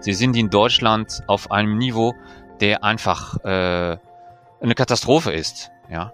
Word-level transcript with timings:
sie 0.00 0.14
sind 0.14 0.36
in 0.36 0.50
Deutschland 0.50 1.22
auf 1.26 1.50
einem 1.50 1.78
Niveau, 1.78 2.14
der 2.60 2.84
einfach 2.84 3.36
äh, 3.44 3.96
eine 4.60 4.74
Katastrophe 4.74 5.32
ist. 5.32 5.70
Ja, 5.90 6.12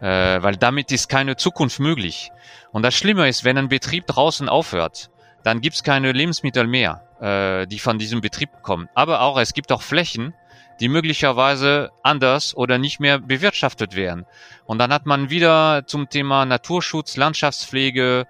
äh, 0.00 0.42
weil 0.42 0.56
damit 0.56 0.92
ist 0.92 1.08
keine 1.08 1.36
Zukunft 1.36 1.80
möglich. 1.80 2.30
Und 2.72 2.82
das 2.82 2.94
Schlimme 2.94 3.28
ist, 3.28 3.44
wenn 3.44 3.58
ein 3.58 3.68
Betrieb 3.68 4.06
draußen 4.06 4.48
aufhört, 4.48 5.10
dann 5.42 5.60
gibt's 5.60 5.82
keine 5.82 6.12
Lebensmittel 6.12 6.66
mehr, 6.66 7.02
äh, 7.20 7.66
die 7.66 7.78
von 7.78 7.98
diesem 7.98 8.20
Betrieb 8.20 8.50
kommen. 8.62 8.88
Aber 8.94 9.22
auch 9.22 9.38
es 9.38 9.54
gibt 9.54 9.72
auch 9.72 9.82
Flächen, 9.82 10.34
die 10.80 10.88
möglicherweise 10.88 11.90
anders 12.02 12.56
oder 12.56 12.78
nicht 12.78 13.00
mehr 13.00 13.18
bewirtschaftet 13.18 13.96
werden. 13.96 14.26
Und 14.66 14.78
dann 14.78 14.92
hat 14.92 15.06
man 15.06 15.30
wieder 15.30 15.84
zum 15.86 16.08
Thema 16.08 16.44
Naturschutz, 16.44 17.16
Landschaftspflege, 17.16 18.26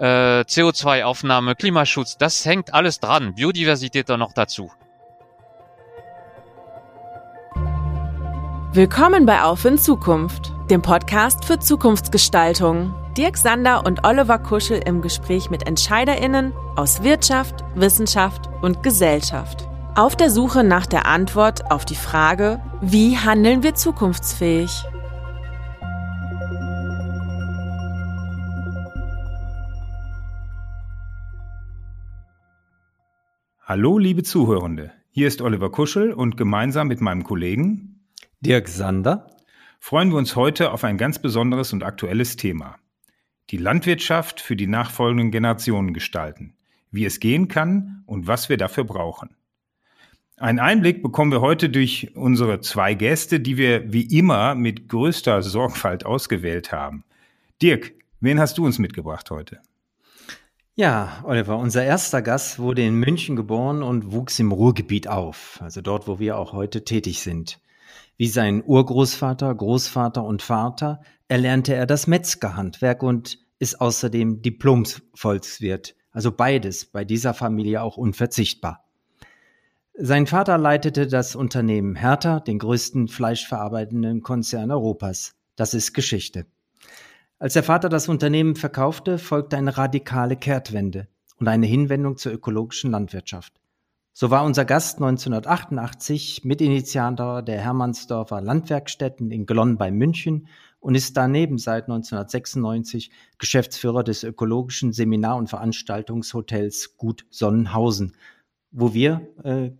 äh, 0.00 0.40
CO2-Aufnahme, 0.40 1.54
Klimaschutz, 1.54 2.16
das 2.16 2.44
hängt 2.44 2.72
alles 2.72 3.00
dran. 3.00 3.34
Biodiversität 3.34 4.08
dann 4.08 4.20
noch 4.20 4.32
dazu. 4.32 4.72
Willkommen 8.72 9.26
bei 9.26 9.42
Auf 9.42 9.64
in 9.64 9.78
Zukunft, 9.78 10.52
dem 10.70 10.80
Podcast 10.80 11.44
für 11.44 11.58
Zukunftsgestaltung. 11.58 12.94
Dirk 13.16 13.36
Sander 13.36 13.84
und 13.84 14.04
Oliver 14.04 14.38
Kuschel 14.38 14.80
im 14.86 15.02
Gespräch 15.02 15.50
mit 15.50 15.66
EntscheiderInnen 15.66 16.54
aus 16.76 17.02
Wirtschaft, 17.02 17.64
Wissenschaft 17.74 18.48
und 18.62 18.82
Gesellschaft. 18.82 19.68
Auf 19.96 20.14
der 20.14 20.30
Suche 20.30 20.62
nach 20.62 20.86
der 20.86 21.06
Antwort 21.06 21.70
auf 21.72 21.84
die 21.84 21.96
Frage, 21.96 22.62
wie 22.80 23.18
handeln 23.18 23.64
wir 23.64 23.74
zukunftsfähig? 23.74 24.84
Hallo, 33.70 33.98
liebe 33.98 34.24
Zuhörende. 34.24 34.90
Hier 35.12 35.28
ist 35.28 35.40
Oliver 35.40 35.70
Kuschel 35.70 36.12
und 36.12 36.36
gemeinsam 36.36 36.88
mit 36.88 37.00
meinem 37.00 37.22
Kollegen 37.22 38.00
Dirk 38.40 38.66
Sander 38.66 39.30
freuen 39.78 40.10
wir 40.10 40.18
uns 40.18 40.34
heute 40.34 40.72
auf 40.72 40.82
ein 40.82 40.98
ganz 40.98 41.20
besonderes 41.20 41.72
und 41.72 41.84
aktuelles 41.84 42.34
Thema. 42.34 42.80
Die 43.50 43.58
Landwirtschaft 43.58 44.40
für 44.40 44.56
die 44.56 44.66
nachfolgenden 44.66 45.30
Generationen 45.30 45.94
gestalten, 45.94 46.56
wie 46.90 47.04
es 47.04 47.20
gehen 47.20 47.46
kann 47.46 48.02
und 48.06 48.26
was 48.26 48.48
wir 48.48 48.56
dafür 48.56 48.82
brauchen. 48.82 49.36
Einen 50.36 50.58
Einblick 50.58 51.00
bekommen 51.00 51.30
wir 51.30 51.40
heute 51.40 51.70
durch 51.70 52.16
unsere 52.16 52.60
zwei 52.62 52.94
Gäste, 52.94 53.38
die 53.38 53.56
wir 53.56 53.92
wie 53.92 54.18
immer 54.18 54.56
mit 54.56 54.88
größter 54.88 55.42
Sorgfalt 55.42 56.04
ausgewählt 56.04 56.72
haben. 56.72 57.04
Dirk, 57.62 57.92
wen 58.18 58.40
hast 58.40 58.58
du 58.58 58.66
uns 58.66 58.80
mitgebracht 58.80 59.30
heute? 59.30 59.60
Ja, 60.80 61.20
Oliver, 61.24 61.58
unser 61.58 61.84
erster 61.84 62.22
Gast 62.22 62.58
wurde 62.58 62.80
in 62.80 62.94
München 62.94 63.36
geboren 63.36 63.82
und 63.82 64.12
wuchs 64.12 64.38
im 64.38 64.50
Ruhrgebiet 64.50 65.08
auf, 65.08 65.58
also 65.60 65.82
dort, 65.82 66.08
wo 66.08 66.18
wir 66.18 66.38
auch 66.38 66.54
heute 66.54 66.84
tätig 66.84 67.20
sind. 67.20 67.60
Wie 68.16 68.28
sein 68.28 68.64
Urgroßvater, 68.64 69.54
Großvater 69.54 70.24
und 70.24 70.40
Vater 70.40 71.02
erlernte 71.28 71.74
er 71.74 71.84
das 71.84 72.06
Metzgerhandwerk 72.06 73.02
und 73.02 73.40
ist 73.58 73.78
außerdem 73.78 74.40
Diplomvolkswirt, 74.40 75.96
also 76.12 76.32
beides 76.32 76.86
bei 76.86 77.04
dieser 77.04 77.34
Familie 77.34 77.82
auch 77.82 77.98
unverzichtbar. 77.98 78.88
Sein 79.92 80.26
Vater 80.26 80.56
leitete 80.56 81.08
das 81.08 81.36
Unternehmen 81.36 81.94
Hertha, 81.94 82.40
den 82.40 82.58
größten 82.58 83.08
fleischverarbeitenden 83.08 84.22
Konzern 84.22 84.70
Europas. 84.70 85.34
Das 85.56 85.74
ist 85.74 85.92
Geschichte. 85.92 86.46
Als 87.40 87.54
der 87.54 87.62
Vater 87.62 87.88
das 87.88 88.10
Unternehmen 88.10 88.54
verkaufte, 88.54 89.16
folgte 89.16 89.56
eine 89.56 89.78
radikale 89.78 90.36
Kehrtwende 90.36 91.08
und 91.38 91.48
eine 91.48 91.64
Hinwendung 91.64 92.18
zur 92.18 92.32
ökologischen 92.32 92.90
Landwirtschaft. 92.90 93.54
So 94.12 94.30
war 94.30 94.44
unser 94.44 94.66
Gast 94.66 94.98
1988 94.98 96.44
Mitinitiator 96.44 97.40
der 97.40 97.58
Hermannsdorfer 97.58 98.42
Landwerkstätten 98.42 99.30
in 99.30 99.46
Glonn 99.46 99.78
bei 99.78 99.90
München 99.90 100.48
und 100.80 100.94
ist 100.94 101.16
daneben 101.16 101.56
seit 101.56 101.84
1996 101.84 103.10
Geschäftsführer 103.38 104.04
des 104.04 104.22
ökologischen 104.22 104.92
Seminar- 104.92 105.38
und 105.38 105.48
Veranstaltungshotels 105.48 106.98
Gut 106.98 107.24
Sonnenhausen, 107.30 108.18
wo 108.70 108.92
wir 108.92 109.26
äh, 109.44 109.70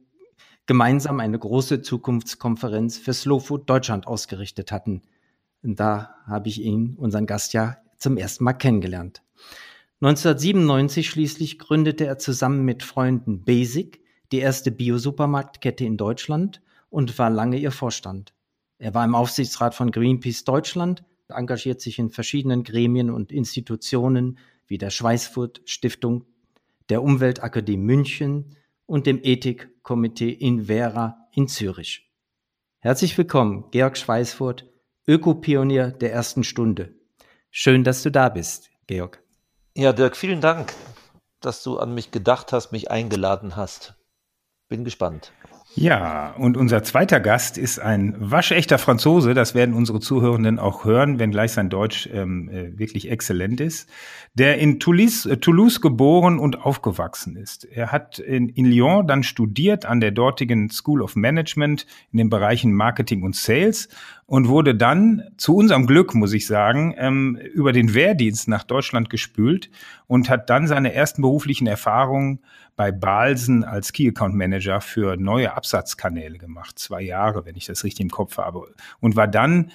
gemeinsam 0.64 1.20
eine 1.20 1.38
große 1.38 1.82
Zukunftskonferenz 1.82 2.96
für 2.96 3.12
Slow 3.12 3.38
Food 3.38 3.68
Deutschland 3.68 4.06
ausgerichtet 4.06 4.72
hatten. 4.72 5.02
Und 5.62 5.78
da 5.78 6.14
habe 6.26 6.48
ich 6.48 6.60
ihn, 6.60 6.94
unseren 6.96 7.26
Gast, 7.26 7.52
ja 7.52 7.76
zum 7.98 8.16
ersten 8.16 8.44
Mal 8.44 8.54
kennengelernt. 8.54 9.22
1997 10.00 11.10
schließlich 11.10 11.58
gründete 11.58 12.06
er 12.06 12.18
zusammen 12.18 12.64
mit 12.64 12.82
Freunden 12.82 13.44
Basic, 13.44 14.00
die 14.32 14.38
erste 14.38 14.70
Bio-Supermarktkette 14.70 15.84
in 15.84 15.98
Deutschland 15.98 16.62
und 16.88 17.18
war 17.18 17.28
lange 17.28 17.58
ihr 17.58 17.72
Vorstand. 17.72 18.32
Er 18.78 18.94
war 18.94 19.04
im 19.04 19.14
Aufsichtsrat 19.14 19.74
von 19.74 19.90
Greenpeace 19.90 20.44
Deutschland, 20.44 21.04
engagiert 21.28 21.82
sich 21.82 21.98
in 21.98 22.10
verschiedenen 22.10 22.64
Gremien 22.64 23.10
und 23.10 23.30
Institutionen 23.30 24.38
wie 24.66 24.78
der 24.78 24.90
Schweißfurt 24.90 25.60
Stiftung, 25.66 26.24
der 26.88 27.02
Umweltakademie 27.02 27.76
München 27.76 28.56
und 28.86 29.06
dem 29.06 29.20
Ethikkomitee 29.22 30.30
in 30.30 30.64
Vera 30.64 31.28
in 31.32 31.46
Zürich. 31.46 32.10
Herzlich 32.78 33.18
willkommen, 33.18 33.66
Georg 33.70 33.98
Schweißfurt, 33.98 34.69
Ökopionier 35.10 35.90
der 35.90 36.12
ersten 36.12 36.44
Stunde. 36.44 36.94
Schön, 37.50 37.82
dass 37.82 38.04
du 38.04 38.12
da 38.12 38.28
bist, 38.28 38.70
Georg. 38.86 39.20
Ja, 39.76 39.92
Dirk, 39.92 40.16
vielen 40.16 40.40
Dank, 40.40 40.72
dass 41.40 41.64
du 41.64 41.78
an 41.78 41.94
mich 41.94 42.12
gedacht 42.12 42.52
hast, 42.52 42.70
mich 42.70 42.92
eingeladen 42.92 43.56
hast. 43.56 43.96
Bin 44.68 44.84
gespannt. 44.84 45.32
Ja, 45.76 46.34
und 46.36 46.56
unser 46.56 46.82
zweiter 46.82 47.20
Gast 47.20 47.56
ist 47.56 47.78
ein 47.78 48.16
waschechter 48.18 48.76
Franzose. 48.76 49.34
Das 49.34 49.54
werden 49.54 49.72
unsere 49.74 50.00
Zuhörenden 50.00 50.58
auch 50.58 50.84
hören, 50.84 51.20
wenngleich 51.20 51.52
sein 51.52 51.70
Deutsch 51.70 52.08
ähm, 52.12 52.48
äh, 52.48 52.76
wirklich 52.76 53.08
exzellent 53.08 53.60
ist. 53.60 53.88
Der 54.34 54.58
in 54.58 54.80
Toulouse, 54.80 55.26
äh, 55.26 55.36
Toulouse 55.36 55.80
geboren 55.80 56.40
und 56.40 56.64
aufgewachsen 56.64 57.36
ist. 57.36 57.64
Er 57.64 57.92
hat 57.92 58.18
in, 58.18 58.48
in 58.48 58.64
Lyon 58.64 59.06
dann 59.06 59.22
studiert 59.22 59.86
an 59.86 60.00
der 60.00 60.10
dortigen 60.10 60.70
School 60.70 61.02
of 61.02 61.14
Management 61.14 61.86
in 62.10 62.18
den 62.18 62.30
Bereichen 62.30 62.72
Marketing 62.72 63.22
und 63.22 63.36
Sales 63.36 63.88
und 64.30 64.46
wurde 64.46 64.76
dann 64.76 65.24
zu 65.38 65.56
unserem 65.56 65.88
Glück, 65.88 66.14
muss 66.14 66.32
ich 66.32 66.46
sagen, 66.46 66.94
ähm, 66.96 67.36
über 67.52 67.72
den 67.72 67.94
Wehrdienst 67.94 68.46
nach 68.46 68.62
Deutschland 68.62 69.10
gespült 69.10 69.70
und 70.06 70.30
hat 70.30 70.48
dann 70.50 70.68
seine 70.68 70.94
ersten 70.94 71.22
beruflichen 71.22 71.66
Erfahrungen 71.66 72.38
bei 72.76 72.92
Balsen 72.92 73.64
als 73.64 73.92
Key 73.92 74.06
Account 74.06 74.36
Manager 74.36 74.80
für 74.80 75.16
neue 75.16 75.52
Absatzkanäle 75.56 76.38
gemacht. 76.38 76.78
Zwei 76.78 77.02
Jahre, 77.02 77.44
wenn 77.44 77.56
ich 77.56 77.66
das 77.66 77.82
richtig 77.82 78.04
im 78.04 78.10
Kopf 78.10 78.38
habe. 78.38 78.72
Und 79.00 79.16
war 79.16 79.26
dann 79.26 79.72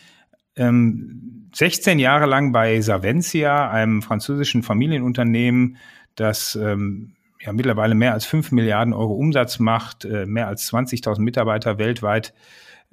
ähm, 0.55 1.49
16 1.53 1.99
Jahre 1.99 2.25
lang 2.25 2.53
bei 2.53 2.79
Savencia, 2.79 3.69
einem 3.69 4.01
französischen 4.01 4.63
Familienunternehmen, 4.63 5.75
das 6.15 6.55
ähm, 6.55 7.15
ja 7.41 7.51
mittlerweile 7.51 7.93
mehr 7.93 8.13
als 8.13 8.23
5 8.23 8.53
Milliarden 8.53 8.93
Euro 8.93 9.15
Umsatz 9.15 9.59
macht, 9.59 10.05
äh, 10.05 10.25
mehr 10.25 10.47
als 10.47 10.71
20.000 10.71 11.19
Mitarbeiter 11.19 11.77
weltweit 11.77 12.33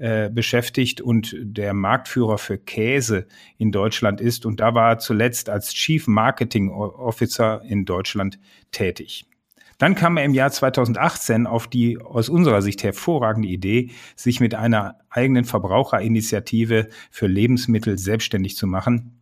äh, 0.03 0.31
beschäftigt 0.31 1.01
und 1.01 1.37
der 1.41 1.75
Marktführer 1.75 2.37
für 2.37 2.59
Käse 2.59 3.29
in 3.57 3.71
Deutschland 3.71 4.21
ist. 4.21 4.45
Und 4.45 4.59
da 4.59 4.75
war 4.75 4.91
er 4.91 4.99
zuletzt 4.99 5.49
als 5.49 5.73
Chief 5.73 6.09
Marketing 6.09 6.71
Officer 6.71 7.63
in 7.63 7.85
Deutschland 7.85 8.41
tätig. 8.73 9.27
Dann 9.79 9.95
kam 9.95 10.17
er 10.17 10.25
im 10.25 10.35
Jahr 10.35 10.51
2018 10.51 11.47
auf 11.47 11.69
die 11.69 11.99
aus 11.99 12.29
unserer 12.29 12.63
Sicht 12.63 12.83
hervorragende 12.83 13.47
Idee, 13.47 13.93
sich 14.17 14.41
mit 14.41 14.57
einer 14.57 14.97
eigenen 15.09 15.45
Verbraucherinitiative 15.45 16.89
für 17.13 17.29
Lebensmittel 17.29 17.97
selbstständig 17.97 18.57
zu 18.57 18.67
machen, 18.67 19.21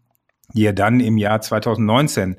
die 0.54 0.64
er 0.64 0.72
dann 0.72 1.00
im 1.00 1.18
Jahr 1.18 1.42
2019 1.42 2.36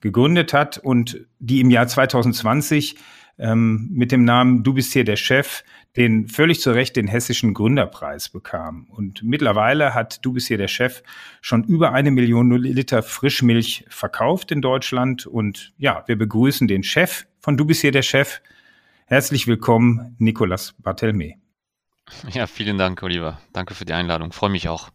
gegründet 0.00 0.52
hat 0.52 0.78
und 0.78 1.28
die 1.38 1.60
im 1.60 1.70
Jahr 1.70 1.86
2020 1.86 2.96
ähm, 3.38 3.88
mit 3.92 4.10
dem 4.10 4.24
Namen 4.24 4.64
Du 4.64 4.74
bist 4.74 4.92
hier 4.92 5.04
der 5.04 5.14
Chef 5.14 5.62
den 5.96 6.28
völlig 6.28 6.60
zu 6.60 6.72
Recht 6.72 6.96
den 6.96 7.06
hessischen 7.06 7.54
Gründerpreis 7.54 8.28
bekam. 8.28 8.86
Und 8.90 9.22
mittlerweile 9.22 9.94
hat 9.94 10.24
Du 10.24 10.32
bist 10.32 10.48
hier 10.48 10.58
der 10.58 10.68
Chef 10.68 11.02
schon 11.40 11.64
über 11.64 11.92
eine 11.92 12.10
Million 12.10 12.50
Liter 12.50 13.02
Frischmilch 13.02 13.84
verkauft 13.88 14.50
in 14.50 14.60
Deutschland. 14.60 15.26
Und 15.26 15.72
ja, 15.78 16.02
wir 16.06 16.16
begrüßen 16.16 16.66
den 16.66 16.82
Chef 16.82 17.26
von 17.38 17.56
Du 17.56 17.64
bist 17.64 17.80
hier 17.80 17.92
der 17.92 18.02
Chef. 18.02 18.40
Herzlich 19.06 19.46
willkommen, 19.46 20.16
Nicolas 20.18 20.74
Bartelme. 20.78 21.34
Ja, 22.30 22.46
vielen 22.46 22.76
Dank, 22.76 23.02
Oliver. 23.02 23.40
Danke 23.52 23.74
für 23.74 23.84
die 23.84 23.92
Einladung. 23.92 24.32
Freue 24.32 24.50
mich 24.50 24.68
auch. 24.68 24.90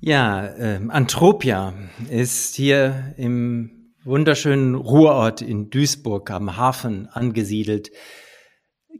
Ja, 0.00 0.46
äh, 0.46 0.80
Antropia 0.88 1.72
ist 2.10 2.56
hier 2.56 3.14
im 3.16 3.92
wunderschönen 4.04 4.74
Ruhrort 4.74 5.40
in 5.40 5.70
Duisburg 5.70 6.30
am 6.30 6.56
Hafen 6.56 7.08
angesiedelt. 7.08 7.90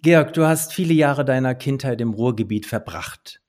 Georg, 0.02 0.32
du 0.32 0.46
hast 0.46 0.72
viele 0.72 0.94
Jahre 0.94 1.24
deiner 1.24 1.54
Kindheit 1.54 2.00
im 2.00 2.12
Ruhrgebiet 2.14 2.66
verbracht. 2.66 3.40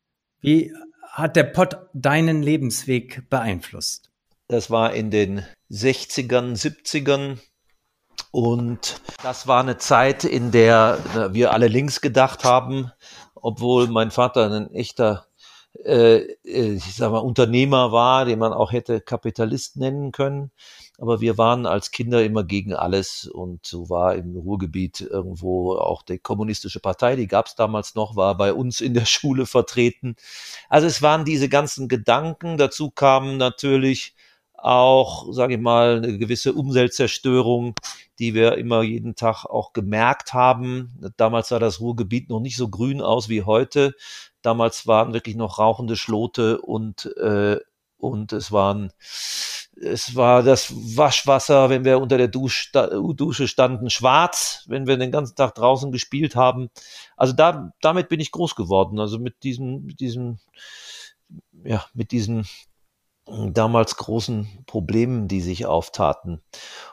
Wie 0.41 0.73
hat 1.11 1.35
der 1.35 1.43
Pott 1.43 1.77
deinen 1.93 2.43
Lebensweg 2.43 3.29
beeinflusst? 3.29 4.11
Das 4.47 4.69
war 4.69 4.93
in 4.93 5.11
den 5.11 5.45
60ern, 5.71 6.55
70ern 6.55 7.39
Und 8.31 9.01
das 9.23 9.47
war 9.47 9.61
eine 9.61 9.77
Zeit, 9.77 10.23
in 10.23 10.51
der 10.51 11.31
wir 11.33 11.51
alle 11.53 11.67
links 11.67 12.01
gedacht 12.01 12.43
haben, 12.43 12.91
obwohl 13.35 13.87
mein 13.87 14.11
Vater 14.11 14.51
ein 14.51 14.71
echter 14.71 15.27
äh, 15.83 16.17
äh, 16.43 16.75
ich 16.75 16.95
sag 16.95 17.11
mal, 17.11 17.19
Unternehmer 17.19 17.91
war, 17.91 18.25
den 18.25 18.39
man 18.39 18.53
auch 18.53 18.71
hätte 18.71 19.01
Kapitalist 19.01 19.77
nennen 19.77 20.11
können. 20.11 20.51
Aber 20.97 21.21
wir 21.21 21.37
waren 21.37 21.65
als 21.65 21.91
Kinder 21.91 22.23
immer 22.23 22.43
gegen 22.43 22.73
alles 22.73 23.27
und 23.27 23.65
so 23.65 23.89
war 23.89 24.15
im 24.15 24.35
Ruhrgebiet 24.35 25.01
irgendwo 25.01 25.73
auch 25.75 26.03
die 26.03 26.19
kommunistische 26.19 26.79
Partei, 26.79 27.15
die 27.15 27.27
gab 27.27 27.47
es 27.47 27.55
damals 27.55 27.95
noch, 27.95 28.15
war 28.15 28.37
bei 28.37 28.53
uns 28.53 28.81
in 28.81 28.93
der 28.93 29.05
Schule 29.05 29.45
vertreten. 29.45 30.15
Also 30.69 30.87
es 30.87 31.01
waren 31.01 31.25
diese 31.25 31.49
ganzen 31.49 31.87
Gedanken. 31.87 32.57
Dazu 32.57 32.91
kamen 32.91 33.37
natürlich 33.37 34.15
auch, 34.65 35.31
sage 35.31 35.55
ich 35.55 35.59
mal, 35.59 35.97
eine 35.97 36.17
gewisse 36.17 36.53
Umweltzerstörung, 36.53 37.75
die 38.19 38.33
wir 38.33 38.57
immer 38.57 38.81
jeden 38.81 39.15
Tag 39.15 39.45
auch 39.45 39.73
gemerkt 39.73 40.33
haben. 40.33 41.13
Damals 41.17 41.49
sah 41.49 41.59
das 41.59 41.79
Ruhrgebiet 41.79 42.29
noch 42.29 42.39
nicht 42.39 42.57
so 42.57 42.69
grün 42.69 43.01
aus 43.01 43.29
wie 43.29 43.43
heute. 43.43 43.93
Damals 44.41 44.87
waren 44.87 45.13
wirklich 45.13 45.35
noch 45.35 45.59
rauchende 45.59 45.95
Schlote 45.95 46.61
und, 46.61 47.05
äh, 47.17 47.59
und 47.97 48.33
es 48.33 48.51
waren, 48.51 48.91
es 49.81 50.15
war 50.15 50.43
das 50.43 50.71
Waschwasser, 50.73 51.69
wenn 51.69 51.85
wir 51.85 51.99
unter 51.99 52.17
der 52.17 52.27
Dusch, 52.27 52.71
Dusche 52.71 53.47
standen, 53.47 53.89
schwarz, 53.89 54.63
wenn 54.67 54.87
wir 54.87 54.97
den 54.97 55.11
ganzen 55.11 55.35
Tag 55.35 55.55
draußen 55.55 55.91
gespielt 55.91 56.35
haben. 56.35 56.69
Also 57.17 57.33
da, 57.33 57.71
damit 57.81 58.09
bin 58.09 58.19
ich 58.19 58.31
groß 58.31 58.55
geworden. 58.55 58.99
Also 58.99 59.19
mit 59.19 59.43
diesem, 59.43 59.85
mit 59.85 59.99
diesem, 59.99 60.39
ja, 61.63 61.85
mit 61.93 62.11
diesen 62.11 62.47
damals 63.27 63.97
großen 63.97 64.65
Problemen, 64.67 65.27
die 65.27 65.41
sich 65.41 65.65
auftaten. 65.65 66.41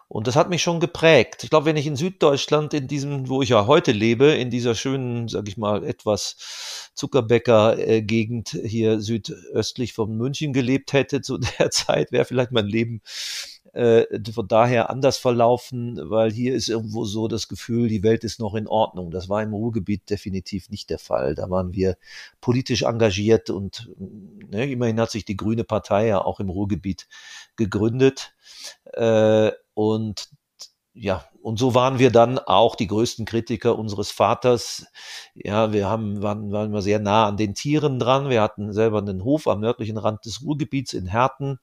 Und 0.08 0.26
das 0.26 0.36
hat 0.36 0.50
mich 0.50 0.62
schon 0.62 0.80
geprägt. 0.80 1.44
Ich 1.44 1.50
glaube, 1.50 1.66
wenn 1.66 1.76
ich 1.76 1.86
in 1.86 1.96
Süddeutschland, 1.96 2.74
in 2.74 2.86
diesem, 2.86 3.28
wo 3.28 3.42
ich 3.42 3.50
ja 3.50 3.66
heute 3.66 3.92
lebe, 3.92 4.26
in 4.26 4.50
dieser 4.50 4.74
schönen, 4.74 5.28
sag 5.28 5.48
ich 5.48 5.56
mal, 5.56 5.84
etwas 5.84 6.90
Zuckerbäcker-Gegend 6.94 8.58
hier 8.64 9.00
südöstlich 9.00 9.92
von 9.92 10.16
München 10.16 10.52
gelebt 10.52 10.92
hätte 10.92 11.20
zu 11.20 11.38
der 11.58 11.70
Zeit, 11.70 12.12
wäre 12.12 12.24
vielleicht 12.24 12.52
mein 12.52 12.66
Leben 12.66 13.02
von 13.74 14.48
daher 14.48 14.90
anders 14.90 15.16
verlaufen, 15.16 15.98
weil 16.10 16.30
hier 16.30 16.54
ist 16.54 16.68
irgendwo 16.68 17.06
so 17.06 17.26
das 17.26 17.48
Gefühl, 17.48 17.88
die 17.88 18.02
Welt 18.02 18.22
ist 18.22 18.38
noch 18.38 18.54
in 18.54 18.68
Ordnung. 18.68 19.10
Das 19.10 19.30
war 19.30 19.42
im 19.42 19.54
Ruhrgebiet 19.54 20.10
definitiv 20.10 20.68
nicht 20.68 20.90
der 20.90 20.98
Fall. 20.98 21.34
Da 21.34 21.48
waren 21.48 21.72
wir 21.72 21.96
politisch 22.42 22.82
engagiert 22.82 23.48
und 23.48 23.90
ne, 23.98 24.70
immerhin 24.70 25.00
hat 25.00 25.10
sich 25.10 25.24
die 25.24 25.38
Grüne 25.38 25.64
Partei 25.64 26.08
ja 26.08 26.22
auch 26.22 26.38
im 26.38 26.50
Ruhrgebiet 26.50 27.08
gegründet. 27.56 28.34
Äh, 28.92 29.52
und 29.72 30.28
ja, 30.94 31.24
und 31.40 31.58
so 31.58 31.74
waren 31.74 31.98
wir 31.98 32.10
dann 32.10 32.38
auch 32.38 32.76
die 32.76 32.86
größten 32.86 33.24
Kritiker 33.24 33.78
unseres 33.78 34.10
Vaters. 34.10 34.86
Ja, 35.34 35.72
wir 35.72 35.88
haben, 35.88 36.22
waren, 36.22 36.52
waren 36.52 36.66
immer 36.68 36.82
sehr 36.82 36.98
nah 36.98 37.26
an 37.26 37.38
den 37.38 37.54
Tieren 37.54 37.98
dran. 37.98 38.28
Wir 38.28 38.42
hatten 38.42 38.74
selber 38.74 38.98
einen 38.98 39.24
Hof 39.24 39.48
am 39.48 39.60
nördlichen 39.60 39.96
Rand 39.96 40.26
des 40.26 40.42
Ruhrgebiets 40.42 40.92
in 40.92 41.06
Herten 41.06 41.58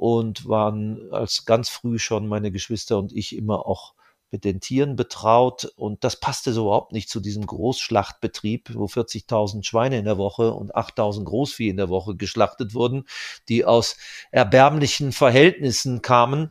und 0.00 0.48
waren 0.48 1.12
als 1.12 1.44
ganz 1.44 1.68
früh 1.68 1.98
schon 1.98 2.26
meine 2.26 2.50
Geschwister 2.50 2.96
und 2.96 3.12
ich 3.12 3.36
immer 3.36 3.66
auch 3.66 3.92
mit 4.30 4.44
den 4.44 4.58
Tieren 4.58 4.96
betraut 4.96 5.66
und 5.76 6.04
das 6.04 6.18
passte 6.18 6.54
so 6.54 6.62
überhaupt 6.62 6.92
nicht 6.92 7.10
zu 7.10 7.20
diesem 7.20 7.44
Großschlachtbetrieb, 7.44 8.70
wo 8.72 8.86
40.000 8.86 9.62
Schweine 9.62 9.98
in 9.98 10.06
der 10.06 10.16
Woche 10.16 10.54
und 10.54 10.74
8.000 10.74 11.24
Großvieh 11.24 11.68
in 11.68 11.76
der 11.76 11.90
Woche 11.90 12.16
geschlachtet 12.16 12.72
wurden, 12.72 13.04
die 13.50 13.66
aus 13.66 13.98
erbärmlichen 14.30 15.12
Verhältnissen 15.12 16.00
kamen. 16.00 16.50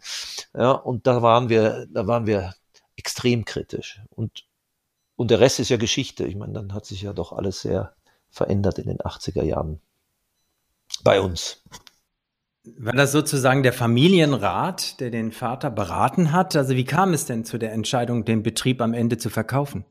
Ja, 0.53 0.73
und 0.73 1.07
da 1.07 1.23
waren 1.23 1.49
wir, 1.49 1.87
da 1.91 2.05
waren 2.05 2.27
wir 2.27 2.53
extrem 2.97 3.45
kritisch 3.45 3.99
und 4.11 4.45
und 5.15 5.31
der 5.31 5.39
Rest 5.41 5.59
ist 5.59 5.69
ja 5.69 5.75
Geschichte. 5.77 6.25
Ich 6.25 6.35
meine, 6.35 6.53
dann 6.53 6.73
hat 6.73 6.85
sich 6.85 7.01
ja 7.01 7.11
doch 7.11 7.33
alles 7.33 7.59
sehr 7.61 7.93
verändert 8.29 8.77
in 8.77 8.87
den 8.87 8.99
80er 8.99 9.43
Jahren 9.43 9.81
bei 11.03 11.19
uns. 11.19 11.61
War 12.77 12.93
das 12.93 13.11
sozusagen 13.11 13.63
der 13.63 13.73
Familienrat, 13.73 14.99
der 14.99 15.09
den 15.09 15.31
Vater 15.31 15.69
beraten 15.69 16.31
hat? 16.31 16.55
Also 16.55 16.75
wie 16.75 16.85
kam 16.85 17.13
es 17.13 17.25
denn 17.25 17.45
zu 17.45 17.57
der 17.57 17.73
Entscheidung, 17.73 18.25
den 18.25 18.43
Betrieb 18.43 18.81
am 18.81 18.93
Ende 18.93 19.17
zu 19.17 19.29
verkaufen? 19.29 19.85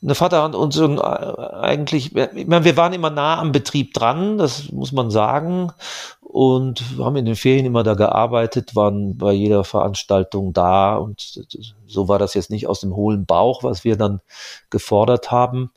Der 0.00 0.14
Vater 0.14 0.42
hat 0.42 0.54
uns 0.54 0.78
eigentlich, 0.78 2.14
ich 2.14 2.46
meine, 2.46 2.64
wir 2.64 2.76
waren 2.76 2.92
immer 2.92 3.10
nah 3.10 3.38
am 3.38 3.52
Betrieb 3.52 3.94
dran, 3.94 4.38
das 4.38 4.70
muss 4.70 4.92
man 4.92 5.10
sagen. 5.10 5.72
Und 6.20 6.82
haben 6.98 7.16
in 7.16 7.24
den 7.24 7.36
Ferien 7.36 7.64
immer 7.64 7.82
da 7.82 7.94
gearbeitet, 7.94 8.76
waren 8.76 9.16
bei 9.16 9.32
jeder 9.32 9.64
Veranstaltung 9.64 10.52
da. 10.52 10.96
Und 10.96 11.40
so 11.86 12.08
war 12.08 12.18
das 12.18 12.34
jetzt 12.34 12.50
nicht 12.50 12.66
aus 12.66 12.80
dem 12.80 12.94
hohlen 12.94 13.24
Bauch, 13.24 13.64
was 13.64 13.84
wir 13.84 13.96
dann 13.96 14.20
gefordert 14.68 15.30
haben 15.30 15.70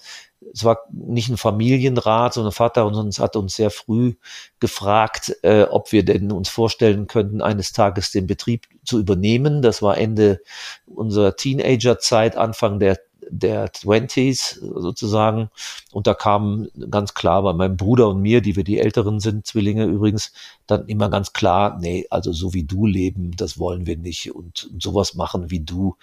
es 0.54 0.64
war 0.64 0.80
nicht 0.92 1.30
ein 1.30 1.38
Familienrat, 1.38 2.34
sondern 2.34 2.52
Vater 2.52 2.86
und 2.86 2.96
uns 2.96 3.20
hat 3.20 3.36
uns 3.36 3.56
sehr 3.56 3.70
früh 3.70 4.16
gefragt, 4.60 5.36
äh, 5.44 5.64
ob 5.64 5.92
wir 5.92 6.04
denn 6.04 6.32
uns 6.32 6.50
vorstellen 6.50 7.08
könnten, 7.08 7.42
eines 7.42 7.72
Tages 7.72 8.12
den 8.12 8.28
Betrieb 8.28 8.68
zu 8.84 9.00
übernehmen. 9.00 9.62
Das 9.62 9.82
war 9.82 9.98
Ende 9.98 10.42
unserer 10.86 11.36
Teenagerzeit, 11.36 12.36
Anfang 12.38 12.80
der 12.80 13.00
der 13.32 13.72
Twenties 13.72 14.60
sozusagen. 14.62 15.50
Und 15.92 16.08
da 16.08 16.14
kam 16.14 16.68
ganz 16.90 17.14
klar 17.14 17.44
bei 17.44 17.54
meinem 17.54 17.78
Bruder 17.78 18.10
und 18.10 18.22
mir, 18.22 18.42
die 18.42 18.56
wir 18.56 18.64
die 18.64 18.80
Älteren 18.80 19.20
sind, 19.20 19.46
Zwillinge 19.46 19.86
übrigens, 19.86 20.34
dann 20.70 20.86
immer 20.88 21.10
ganz 21.10 21.34
klar, 21.34 21.78
nee, 21.80 22.06
also 22.10 22.32
so 22.32 22.54
wie 22.54 22.64
du 22.64 22.86
leben, 22.86 23.32
das 23.36 23.58
wollen 23.58 23.86
wir 23.86 23.98
nicht. 23.98 24.34
Und, 24.36 24.70
sowas 24.80 25.16
machen, 25.16 25.50
wie 25.50 25.62
du 25.62 25.96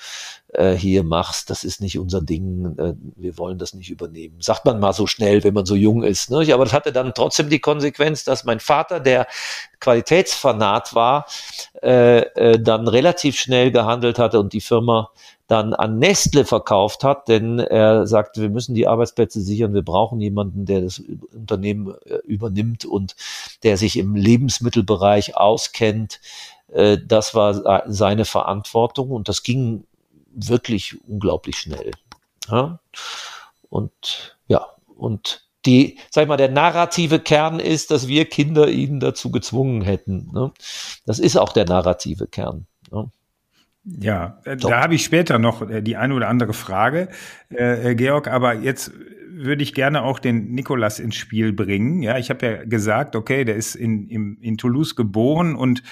äh, 0.53 0.75
hier 0.75 1.05
machst, 1.05 1.51
das 1.51 1.65
ist 1.65 1.81
nicht 1.81 1.99
unser 1.99 2.21
Ding. 2.21 2.77
Äh, 2.79 2.95
wir 3.17 3.39
wollen 3.39 3.59
das 3.59 3.75
nicht 3.75 3.91
übernehmen. 3.91 4.37
Sagt 4.41 4.65
man 4.65 4.81
mal 4.81 4.93
so 4.93 5.07
schnell, 5.07 5.45
wenn 5.45 5.55
man 5.55 5.67
so 5.67 5.75
jung 5.75 6.03
ist. 6.03 6.31
Ne? 6.31 6.53
Aber 6.53 6.65
das 6.65 6.73
hatte 6.73 6.93
dann 6.93 7.15
trotzdem 7.15 7.49
die 7.49 7.61
Konsequenz, 7.61 8.25
dass 8.25 8.45
mein 8.45 8.61
Vater, 8.61 9.01
der 9.01 9.27
Qualitätsfanat 9.81 10.95
war, 10.95 11.27
äh, 11.83 12.21
äh, 12.21 12.61
dann 12.61 12.89
relativ 12.89 13.39
schnell 13.39 13.71
gehandelt 13.71 14.19
hatte 14.19 14.41
und 14.41 14.53
die 14.53 14.61
Firma 14.61 15.11
dann 15.47 15.75
an 15.75 15.99
Nestle 15.99 16.45
verkauft 16.45 17.05
hat, 17.05 17.29
denn 17.29 17.61
er 17.61 18.07
sagte, 18.07 18.43
wir 18.43 18.51
müssen 18.51 18.75
die 18.75 18.89
Arbeitsplätze 18.89 19.41
sichern, 19.41 19.75
wir 19.75 19.83
brauchen 19.83 20.21
jemanden, 20.21 20.67
der 20.67 20.81
das 20.81 21.01
Unternehmen 21.33 21.95
äh, 22.05 22.17
übernimmt 22.27 22.85
und 22.85 23.15
der 23.63 23.77
sich 23.77 23.97
im 23.97 24.17
Lebensmittelbereich 24.57 25.37
auskennt. 25.37 26.21
Äh, 26.73 26.99
das 27.05 27.35
war 27.35 27.85
seine 27.87 28.25
Verantwortung 28.25 29.11
und 29.11 29.29
das 29.29 29.43
ging 29.43 29.85
wirklich 30.35 30.97
unglaublich 31.07 31.57
schnell. 31.57 31.93
Und 33.69 34.37
ja, 34.49 34.67
und 34.97 35.43
die, 35.65 35.99
sag 36.11 36.23
ich 36.23 36.29
mal, 36.29 36.37
der 36.37 36.51
narrative 36.51 37.19
Kern 37.19 37.59
ist, 37.59 37.91
dass 37.91 38.07
wir 38.07 38.27
Kinder 38.27 38.69
ihn 38.69 39.01
dazu 39.01 39.31
gezwungen 39.31 39.83
hätten. 39.83 40.31
Ne? 40.33 40.53
Das 41.07 41.19
ist 41.19 41.37
auch 41.37 41.53
der 41.53 41.67
narrative 41.67 42.29
Kern. 42.29 42.67
Ja, 43.85 44.41
äh, 44.45 44.57
Top. 44.57 44.71
da 44.71 44.83
habe 44.83 44.95
ich 44.97 45.05
später 45.05 45.39
noch 45.39 45.69
äh, 45.69 45.81
die 45.81 45.97
eine 45.97 46.15
oder 46.15 46.29
andere 46.29 46.53
Frage, 46.53 47.09
äh, 47.51 47.91
äh, 47.91 47.95
Georg, 47.95 48.27
aber 48.29 48.55
jetzt 48.55 48.91
würde 49.37 49.63
ich 49.63 49.75
gerne 49.75 50.03
auch 50.03 50.19
den 50.19 50.53
Nikolas 50.53 50.99
ins 50.99 51.17
Spiel 51.17 51.53
bringen. 51.53 52.03
Ja, 52.03 52.19
ich 52.19 52.31
habe 52.31 52.47
ja 52.47 52.65
gesagt, 52.65 53.15
okay, 53.15 53.45
der 53.45 53.57
ist 53.57 53.75
in, 53.75 54.09
in, 54.09 54.39
in 54.41 54.57
Toulouse 54.57 54.97
geboren 54.97 55.55
und 55.55 55.83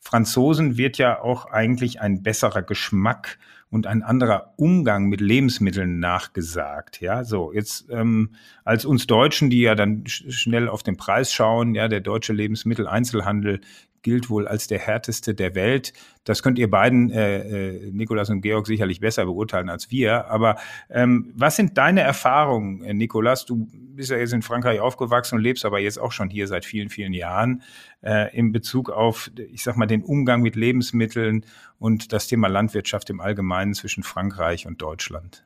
Franzosen 0.00 0.76
wird 0.76 0.98
ja 0.98 1.20
auch 1.20 1.46
eigentlich 1.46 2.00
ein 2.00 2.22
besserer 2.22 2.62
Geschmack 2.62 3.38
und 3.70 3.86
ein 3.86 4.02
anderer 4.02 4.54
Umgang 4.56 5.06
mit 5.06 5.20
Lebensmitteln 5.20 5.98
nachgesagt. 5.98 7.00
Ja, 7.00 7.24
so 7.24 7.52
jetzt 7.52 7.86
ähm, 7.90 8.30
als 8.64 8.84
uns 8.84 9.06
Deutschen, 9.06 9.50
die 9.50 9.60
ja 9.60 9.74
dann 9.74 10.04
schnell 10.06 10.68
auf 10.68 10.82
den 10.82 10.96
Preis 10.96 11.32
schauen, 11.32 11.74
ja, 11.74 11.88
der 11.88 12.00
deutsche 12.00 12.32
Lebensmitteleinzelhandel 12.32 13.60
gilt 14.06 14.30
wohl 14.30 14.46
als 14.46 14.68
der 14.68 14.78
härteste 14.78 15.34
der 15.34 15.56
Welt. 15.56 15.92
Das 16.22 16.40
könnt 16.40 16.60
ihr 16.60 16.70
beiden, 16.70 17.10
äh, 17.10 17.38
äh, 17.38 17.90
Nikolas 17.90 18.30
und 18.30 18.40
Georg, 18.40 18.64
sicherlich 18.64 19.00
besser 19.00 19.24
beurteilen 19.24 19.68
als 19.68 19.90
wir. 19.90 20.30
Aber 20.30 20.58
ähm, 20.88 21.32
was 21.34 21.56
sind 21.56 21.76
deine 21.76 22.02
Erfahrungen, 22.02 22.84
äh, 22.84 22.94
Nikolas? 22.94 23.46
Du 23.46 23.66
bist 23.72 24.12
ja 24.12 24.16
jetzt 24.16 24.32
in 24.32 24.42
Frankreich 24.42 24.78
aufgewachsen 24.78 25.38
und 25.38 25.42
lebst 25.42 25.64
aber 25.64 25.80
jetzt 25.80 25.98
auch 25.98 26.12
schon 26.12 26.30
hier 26.30 26.46
seit 26.46 26.64
vielen, 26.64 26.88
vielen 26.88 27.14
Jahren 27.14 27.62
äh, 28.00 28.32
in 28.32 28.52
Bezug 28.52 28.90
auf, 28.90 29.28
ich 29.52 29.64
sag 29.64 29.76
mal, 29.76 29.86
den 29.86 30.04
Umgang 30.04 30.40
mit 30.40 30.54
Lebensmitteln 30.54 31.44
und 31.80 32.12
das 32.12 32.28
Thema 32.28 32.46
Landwirtschaft 32.46 33.10
im 33.10 33.18
Allgemeinen 33.18 33.74
zwischen 33.74 34.04
Frankreich 34.04 34.68
und 34.68 34.80
Deutschland. 34.80 35.44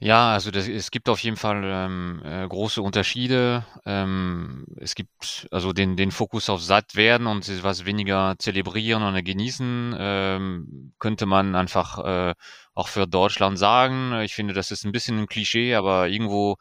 Ja, 0.00 0.32
also 0.32 0.52
das, 0.52 0.68
es 0.68 0.92
gibt 0.92 1.08
auf 1.08 1.18
jeden 1.20 1.36
Fall 1.36 1.62
ähm, 1.64 2.22
äh, 2.24 2.46
große 2.46 2.80
Unterschiede. 2.80 3.66
Ähm, 3.84 4.64
es 4.76 4.94
gibt 4.94 5.48
also 5.50 5.72
den, 5.72 5.96
den 5.96 6.12
Fokus 6.12 6.48
auf 6.48 6.62
satt 6.62 6.94
werden 6.94 7.26
und 7.26 7.48
was 7.64 7.84
weniger 7.84 8.36
zelebrieren 8.38 9.02
und 9.02 9.24
genießen, 9.24 9.96
ähm, 9.98 10.92
könnte 11.00 11.26
man 11.26 11.56
einfach 11.56 11.98
äh, 12.30 12.34
auch 12.74 12.86
für 12.86 13.08
Deutschland 13.08 13.58
sagen. 13.58 14.12
Ich 14.20 14.34
finde, 14.36 14.54
das 14.54 14.70
ist 14.70 14.84
ein 14.84 14.92
bisschen 14.92 15.18
ein 15.18 15.26
Klischee, 15.26 15.74
aber 15.74 16.08
irgendwo 16.08 16.56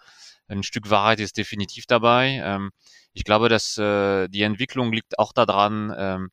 ein 0.48 0.63
Stück 0.63 0.89
Wahrheit 0.89 1.20
ist 1.20 1.38
definitiv 1.38 1.86
dabei. 1.86 2.41
Ähm, 2.44 2.72
ich 3.13 3.24
glaube, 3.24 3.50
dass 3.50 3.77
äh, 3.77 4.27
die 4.29 4.41
Entwicklung 4.41 4.91
liegt 4.91 5.20
auch 5.20 5.32
daran, 5.34 5.94
ähm, 5.96 6.29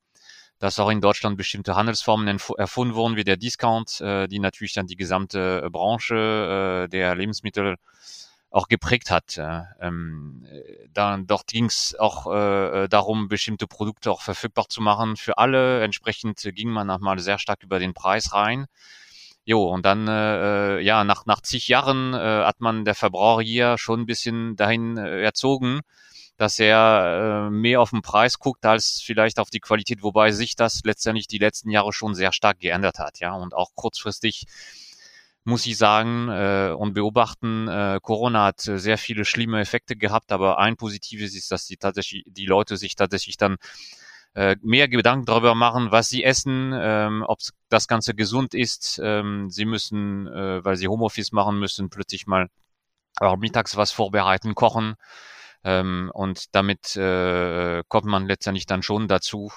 dass 0.58 0.78
auch 0.78 0.90
in 0.90 1.00
Deutschland 1.00 1.36
bestimmte 1.36 1.76
Handelsformen 1.76 2.38
erfunden 2.56 2.94
wurden, 2.94 3.16
wie 3.16 3.24
der 3.24 3.36
Discount, 3.36 4.00
äh, 4.00 4.28
die 4.28 4.38
natürlich 4.38 4.72
dann 4.74 4.86
die 4.86 4.96
gesamte 4.96 5.62
äh, 5.64 5.70
Branche 5.70 6.84
äh, 6.84 6.88
der 6.88 7.14
Lebensmittel 7.14 7.76
auch 8.50 8.68
geprägt 8.68 9.10
hat. 9.10 9.36
Ähm, 9.80 10.46
dann, 10.92 11.26
dort 11.26 11.48
ging 11.48 11.64
es 11.64 11.96
auch 11.98 12.32
äh, 12.32 12.86
darum, 12.88 13.26
bestimmte 13.26 13.66
Produkte 13.66 14.12
auch 14.12 14.22
verfügbar 14.22 14.68
zu 14.68 14.80
machen 14.80 15.16
für 15.16 15.38
alle. 15.38 15.82
Entsprechend 15.82 16.40
ging 16.54 16.70
man 16.70 16.86
nochmal 16.86 17.18
sehr 17.18 17.40
stark 17.40 17.64
über 17.64 17.80
den 17.80 17.94
Preis 17.94 18.32
rein. 18.32 18.66
Jo, 19.44 19.64
und 19.68 19.84
dann, 19.84 20.08
äh, 20.08 20.80
ja, 20.80 21.04
nach, 21.04 21.26
nach 21.26 21.42
zig 21.42 21.68
Jahren 21.68 22.14
äh, 22.14 22.44
hat 22.44 22.60
man 22.60 22.84
der 22.86 22.94
Verbraucher 22.94 23.42
hier 23.42 23.76
schon 23.76 24.00
ein 24.00 24.06
bisschen 24.06 24.56
dahin 24.56 24.96
äh, 24.96 25.20
erzogen, 25.20 25.80
dass 26.36 26.58
er 26.58 27.46
äh, 27.48 27.50
mehr 27.50 27.80
auf 27.80 27.90
den 27.90 28.02
Preis 28.02 28.38
guckt 28.38 28.64
als 28.66 29.00
vielleicht 29.04 29.38
auf 29.38 29.50
die 29.50 29.60
Qualität, 29.60 30.02
wobei 30.02 30.32
sich 30.32 30.56
das 30.56 30.82
letztendlich 30.84 31.26
die 31.26 31.38
letzten 31.38 31.70
Jahre 31.70 31.92
schon 31.92 32.14
sehr 32.14 32.32
stark 32.32 32.58
geändert 32.60 32.98
hat, 32.98 33.20
ja, 33.20 33.32
und 33.34 33.54
auch 33.54 33.70
kurzfristig 33.74 34.44
muss 35.44 35.66
ich 35.66 35.76
sagen 35.76 36.28
äh, 36.30 36.74
und 36.76 36.94
beobachten, 36.94 37.68
äh, 37.68 38.00
Corona 38.02 38.46
hat 38.46 38.62
sehr 38.62 38.96
viele 38.96 39.26
schlimme 39.26 39.60
Effekte 39.60 39.94
gehabt, 39.94 40.32
aber 40.32 40.58
ein 40.58 40.76
positives 40.76 41.34
ist, 41.34 41.50
dass 41.50 41.66
die 41.66 41.76
tatsächlich 41.76 42.24
die 42.26 42.46
Leute 42.46 42.78
sich 42.78 42.96
tatsächlich 42.96 43.36
dann 43.36 43.58
äh, 44.34 44.56
mehr 44.62 44.88
Gedanken 44.88 45.26
darüber 45.26 45.54
machen, 45.54 45.92
was 45.92 46.08
sie 46.08 46.24
essen, 46.24 46.72
ähm, 46.74 47.24
ob 47.26 47.40
das 47.68 47.88
Ganze 47.88 48.14
gesund 48.14 48.54
ist. 48.54 49.00
Ähm, 49.02 49.50
sie 49.50 49.64
müssen, 49.66 50.26
äh, 50.26 50.64
weil 50.64 50.76
sie 50.76 50.88
Homeoffice 50.88 51.32
machen 51.32 51.58
müssen, 51.58 51.90
plötzlich 51.90 52.26
mal 52.26 52.48
auch 53.18 53.36
mittags 53.36 53.76
was 53.76 53.92
vorbereiten, 53.92 54.54
kochen. 54.54 54.94
Ähm, 55.64 56.10
und 56.14 56.54
damit 56.54 56.94
äh, 56.96 57.82
kommt 57.88 58.06
man 58.06 58.26
letztendlich 58.26 58.66
dann 58.66 58.82
schon 58.82 59.08
dazu, 59.08 59.50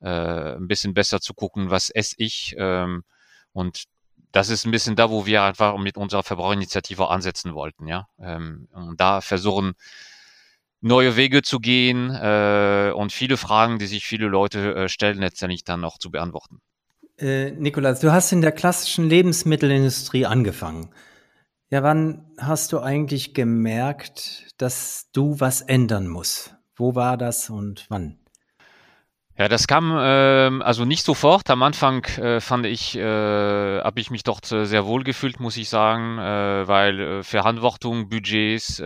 äh, 0.00 0.56
ein 0.56 0.68
bisschen 0.68 0.94
besser 0.94 1.20
zu 1.20 1.34
gucken, 1.34 1.70
was 1.70 1.90
esse 1.90 2.14
ich. 2.18 2.54
Ähm, 2.58 3.04
und 3.52 3.84
das 4.32 4.48
ist 4.48 4.64
ein 4.64 4.70
bisschen 4.70 4.96
da, 4.96 5.10
wo 5.10 5.26
wir 5.26 5.42
einfach 5.42 5.76
mit 5.76 5.96
unserer 5.96 6.22
Verbraucherinitiative 6.22 7.08
ansetzen 7.08 7.54
wollten, 7.54 7.86
ja. 7.86 8.08
Ähm, 8.20 8.68
und 8.72 9.00
da 9.00 9.20
versuchen, 9.20 9.74
neue 10.80 11.16
Wege 11.16 11.42
zu 11.42 11.58
gehen 11.60 12.10
äh, 12.10 12.92
und 12.94 13.12
viele 13.12 13.36
Fragen, 13.36 13.78
die 13.78 13.86
sich 13.86 14.04
viele 14.06 14.26
Leute 14.28 14.74
äh, 14.74 14.88
stellen, 14.88 15.18
letztendlich 15.18 15.64
dann 15.64 15.80
noch 15.80 15.98
zu 15.98 16.10
beantworten. 16.10 16.60
Äh, 17.18 17.50
Nikolas, 17.50 18.00
du 18.00 18.12
hast 18.12 18.32
in 18.32 18.40
der 18.40 18.52
klassischen 18.52 19.08
Lebensmittelindustrie 19.08 20.24
angefangen. 20.24 20.90
Ja, 21.72 21.84
wann 21.84 22.26
hast 22.36 22.72
du 22.72 22.80
eigentlich 22.80 23.32
gemerkt, 23.32 24.48
dass 24.58 25.08
du 25.12 25.38
was 25.38 25.60
ändern 25.60 26.08
musst? 26.08 26.56
Wo 26.74 26.96
war 26.96 27.16
das 27.16 27.48
und 27.48 27.86
wann? 27.88 28.18
Ja, 29.38 29.48
das 29.48 29.68
kam 29.68 29.92
äh, 29.92 30.64
also 30.64 30.84
nicht 30.84 31.04
sofort. 31.04 31.48
Am 31.48 31.62
Anfang 31.62 32.04
äh, 32.16 32.40
fand 32.40 32.66
ich, 32.66 32.96
äh, 32.96 33.80
habe 33.82 34.00
ich 34.00 34.10
mich 34.10 34.24
dort 34.24 34.50
äh, 34.50 34.64
sehr 34.64 34.84
wohl 34.84 35.04
gefühlt, 35.04 35.38
muss 35.38 35.56
ich 35.56 35.68
sagen, 35.68 36.18
äh, 36.18 36.66
weil 36.66 37.00
äh, 37.00 37.22
Verantwortung, 37.22 38.08
Budgets 38.08 38.80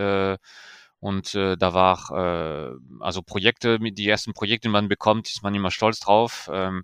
und 0.99 1.35
da 1.35 1.73
war 1.73 2.79
also 2.99 3.21
Projekte, 3.21 3.79
die 3.79 4.09
ersten 4.09 4.33
Projekte, 4.33 4.67
die 4.67 4.71
man 4.71 4.87
bekommt, 4.87 5.27
ist 5.27 5.43
man 5.43 5.53
immer 5.53 5.69
stolz 5.69 5.99
drauf. 5.99 6.49
Ähm, 6.51 6.83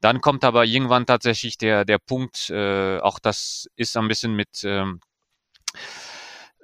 dann 0.00 0.20
kommt 0.20 0.44
aber 0.44 0.64
irgendwann 0.64 1.06
tatsächlich 1.06 1.56
der 1.56 1.84
der 1.84 1.98
Punkt, 1.98 2.50
äh, 2.50 2.98
auch 2.98 3.18
das 3.20 3.68
ist 3.76 3.96
ein 3.96 4.08
bisschen 4.08 4.34
mit 4.34 4.64
ähm, 4.64 5.00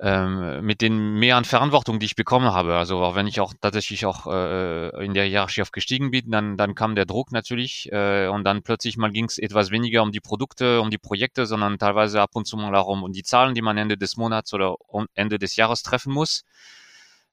ähm, 0.02 0.64
mit 0.64 0.80
den 0.80 1.14
mehr 1.14 1.36
an 1.36 1.44
Verantwortung, 1.44 2.00
die 2.00 2.06
ich 2.06 2.16
bekommen 2.16 2.52
habe. 2.52 2.74
Also 2.74 2.98
auch 3.02 3.14
wenn 3.14 3.28
ich 3.28 3.40
auch 3.40 3.54
tatsächlich 3.60 4.04
auch 4.04 4.26
äh, 4.26 5.04
in 5.04 5.14
der 5.14 5.24
Hierarchie 5.24 5.62
aufgestiegen 5.62 6.10
bin, 6.10 6.30
dann, 6.30 6.56
dann 6.56 6.74
kam 6.74 6.96
der 6.96 7.06
Druck 7.06 7.30
natürlich 7.30 7.88
äh, 7.92 8.26
und 8.26 8.42
dann 8.42 8.62
plötzlich 8.62 8.96
mal 8.96 9.12
ging 9.12 9.26
es 9.26 9.38
etwas 9.38 9.70
weniger 9.70 10.02
um 10.02 10.10
die 10.10 10.20
Produkte, 10.20 10.80
um 10.80 10.90
die 10.90 10.98
Projekte, 10.98 11.46
sondern 11.46 11.78
teilweise 11.78 12.20
ab 12.20 12.30
und 12.34 12.46
zu 12.46 12.56
mal 12.56 12.74
auch 12.74 12.88
um, 12.88 13.12
die 13.12 13.22
Zahlen, 13.22 13.54
die 13.54 13.62
man 13.62 13.78
Ende 13.78 13.96
des 13.96 14.16
Monats 14.16 14.52
oder 14.52 14.74
Ende 15.14 15.38
des 15.38 15.54
Jahres 15.54 15.82
treffen 15.84 16.12
muss. 16.12 16.42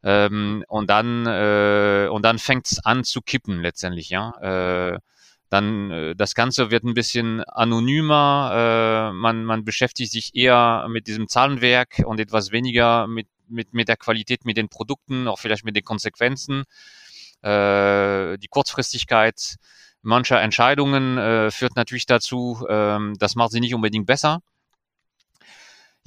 Ähm, 0.04 0.64
und 0.68 0.90
dann 0.90 1.26
äh, 1.26 2.08
und 2.12 2.24
dann 2.24 2.40
fängt 2.40 2.68
es 2.72 2.86
an 2.86 3.04
zu 3.04 3.22
kippen 3.22 3.62
letztendlich, 3.62 4.10
ja. 4.10 4.32
Äh, 4.42 5.00
dann 5.50 5.92
äh, 5.92 6.16
das 6.16 6.36
Ganze 6.36 6.72
wird 6.72 6.84
ein 6.84 6.94
bisschen 6.94 7.44
anonymer, 7.44 9.12
äh, 9.12 9.14
man, 9.14 9.46
man 9.46 9.66
beschäftigt 9.66 10.12
sich 10.12 10.36
eher 10.36 10.88
mit 10.90 11.08
diesem 11.08 11.28
Zahlenwerk 11.28 12.04
und 12.06 12.20
etwas 12.20 12.52
weniger 12.52 13.08
mit, 13.08 13.28
mit, 13.48 13.74
mit 13.74 13.88
der 13.88 13.98
Qualität, 13.98 14.46
mit 14.46 14.58
den 14.58 14.70
Produkten, 14.70 15.28
auch 15.28 15.40
vielleicht 15.40 15.66
mit 15.66 15.76
den 15.76 15.84
Konsequenzen. 15.84 16.64
Äh, 17.42 18.38
die 18.38 18.48
Kurzfristigkeit 18.50 19.56
mancher 20.02 20.42
Entscheidungen 20.42 21.18
äh, 21.18 21.52
führt 21.52 21.76
natürlich 21.76 22.06
dazu, 22.06 22.66
äh, 22.68 22.98
das 23.18 23.36
macht 23.36 23.52
sie 23.52 23.60
nicht 23.60 23.76
unbedingt 23.76 24.06
besser. 24.06 24.42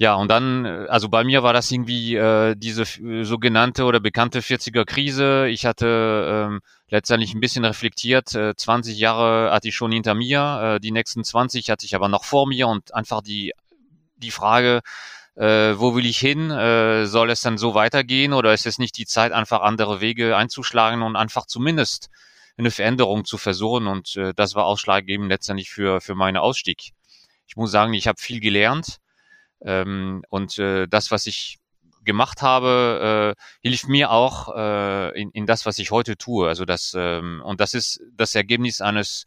Ja, 0.03 0.15
und 0.15 0.27
dann, 0.27 0.65
äh, 0.65 0.87
also 0.89 1.07
bei 1.07 1.23
mir 1.23 1.43
war 1.43 1.53
das 1.53 1.71
irgendwie 1.71 2.15
äh, 2.17 2.55
diese 2.57 2.81
äh, 2.81 3.23
sogenannte 3.23 3.85
oder 3.85 4.01
bekannte 4.01 4.41
40er 4.41 4.83
Krise. 4.83 5.47
Ich 5.47 5.65
hatte 5.65 6.49
ähm, 6.49 6.59
letztendlich 6.89 7.33
ein 7.33 7.39
bisschen 7.39 7.63
reflektiert. 7.63 8.35
Äh, 8.35 8.53
20 8.53 8.97
Jahre 8.97 9.51
hatte 9.53 9.69
ich 9.69 9.75
schon 9.77 9.93
hinter 9.93 10.13
mir, 10.13 10.75
äh, 10.75 10.79
die 10.81 10.91
nächsten 10.91 11.23
20 11.23 11.69
hatte 11.69 11.85
ich 11.85 11.95
aber 11.95 12.09
noch 12.09 12.25
vor 12.25 12.47
mir 12.49 12.67
und 12.67 12.93
einfach 12.93 13.21
die, 13.21 13.53
die 14.17 14.31
Frage, 14.31 14.81
äh, 15.35 15.75
wo 15.77 15.95
will 15.95 16.05
ich 16.05 16.17
hin? 16.17 16.51
Äh, 16.51 17.05
soll 17.05 17.29
es 17.29 17.39
dann 17.39 17.57
so 17.57 17.73
weitergehen 17.73 18.33
oder 18.33 18.53
ist 18.53 18.65
es 18.65 18.79
nicht 18.79 18.97
die 18.97 19.05
Zeit, 19.05 19.31
einfach 19.31 19.61
andere 19.61 20.01
Wege 20.01 20.35
einzuschlagen 20.35 21.01
und 21.01 21.15
einfach 21.15 21.45
zumindest 21.45 22.09
eine 22.57 22.71
Veränderung 22.71 23.23
zu 23.23 23.37
versuchen? 23.37 23.87
Und 23.87 24.17
äh, 24.17 24.33
das 24.35 24.53
war 24.53 24.65
ausschlaggebend 24.65 25.29
letztendlich 25.29 25.69
für, 25.69 26.01
für 26.01 26.13
meinen 26.13 26.35
Ausstieg. 26.35 26.91
Ich 27.47 27.55
muss 27.55 27.71
sagen, 27.71 27.93
ich 27.93 28.09
habe 28.09 28.19
viel 28.19 28.41
gelernt 28.41 28.99
ähm, 29.63 30.23
und 30.29 30.57
äh, 30.59 30.87
das, 30.87 31.11
was 31.11 31.25
ich 31.25 31.59
gemacht 32.03 32.41
habe, 32.41 33.35
äh, 33.35 33.67
hilft 33.67 33.87
mir 33.87 34.11
auch 34.11 34.55
äh, 34.55 35.21
in, 35.21 35.31
in 35.31 35.45
das, 35.45 35.65
was 35.65 35.79
ich 35.79 35.91
heute 35.91 36.17
tue. 36.17 36.47
Also 36.47 36.65
das 36.65 36.93
ähm, 36.97 37.41
und 37.45 37.61
das 37.61 37.73
ist 37.73 38.01
das 38.15 38.35
Ergebnis 38.35 38.81
eines 38.81 39.25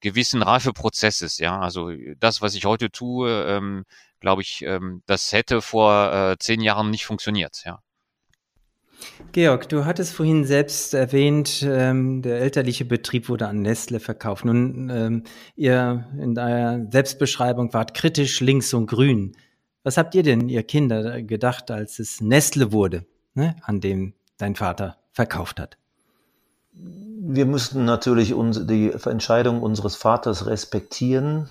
gewissen 0.00 0.42
Reifeprozesses. 0.42 1.38
Ja, 1.38 1.60
also 1.60 1.90
das, 2.18 2.42
was 2.42 2.54
ich 2.54 2.64
heute 2.64 2.90
tue, 2.90 3.44
ähm, 3.48 3.84
glaube 4.20 4.42
ich, 4.42 4.62
ähm, 4.62 5.02
das 5.06 5.32
hätte 5.32 5.62
vor 5.62 6.12
äh, 6.12 6.36
zehn 6.38 6.60
Jahren 6.60 6.90
nicht 6.90 7.06
funktioniert. 7.06 7.62
Ja. 7.64 7.80
Georg, 9.32 9.68
du 9.68 9.84
hattest 9.84 10.12
vorhin 10.12 10.44
selbst 10.44 10.94
erwähnt, 10.94 11.64
ähm, 11.66 12.22
der 12.22 12.40
elterliche 12.40 12.84
Betrieb 12.84 13.28
wurde 13.28 13.48
an 13.48 13.62
Nestle 13.62 13.98
verkauft. 13.98 14.44
Nun, 14.44 14.90
ähm, 14.90 15.24
ihr 15.56 16.08
in 16.20 16.34
deiner 16.34 16.90
Selbstbeschreibung 16.90 17.72
wart 17.72 17.94
kritisch 17.94 18.40
links 18.40 18.74
und 18.74 18.86
grün. 18.86 19.36
Was 19.84 19.96
habt 19.96 20.14
ihr 20.14 20.22
denn, 20.22 20.48
ihr 20.48 20.62
Kinder, 20.62 21.22
gedacht, 21.22 21.70
als 21.70 21.98
es 21.98 22.20
Nestle 22.20 22.72
wurde, 22.72 23.04
ne, 23.34 23.56
an 23.62 23.80
dem 23.80 24.14
dein 24.38 24.54
Vater 24.54 24.96
verkauft 25.12 25.58
hat? 25.58 25.76
Wir 26.72 27.46
müssten 27.46 27.84
natürlich 27.84 28.32
die 28.32 28.92
Entscheidung 28.92 29.62
unseres 29.62 29.96
Vaters 29.96 30.46
respektieren. 30.46 31.50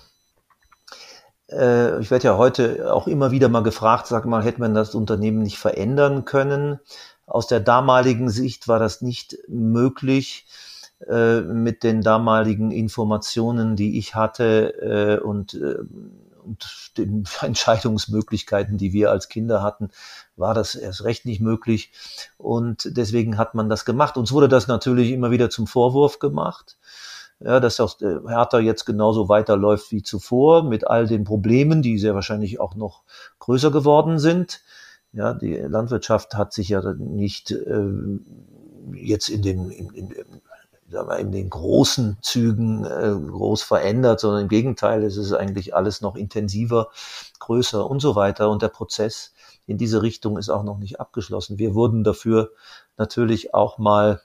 Äh, 1.50 2.00
ich 2.00 2.10
werde 2.10 2.24
ja 2.24 2.38
heute 2.38 2.92
auch 2.92 3.06
immer 3.06 3.30
wieder 3.30 3.48
mal 3.48 3.62
gefragt, 3.62 4.06
sag 4.06 4.24
mal, 4.24 4.42
hätte 4.42 4.60
man 4.60 4.74
das 4.74 4.94
Unternehmen 4.94 5.42
nicht 5.42 5.58
verändern 5.58 6.24
können? 6.24 6.80
Aus 7.26 7.46
der 7.46 7.60
damaligen 7.60 8.30
Sicht 8.30 8.66
war 8.66 8.78
das 8.78 9.02
nicht 9.02 9.38
möglich 9.48 10.46
äh, 11.08 11.40
mit 11.40 11.82
den 11.82 12.02
damaligen 12.02 12.70
Informationen, 12.70 13.76
die 13.76 13.98
ich 13.98 14.14
hatte 14.14 15.20
äh, 15.20 15.24
und 15.24 15.54
und 16.44 16.92
den 16.96 17.24
Entscheidungsmöglichkeiten, 17.40 18.78
die 18.78 18.92
wir 18.92 19.10
als 19.10 19.28
Kinder 19.28 19.62
hatten, 19.62 19.90
war 20.36 20.54
das 20.54 20.74
erst 20.74 21.04
recht 21.04 21.24
nicht 21.24 21.40
möglich. 21.40 21.92
Und 22.38 22.96
deswegen 22.96 23.38
hat 23.38 23.54
man 23.54 23.68
das 23.68 23.84
gemacht. 23.84 24.16
Uns 24.16 24.32
wurde 24.32 24.48
das 24.48 24.66
natürlich 24.66 25.10
immer 25.10 25.30
wieder 25.30 25.50
zum 25.50 25.66
Vorwurf 25.66 26.18
gemacht. 26.18 26.76
Ja, 27.40 27.58
dass 27.58 27.80
auch 27.80 27.98
Hertha 27.98 28.60
jetzt 28.60 28.84
genauso 28.84 29.28
weiterläuft 29.28 29.90
wie 29.90 30.02
zuvor, 30.02 30.62
mit 30.62 30.86
all 30.86 31.08
den 31.08 31.24
Problemen, 31.24 31.82
die 31.82 31.98
sehr 31.98 32.14
wahrscheinlich 32.14 32.60
auch 32.60 32.76
noch 32.76 33.02
größer 33.40 33.72
geworden 33.72 34.20
sind. 34.20 34.60
Ja, 35.12 35.34
die 35.34 35.54
Landwirtschaft 35.56 36.34
hat 36.34 36.52
sich 36.52 36.68
ja 36.68 36.80
nicht 36.94 37.50
äh, 37.50 37.90
jetzt 38.94 39.28
in 39.28 39.42
den, 39.42 39.70
in, 39.70 39.90
in, 39.90 40.14
in 41.18 41.32
den 41.32 41.50
großen 41.50 42.18
Zügen 42.22 42.84
äh, 42.84 43.14
groß 43.14 43.62
verändert, 43.62 44.20
sondern 44.20 44.42
im 44.42 44.48
Gegenteil, 44.48 45.02
es 45.04 45.16
ist 45.16 45.32
eigentlich 45.32 45.74
alles 45.74 46.00
noch 46.00 46.16
intensiver, 46.16 46.90
größer 47.38 47.88
und 47.88 48.00
so 48.00 48.14
weiter. 48.14 48.50
Und 48.50 48.62
der 48.62 48.68
Prozess 48.68 49.32
in 49.66 49.78
diese 49.78 50.02
Richtung 50.02 50.38
ist 50.38 50.48
auch 50.48 50.62
noch 50.62 50.78
nicht 50.78 51.00
abgeschlossen. 51.00 51.58
Wir 51.58 51.74
wurden 51.74 52.04
dafür 52.04 52.50
natürlich 52.96 53.54
auch 53.54 53.78
mal 53.78 54.20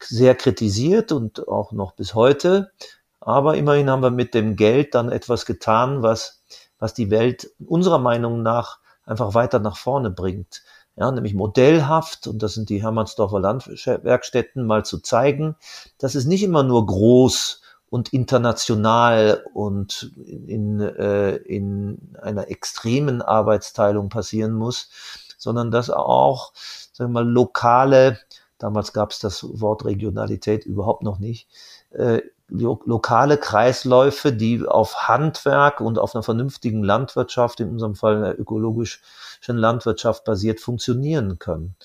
sehr 0.00 0.34
kritisiert 0.34 1.12
und 1.12 1.48
auch 1.48 1.72
noch 1.72 1.92
bis 1.92 2.14
heute. 2.14 2.72
Aber 3.20 3.56
immerhin 3.56 3.88
haben 3.88 4.02
wir 4.02 4.10
mit 4.10 4.34
dem 4.34 4.56
Geld 4.56 4.94
dann 4.94 5.10
etwas 5.10 5.46
getan, 5.46 6.02
was, 6.02 6.42
was 6.78 6.94
die 6.94 7.10
Welt 7.10 7.50
unserer 7.64 7.98
Meinung 7.98 8.42
nach 8.42 8.78
einfach 9.04 9.34
weiter 9.34 9.58
nach 9.58 9.76
vorne 9.76 10.10
bringt 10.10 10.62
ja, 10.96 11.10
nämlich 11.10 11.34
modellhaft, 11.34 12.26
und 12.26 12.42
das 12.42 12.54
sind 12.54 12.68
die 12.68 12.82
Hermannsdorfer 12.82 13.40
Landwerkstätten, 13.40 14.66
mal 14.66 14.84
zu 14.84 14.98
zeigen, 14.98 15.56
dass 15.98 16.14
es 16.14 16.26
nicht 16.26 16.42
immer 16.42 16.62
nur 16.62 16.84
groß 16.86 17.62
und 17.88 18.12
international 18.12 19.44
und 19.54 20.12
in, 20.16 20.80
äh, 20.80 21.36
in 21.36 22.16
einer 22.20 22.50
extremen 22.50 23.22
Arbeitsteilung 23.22 24.08
passieren 24.08 24.52
muss, 24.52 24.90
sondern 25.38 25.70
dass 25.70 25.90
auch 25.90 26.52
sagen 26.92 27.12
wir 27.12 27.22
mal, 27.22 27.28
lokale, 27.28 28.18
damals 28.58 28.92
gab 28.92 29.10
es 29.10 29.18
das 29.18 29.44
Wort 29.60 29.84
Regionalität 29.84 30.64
überhaupt 30.64 31.02
noch 31.02 31.18
nicht, 31.18 31.48
äh, 31.90 32.22
lo 32.48 32.80
lokale 32.84 33.38
Kreisläufe, 33.38 34.32
die 34.32 34.66
auf 34.66 35.08
Handwerk 35.08 35.80
und 35.80 35.98
auf 35.98 36.14
einer 36.14 36.22
vernünftigen 36.22 36.84
Landwirtschaft, 36.84 37.60
in 37.60 37.70
unserem 37.70 37.94
Fall 37.94 38.16
einer 38.16 38.38
ökologischen 38.38 39.02
Landwirtschaft 39.48 40.24
basiert, 40.24 40.60
funktionieren 40.60 41.38
können. 41.38 41.76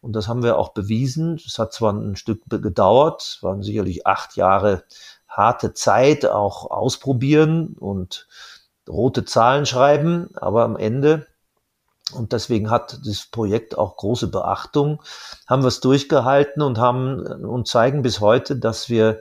Und 0.00 0.12
das 0.12 0.28
haben 0.28 0.42
wir 0.42 0.58
auch 0.58 0.70
bewiesen. 0.70 1.40
Es 1.44 1.58
hat 1.58 1.72
zwar 1.72 1.92
ein 1.92 2.16
Stück 2.16 2.42
gedauert, 2.48 3.38
waren 3.42 3.62
sicherlich 3.62 4.06
acht 4.06 4.36
Jahre 4.36 4.84
harte 5.28 5.74
Zeit, 5.74 6.24
auch 6.26 6.70
ausprobieren 6.70 7.76
und 7.78 8.26
rote 8.88 9.24
Zahlen 9.24 9.66
schreiben, 9.66 10.30
aber 10.34 10.64
am 10.64 10.76
Ende, 10.76 11.26
und 12.12 12.32
deswegen 12.32 12.70
hat 12.70 13.00
das 13.04 13.26
Projekt 13.26 13.76
auch 13.76 13.96
große 13.96 14.28
Beachtung, 14.28 15.02
haben 15.46 15.62
wir 15.62 15.68
es 15.68 15.80
durchgehalten 15.80 16.62
und 16.62 16.78
haben 16.78 17.20
und 17.44 17.68
zeigen 17.68 18.02
bis 18.02 18.20
heute, 18.20 18.56
dass 18.56 18.88
wir 18.88 19.20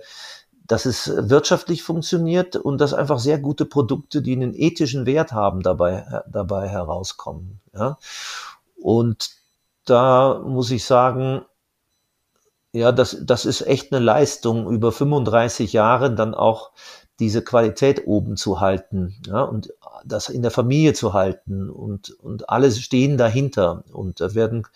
dass 0.67 0.85
es 0.85 1.11
wirtschaftlich 1.15 1.83
funktioniert 1.83 2.55
und 2.55 2.79
dass 2.79 2.93
einfach 2.93 3.19
sehr 3.19 3.39
gute 3.39 3.65
Produkte, 3.65 4.21
die 4.21 4.33
einen 4.33 4.53
ethischen 4.53 5.05
Wert 5.05 5.31
haben, 5.31 5.61
dabei, 5.61 6.23
dabei 6.29 6.67
herauskommen. 6.67 7.59
Ja? 7.73 7.97
Und 8.81 9.31
da 9.85 10.41
muss 10.45 10.71
ich 10.71 10.85
sagen, 10.85 11.41
ja, 12.73 12.91
das, 12.91 13.17
das 13.21 13.45
ist 13.45 13.61
echt 13.61 13.91
eine 13.91 14.03
Leistung, 14.03 14.69
über 14.69 14.91
35 14.91 15.73
Jahre 15.73 16.13
dann 16.13 16.35
auch 16.35 16.71
diese 17.19 17.41
Qualität 17.41 18.05
oben 18.05 18.37
zu 18.37 18.59
halten 18.59 19.15
ja, 19.25 19.41
und 19.41 19.73
das 20.07 20.29
in 20.29 20.41
der 20.41 20.51
Familie 20.51 20.93
zu 20.93 21.13
halten 21.13 21.69
und, 21.69 22.11
und 22.19 22.49
alle 22.49 22.71
stehen 22.71 23.17
dahinter 23.17 23.83
und 23.91 24.19
da 24.21 24.33
werden 24.33 24.67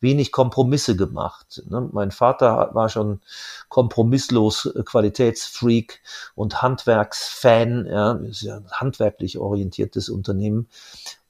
wenig 0.00 0.32
Kompromisse 0.32 0.96
gemacht. 0.96 1.62
Ne? 1.68 1.88
Mein 1.92 2.10
Vater 2.10 2.70
war 2.72 2.88
schon 2.88 3.20
kompromisslos 3.68 4.72
Qualitätsfreak 4.84 6.00
und 6.34 6.62
Handwerksfan, 6.62 7.86
ja, 7.86 8.12
ist 8.12 8.42
ja 8.42 8.56
ein 8.56 8.70
handwerklich 8.70 9.38
orientiertes 9.38 10.08
Unternehmen 10.08 10.68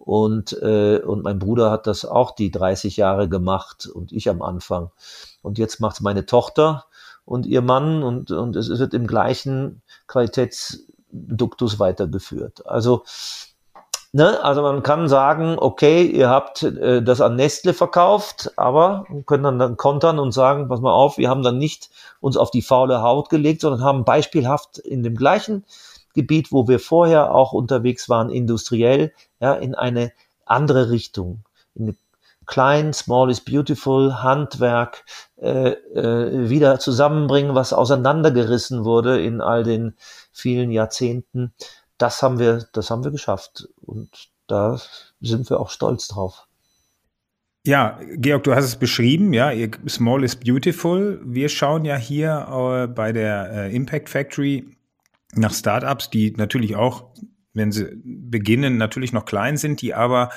und, 0.04 0.52
äh, 0.60 0.98
und 0.98 1.22
mein 1.22 1.38
Bruder 1.38 1.70
hat 1.70 1.86
das 1.86 2.04
auch 2.04 2.32
die 2.32 2.50
30 2.50 2.98
Jahre 2.98 3.28
gemacht 3.28 3.86
und 3.86 4.12
ich 4.12 4.28
am 4.28 4.42
Anfang. 4.42 4.90
Und 5.40 5.58
jetzt 5.58 5.80
macht 5.80 6.02
meine 6.02 6.26
Tochter 6.26 6.84
und 7.24 7.46
ihr 7.46 7.62
Mann 7.62 8.02
und, 8.02 8.30
und 8.30 8.54
es 8.54 8.68
wird 8.68 8.92
im 8.92 9.06
gleichen 9.06 9.80
Qualitätsduktus 11.14 11.78
weitergeführt. 11.78 12.66
Also, 12.66 13.04
ne, 14.12 14.42
also 14.42 14.62
man 14.62 14.82
kann 14.82 15.08
sagen, 15.08 15.56
okay, 15.58 16.04
ihr 16.04 16.28
habt 16.28 16.62
äh, 16.62 17.02
das 17.02 17.20
an 17.20 17.36
Nestle 17.36 17.74
verkauft, 17.74 18.52
aber 18.56 19.06
können 19.26 19.44
dann, 19.44 19.58
dann 19.58 19.76
kontern 19.76 20.18
und 20.18 20.32
sagen, 20.32 20.68
pass 20.68 20.80
mal 20.80 20.92
auf, 20.92 21.18
wir 21.18 21.28
haben 21.28 21.42
dann 21.42 21.58
nicht 21.58 21.90
uns 22.20 22.36
auf 22.36 22.50
die 22.50 22.62
faule 22.62 23.02
Haut 23.02 23.28
gelegt, 23.28 23.60
sondern 23.60 23.82
haben 23.82 24.04
beispielhaft 24.04 24.78
in 24.78 25.02
dem 25.02 25.16
gleichen 25.16 25.64
Gebiet, 26.14 26.52
wo 26.52 26.68
wir 26.68 26.78
vorher 26.78 27.34
auch 27.34 27.52
unterwegs 27.52 28.08
waren, 28.08 28.30
industriell, 28.30 29.12
ja, 29.40 29.54
in 29.54 29.74
eine 29.74 30.12
andere 30.46 30.90
Richtung, 30.90 31.44
in 31.74 31.84
eine 31.84 31.96
klein, 32.46 32.92
small 32.92 33.30
is 33.30 33.40
beautiful, 33.40 34.22
Handwerk 34.22 35.04
äh, 35.36 35.70
äh, 35.70 36.48
wieder 36.48 36.78
zusammenbringen, 36.78 37.54
was 37.54 37.72
auseinandergerissen 37.72 38.84
wurde 38.84 39.22
in 39.22 39.40
all 39.40 39.64
den 39.64 39.94
vielen 40.32 40.70
Jahrzehnten. 40.70 41.52
Das 41.98 42.22
haben 42.22 42.38
wir, 42.38 42.66
das 42.72 42.90
haben 42.90 43.04
wir 43.04 43.10
geschafft 43.10 43.68
und 43.80 44.28
da 44.46 44.80
sind 45.20 45.48
wir 45.50 45.60
auch 45.60 45.70
stolz 45.70 46.08
drauf. 46.08 46.46
Ja, 47.66 47.98
Georg, 48.16 48.44
du 48.44 48.54
hast 48.54 48.66
es 48.66 48.76
beschrieben, 48.76 49.32
ja, 49.32 49.50
Small 49.88 50.22
is 50.22 50.36
Beautiful. 50.36 51.18
Wir 51.24 51.48
schauen 51.48 51.86
ja 51.86 51.96
hier 51.96 52.46
äh, 52.50 52.86
bei 52.88 53.12
der 53.12 53.50
äh, 53.50 53.74
Impact 53.74 54.10
Factory 54.10 54.76
nach 55.34 55.54
Startups, 55.54 56.10
die 56.10 56.32
natürlich 56.36 56.76
auch, 56.76 57.06
wenn 57.54 57.72
sie 57.72 57.86
beginnen, 58.04 58.76
natürlich 58.76 59.14
noch 59.14 59.24
klein 59.24 59.56
sind, 59.56 59.80
die 59.80 59.94
aber 59.94 60.28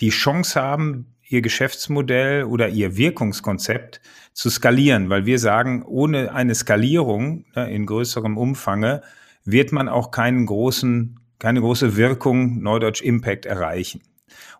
die 0.00 0.10
Chance 0.10 0.60
haben, 0.60 1.14
ihr 1.28 1.42
Geschäftsmodell 1.42 2.44
oder 2.44 2.68
ihr 2.68 2.96
Wirkungskonzept 2.96 4.00
zu 4.32 4.50
skalieren, 4.50 5.10
weil 5.10 5.26
wir 5.26 5.38
sagen, 5.38 5.82
ohne 5.84 6.32
eine 6.32 6.54
Skalierung 6.54 7.44
ne, 7.54 7.70
in 7.70 7.86
größerem 7.86 8.36
Umfange 8.36 9.02
wird 9.44 9.72
man 9.72 9.88
auch 9.88 10.10
keinen 10.10 10.46
großen, 10.46 11.20
keine 11.38 11.60
große 11.60 11.96
Wirkung, 11.96 12.62
Neudeutsch 12.62 13.02
Impact 13.02 13.46
erreichen. 13.46 14.02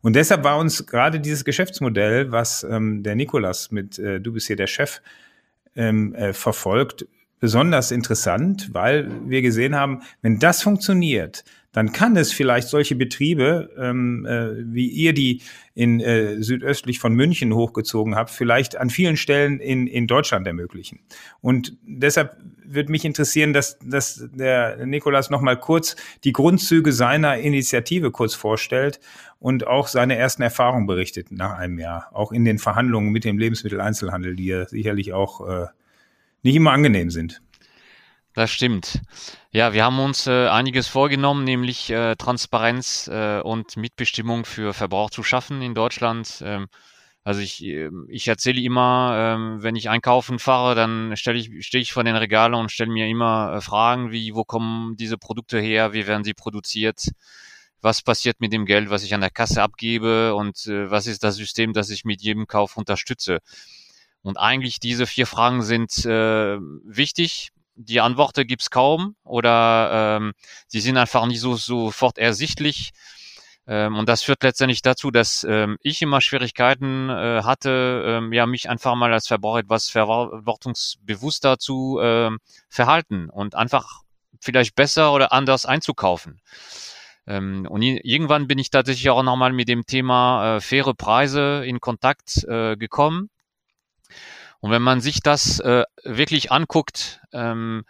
Und 0.01 0.17
deshalb 0.17 0.45
war 0.45 0.59
uns 0.59 0.87
gerade 0.87 1.21
dieses 1.21 1.45
Geschäftsmodell, 1.45 2.31
was 2.33 2.65
ähm, 2.65 3.03
der 3.03 3.17
Nikolas 3.17 3.71
mit 3.71 3.99
äh, 3.99 4.21
Du 4.21 4.33
bist 4.33 4.47
hier 4.47 4.57
der 4.57 4.67
Chef 4.67 5.01
ähm, 5.75 6.15
äh, 6.15 6.33
verfolgt, 6.33 7.07
besonders 7.41 7.91
interessant, 7.91 8.71
weil 8.73 9.11
wir 9.27 9.43
gesehen 9.43 9.75
haben, 9.75 10.03
wenn 10.23 10.39
das 10.39 10.63
funktioniert, 10.63 11.45
dann 11.73 11.93
kann 11.93 12.17
es 12.17 12.33
vielleicht 12.33 12.69
solche 12.69 12.97
Betriebe, 12.97 13.71
ähm, 13.79 14.25
äh, 14.27 14.75
wie 14.75 14.89
ihr 14.89 15.13
die 15.13 15.43
in 15.75 16.01
äh, 16.01 16.43
südöstlich 16.43 16.99
von 16.99 17.13
München 17.15 17.55
hochgezogen 17.55 18.17
habt, 18.17 18.31
vielleicht 18.31 18.77
an 18.77 18.91
vielen 18.91 19.17
Stellen 19.17 19.61
in, 19.61 19.87
in 19.87 20.07
Deutschland 20.07 20.47
ermöglichen. 20.47 21.01
Und 21.41 21.77
deshalb 21.83 22.37
würde 22.65 22.91
mich 22.91 23.05
interessieren, 23.05 23.53
dass, 23.53 23.79
dass 23.81 24.29
der 24.33 24.87
Nikolas 24.87 25.31
noch 25.31 25.41
mal 25.41 25.59
kurz 25.59 25.97
die 26.25 26.33
Grundzüge 26.33 26.93
seiner 26.93 27.39
Initiative 27.39 28.11
kurz 28.11 28.35
vorstellt 28.35 28.99
und 29.39 29.67
auch 29.67 29.89
seine 29.89 30.17
ersten 30.17 30.43
Erfahrungen 30.43 30.87
berichtet 30.87 31.31
nach 31.31 31.53
einem 31.53 31.79
Jahr, 31.79 32.09
auch 32.13 32.33
in 32.33 32.45
den 32.45 32.59
Verhandlungen 32.59 33.11
mit 33.11 33.25
dem 33.25 33.39
Lebensmitteleinzelhandel, 33.39 34.37
die 34.37 34.47
ja 34.47 34.67
sicherlich 34.67 35.13
auch 35.13 35.47
äh, 35.47 35.67
nicht 36.43 36.57
immer 36.57 36.73
angenehm 36.73 37.11
sind. 37.11 37.43
Das 38.35 38.51
stimmt. 38.51 39.01
Ja, 39.51 39.73
wir 39.73 39.83
haben 39.83 39.99
uns 39.99 40.27
äh, 40.27 40.47
einiges 40.49 40.89
vorgenommen, 40.89 41.45
nämlich 41.45 41.89
äh, 41.89 42.17
Transparenz 42.17 43.09
äh, 43.09 43.41
und 43.41 43.79
Mitbestimmung 43.79 44.45
für 44.45 44.75
Verbrauch 44.75 45.09
zu 45.09 45.23
schaffen 45.23 45.63
in 45.63 45.75
Deutschland. 45.75 46.43
Ähm, 46.45 46.67
also 47.25 47.41
ich, 47.41 47.65
ähm, 47.65 48.07
ich 48.11 48.29
erzähle 48.29 48.61
immer, 48.61 49.15
ähm, 49.17 49.63
wenn 49.63 49.75
ich 49.75 49.89
einkaufen 49.89 50.39
fahre, 50.39 50.75
dann 50.75 51.17
stelle 51.17 51.39
ich, 51.39 51.67
stehe 51.67 51.81
ich 51.81 51.95
vor 51.95 52.05
den 52.05 52.17
Regalen 52.17 52.55
und 52.55 52.71
stelle 52.71 52.91
mir 52.91 53.07
immer 53.07 53.55
äh, 53.55 53.61
Fragen 53.63 54.13
wie, 54.13 54.35
wo 54.35 54.45
kommen 54.45 54.97
diese 54.97 55.17
Produkte 55.17 55.59
her, 55.59 55.95
wie 55.95 56.07
werden 56.07 56.25
sie 56.25 56.35
produziert, 56.35 57.09
was 57.81 58.03
passiert 58.03 58.41
mit 58.41 58.53
dem 58.53 58.67
Geld, 58.67 58.91
was 58.91 59.03
ich 59.03 59.15
an 59.15 59.23
der 59.23 59.31
Kasse 59.31 59.63
abgebe 59.63 60.35
und 60.35 60.67
äh, 60.67 60.91
was 60.91 61.07
ist 61.07 61.25
das 61.25 61.37
System, 61.37 61.73
das 61.73 61.89
ich 61.89 62.05
mit 62.05 62.21
jedem 62.21 62.47
Kauf 62.49 62.77
unterstütze. 62.77 63.39
Und 64.21 64.37
eigentlich 64.37 64.79
diese 64.79 65.07
vier 65.07 65.27
Fragen 65.27 65.63
sind 65.63 66.05
äh, 66.05 66.59
wichtig. 66.85 67.51
Die 67.81 68.01
Antworten 68.01 68.45
gibt's 68.45 68.71
kaum 68.71 69.15
oder 69.23 70.17
ähm, 70.17 70.33
sie 70.67 70.81
sind 70.81 70.97
einfach 70.97 71.27
nicht 71.27 71.41
so 71.41 71.55
sofort 71.55 72.19
ersichtlich. 72.19 72.91
Ähm, 73.69 73.95
und 73.97 74.09
das 74.09 74.25
führt 74.25 74.43
letztendlich 74.43 74.83
dazu, 74.83 75.13
dass 75.13 75.45
ähm, 75.45 75.79
ich 75.81 76.03
immer 76.03 76.21
Schwierigkeiten 76.21 77.09
äh, 77.09 77.43
hatte, 77.45 78.03
ähm, 78.05 78.33
ja 78.33 78.47
mich 78.47 78.69
einfach 78.69 78.97
mal 78.97 79.13
als 79.13 79.29
Verbraucher 79.29 79.61
etwas 79.61 79.91
verantwortungsbewusster 79.91 81.59
zu 81.59 82.01
äh, 82.01 82.31
verhalten 82.69 83.31
und 83.31 83.55
einfach 83.55 84.03
vielleicht 84.41 84.75
besser 84.75 85.13
oder 85.13 85.33
anders 85.33 85.65
einzukaufen. 85.65 86.41
Ähm, 87.29 87.65
und 87.71 87.83
irgendwann 87.83 88.49
bin 88.49 88.59
ich 88.59 88.71
tatsächlich 88.71 89.09
auch 89.11 89.23
nochmal 89.23 89.53
mit 89.53 89.69
dem 89.69 89.87
Thema 89.87 90.57
äh, 90.57 90.61
faire 90.61 90.95
Preise 90.95 91.63
in 91.65 91.79
Kontakt 91.79 92.43
äh, 92.49 92.77
gekommen 92.77 93.31
und 94.61 94.71
wenn 94.71 94.83
man 94.83 95.01
sich 95.01 95.21
das 95.21 95.61
äh, 95.61 95.85
wirklich 96.05 96.51
anguckt, 96.51 97.21
ähm, 97.33 97.85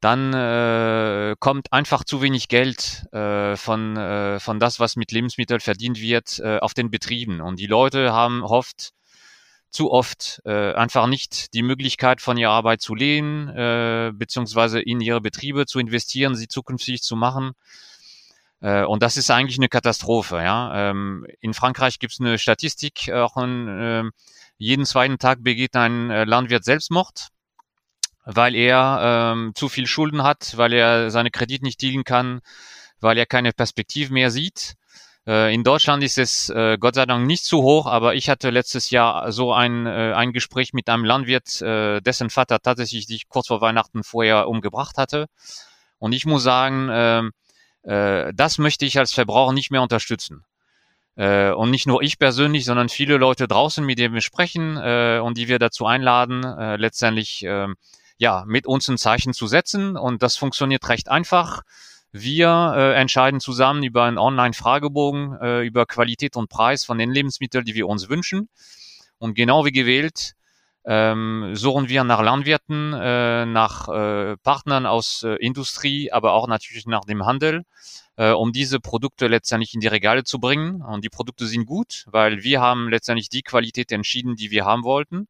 dann 0.00 0.32
äh, 0.32 1.36
kommt 1.38 1.72
einfach 1.72 2.04
zu 2.04 2.22
wenig 2.22 2.48
Geld 2.48 3.06
äh, 3.12 3.56
von, 3.56 3.96
äh, 3.96 4.40
von 4.40 4.58
das, 4.58 4.80
was 4.80 4.96
mit 4.96 5.12
Lebensmitteln 5.12 5.60
verdient 5.60 6.00
wird, 6.00 6.38
äh, 6.38 6.58
auf 6.58 6.72
den 6.72 6.90
Betrieben. 6.90 7.40
Und 7.40 7.58
die 7.60 7.66
Leute 7.66 8.12
haben 8.12 8.42
oft, 8.42 8.92
zu 9.70 9.90
oft 9.92 10.40
äh, 10.46 10.72
einfach 10.72 11.06
nicht 11.06 11.52
die 11.52 11.62
Möglichkeit, 11.62 12.22
von 12.22 12.38
ihrer 12.38 12.52
Arbeit 12.52 12.80
zu 12.80 12.94
lehnen, 12.94 13.48
äh, 13.50 14.10
beziehungsweise 14.14 14.80
in 14.80 15.00
ihre 15.00 15.20
Betriebe 15.20 15.66
zu 15.66 15.78
investieren, 15.78 16.34
sie 16.34 16.48
zukünftig 16.48 17.02
zu 17.02 17.14
machen. 17.14 17.52
Äh, 18.62 18.84
und 18.84 19.02
das 19.02 19.18
ist 19.18 19.30
eigentlich 19.30 19.58
eine 19.58 19.68
Katastrophe. 19.68 20.36
Ja? 20.36 20.90
Ähm, 20.90 21.26
in 21.40 21.52
Frankreich 21.52 21.98
gibt 21.98 22.14
es 22.14 22.20
eine 22.20 22.38
Statistik, 22.38 23.12
auch 23.12 23.36
ein, 23.36 23.68
äh, 23.68 24.04
jeden 24.60 24.84
zweiten 24.84 25.18
Tag 25.18 25.42
begeht 25.42 25.74
ein 25.74 26.10
äh, 26.10 26.24
Landwirt 26.24 26.64
Selbstmord, 26.64 27.28
weil 28.26 28.54
er 28.54 29.32
ähm, 29.32 29.52
zu 29.54 29.70
viel 29.70 29.86
Schulden 29.86 30.22
hat, 30.22 30.58
weil 30.58 30.74
er 30.74 31.10
seine 31.10 31.30
Kredit 31.30 31.62
nicht 31.62 31.80
dealen 31.80 32.04
kann, 32.04 32.40
weil 33.00 33.16
er 33.16 33.24
keine 33.24 33.52
Perspektive 33.52 34.12
mehr 34.12 34.30
sieht. 34.30 34.74
Äh, 35.26 35.54
in 35.54 35.64
Deutschland 35.64 36.04
ist 36.04 36.18
es 36.18 36.50
äh, 36.50 36.76
Gott 36.78 36.96
sei 36.96 37.06
Dank 37.06 37.26
nicht 37.26 37.44
zu 37.44 37.62
hoch, 37.62 37.86
aber 37.86 38.14
ich 38.14 38.28
hatte 38.28 38.50
letztes 38.50 38.90
Jahr 38.90 39.32
so 39.32 39.54
ein, 39.54 39.86
äh, 39.86 40.12
ein 40.14 40.34
Gespräch 40.34 40.74
mit 40.74 40.90
einem 40.90 41.06
Landwirt, 41.06 41.62
äh, 41.62 42.02
dessen 42.02 42.28
Vater 42.28 42.60
tatsächlich 42.60 43.06
sich 43.06 43.28
kurz 43.28 43.46
vor 43.46 43.62
Weihnachten 43.62 44.04
vorher 44.04 44.46
umgebracht 44.46 44.98
hatte. 44.98 45.26
Und 45.98 46.12
ich 46.12 46.26
muss 46.26 46.42
sagen, 46.42 46.90
äh, 46.90 47.22
äh, 47.90 48.34
das 48.34 48.58
möchte 48.58 48.84
ich 48.84 48.98
als 48.98 49.14
Verbraucher 49.14 49.54
nicht 49.54 49.70
mehr 49.70 49.80
unterstützen. 49.80 50.44
Äh, 51.20 51.52
und 51.52 51.70
nicht 51.70 51.86
nur 51.86 52.02
ich 52.02 52.18
persönlich, 52.18 52.64
sondern 52.64 52.88
viele 52.88 53.18
Leute 53.18 53.46
draußen, 53.46 53.84
mit 53.84 53.98
denen 53.98 54.14
wir 54.14 54.22
sprechen 54.22 54.78
äh, 54.78 55.20
und 55.22 55.36
die 55.36 55.48
wir 55.48 55.58
dazu 55.58 55.84
einladen, 55.84 56.42
äh, 56.44 56.76
letztendlich 56.76 57.44
äh, 57.44 57.68
ja 58.16 58.44
mit 58.46 58.66
uns 58.66 58.88
ein 58.88 58.96
Zeichen 58.96 59.34
zu 59.34 59.46
setzen. 59.46 59.98
Und 59.98 60.22
das 60.22 60.38
funktioniert 60.38 60.88
recht 60.88 61.10
einfach. 61.10 61.60
Wir 62.10 62.72
äh, 62.74 62.94
entscheiden 62.94 63.38
zusammen 63.38 63.82
über 63.82 64.04
einen 64.04 64.16
Online-Fragebogen 64.16 65.36
äh, 65.42 65.60
über 65.60 65.84
Qualität 65.84 66.36
und 66.36 66.48
Preis 66.48 66.86
von 66.86 66.96
den 66.96 67.10
Lebensmitteln, 67.10 67.66
die 67.66 67.74
wir 67.74 67.86
uns 67.86 68.08
wünschen. 68.08 68.48
Und 69.18 69.34
genau 69.34 69.66
wie 69.66 69.72
gewählt 69.72 70.32
ähm, 70.86 71.50
suchen 71.52 71.90
wir 71.90 72.02
nach 72.04 72.22
Landwirten, 72.22 72.94
äh, 72.94 73.44
nach 73.44 73.88
äh, 73.88 74.38
Partnern 74.38 74.86
aus 74.86 75.22
äh, 75.22 75.34
Industrie, 75.34 76.10
aber 76.10 76.32
auch 76.32 76.48
natürlich 76.48 76.86
nach 76.86 77.04
dem 77.04 77.26
Handel, 77.26 77.64
äh, 78.20 78.32
um 78.32 78.52
diese 78.52 78.80
Produkte 78.80 79.28
letztendlich 79.28 79.72
in 79.72 79.80
die 79.80 79.86
Regale 79.86 80.24
zu 80.24 80.38
bringen. 80.38 80.82
Und 80.82 81.04
die 81.04 81.08
Produkte 81.08 81.46
sind 81.46 81.64
gut, 81.64 82.04
weil 82.06 82.42
wir 82.42 82.60
haben 82.60 82.90
letztendlich 82.90 83.30
die 83.30 83.40
Qualität 83.40 83.90
entschieden, 83.92 84.36
die 84.36 84.50
wir 84.50 84.66
haben 84.66 84.84
wollten. 84.84 85.26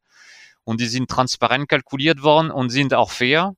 Und 0.65 0.81
die 0.81 0.87
sind 0.87 1.09
transparent 1.09 1.69
kalkuliert 1.69 2.21
worden 2.21 2.51
und 2.51 2.69
sind 2.69 2.93
auch 2.93 3.09
fair, 3.09 3.53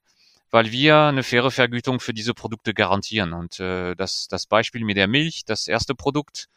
weil 0.52 0.72
wir 0.72 0.98
eine 0.98 1.24
faire 1.24 1.50
Vergütung 1.50 2.00
für 2.00 2.14
diese 2.14 2.36
Produkte 2.36 2.76
garantieren. 2.76 3.34
Und 3.34 3.60
äh, 3.60 3.96
das, 3.96 4.28
das 4.28 4.46
Beispiel 4.46 4.86
mit 4.86 4.98
der 4.98 5.08
Milch, 5.08 5.46
das 5.48 5.68
erste 5.68 5.96
Produkt, 5.96 6.48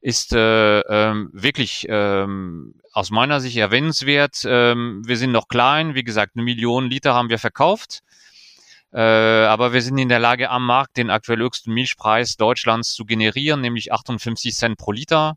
ist 0.00 0.32
äh, 0.32 0.80
ähm, 0.80 1.30
wirklich 1.32 1.86
ähm, 1.88 2.74
aus 2.92 3.10
meiner 3.10 3.40
Sicht 3.40 3.58
erwähnenswert. 3.58 4.42
Ähm, 4.44 5.02
wir 5.06 5.16
sind 5.16 5.30
noch 5.30 5.46
klein, 5.46 5.94
wie 5.94 6.04
gesagt, 6.04 6.32
eine 6.34 6.42
Million 6.42 6.90
Liter 6.90 7.14
haben 7.14 7.28
wir 7.28 7.38
verkauft. 7.38 8.02
Äh, 8.92 9.00
aber 9.00 9.72
wir 9.72 9.82
sind 9.82 9.98
in 9.98 10.08
der 10.08 10.18
Lage, 10.18 10.50
am 10.50 10.64
Markt 10.64 10.96
den 10.96 11.10
aktuell 11.10 11.40
höchsten 11.40 11.72
Milchpreis 11.72 12.36
Deutschlands 12.36 12.94
zu 12.94 13.04
generieren, 13.04 13.60
nämlich 13.60 13.92
58 13.92 14.54
Cent 14.54 14.78
pro 14.78 14.92
Liter. 14.92 15.36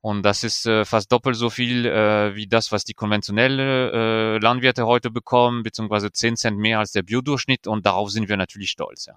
Und 0.00 0.22
das 0.22 0.44
ist 0.44 0.66
äh, 0.66 0.84
fast 0.84 1.10
doppelt 1.10 1.36
so 1.36 1.50
viel 1.50 1.84
äh, 1.84 2.34
wie 2.34 2.46
das, 2.46 2.70
was 2.70 2.84
die 2.84 2.94
konventionelle 2.94 4.36
äh, 4.36 4.38
Landwirte 4.38 4.86
heute 4.86 5.10
bekommen, 5.10 5.64
beziehungsweise 5.64 6.12
10 6.12 6.36
Cent 6.36 6.58
mehr 6.58 6.78
als 6.78 6.92
der 6.92 7.02
Biodurchschnitt. 7.02 7.66
Und 7.66 7.84
darauf 7.84 8.10
sind 8.10 8.28
wir 8.28 8.36
natürlich 8.36 8.70
stolz. 8.70 9.06
Ja. 9.06 9.14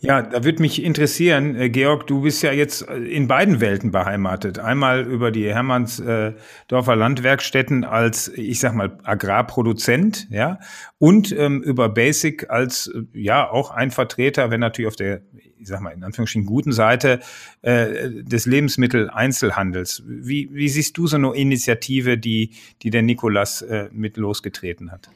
Ja, 0.00 0.22
da 0.22 0.44
würde 0.44 0.62
mich 0.62 0.82
interessieren, 0.82 1.56
äh, 1.56 1.70
Georg, 1.70 2.06
du 2.06 2.22
bist 2.22 2.42
ja 2.42 2.52
jetzt 2.52 2.88
äh, 2.88 2.96
in 2.96 3.28
beiden 3.28 3.60
Welten 3.60 3.90
beheimatet. 3.90 4.58
Einmal 4.58 5.06
über 5.06 5.30
die 5.30 5.46
Hermannsdorfer 5.46 6.96
Landwerkstätten 6.96 7.84
als, 7.84 8.28
ich 8.28 8.60
sag 8.60 8.74
mal, 8.74 8.98
Agrarproduzent, 9.04 10.28
ja, 10.30 10.58
und 10.98 11.32
ähm, 11.36 11.62
über 11.62 11.88
Basic 11.88 12.48
als, 12.50 12.88
äh, 12.88 13.02
ja, 13.12 13.50
auch 13.50 13.70
ein 13.70 13.90
Vertreter, 13.90 14.50
wenn 14.50 14.60
natürlich 14.60 14.88
auf 14.88 14.96
der, 14.96 15.22
ich 15.58 15.68
sag 15.68 15.80
mal, 15.80 15.90
in 15.90 16.04
Anführungsstrichen 16.04 16.46
guten 16.46 16.72
Seite 16.72 17.20
äh, 17.62 18.10
des 18.22 18.46
Lebensmitteleinzelhandels. 18.46 20.04
Wie, 20.06 20.50
wie 20.52 20.68
siehst 20.68 20.96
du 20.98 21.06
so 21.06 21.16
eine 21.16 21.34
Initiative, 21.34 22.18
die, 22.18 22.52
die 22.82 22.90
der 22.90 23.02
Nikolas 23.02 23.62
äh, 23.62 23.88
mit 23.92 24.16
losgetreten 24.16 24.92
hat? 24.92 25.10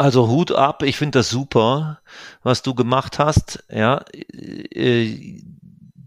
Also 0.00 0.28
Hut 0.28 0.50
ab, 0.50 0.82
ich 0.82 0.96
finde 0.96 1.18
das 1.18 1.28
super, 1.28 2.00
was 2.42 2.62
du 2.62 2.74
gemacht 2.74 3.18
hast. 3.18 3.62
Ja, 3.70 4.02
äh, 4.14 5.42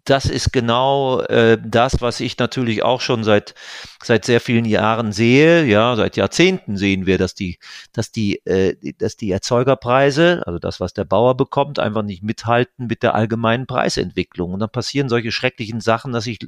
das 0.05 0.25
ist 0.25 0.51
genau 0.51 1.21
äh, 1.21 1.57
das, 1.63 2.01
was 2.01 2.19
ich 2.19 2.37
natürlich 2.37 2.83
auch 2.83 2.99
schon 2.99 3.23
seit 3.23 3.55
seit 4.03 4.25
sehr 4.25 4.41
vielen 4.41 4.65
Jahren 4.65 5.13
sehe. 5.13 5.63
Ja, 5.63 5.95
seit 5.95 6.17
Jahrzehnten 6.17 6.75
sehen 6.75 7.05
wir, 7.05 7.17
dass 7.17 7.35
die 7.35 7.57
dass 7.93 8.11
die 8.11 8.45
äh, 8.45 8.75
dass 8.97 9.15
die 9.15 9.31
Erzeugerpreise, 9.31 10.43
also 10.45 10.59
das, 10.59 10.79
was 10.81 10.93
der 10.93 11.05
Bauer 11.05 11.37
bekommt, 11.37 11.79
einfach 11.79 12.03
nicht 12.03 12.21
mithalten 12.21 12.87
mit 12.87 13.01
der 13.01 13.15
allgemeinen 13.15 13.65
Preisentwicklung. 13.65 14.53
Und 14.53 14.59
dann 14.59 14.69
passieren 14.69 15.07
solche 15.07 15.31
schrecklichen 15.31 15.79
Sachen, 15.79 16.11
dass 16.11 16.25
sich 16.25 16.39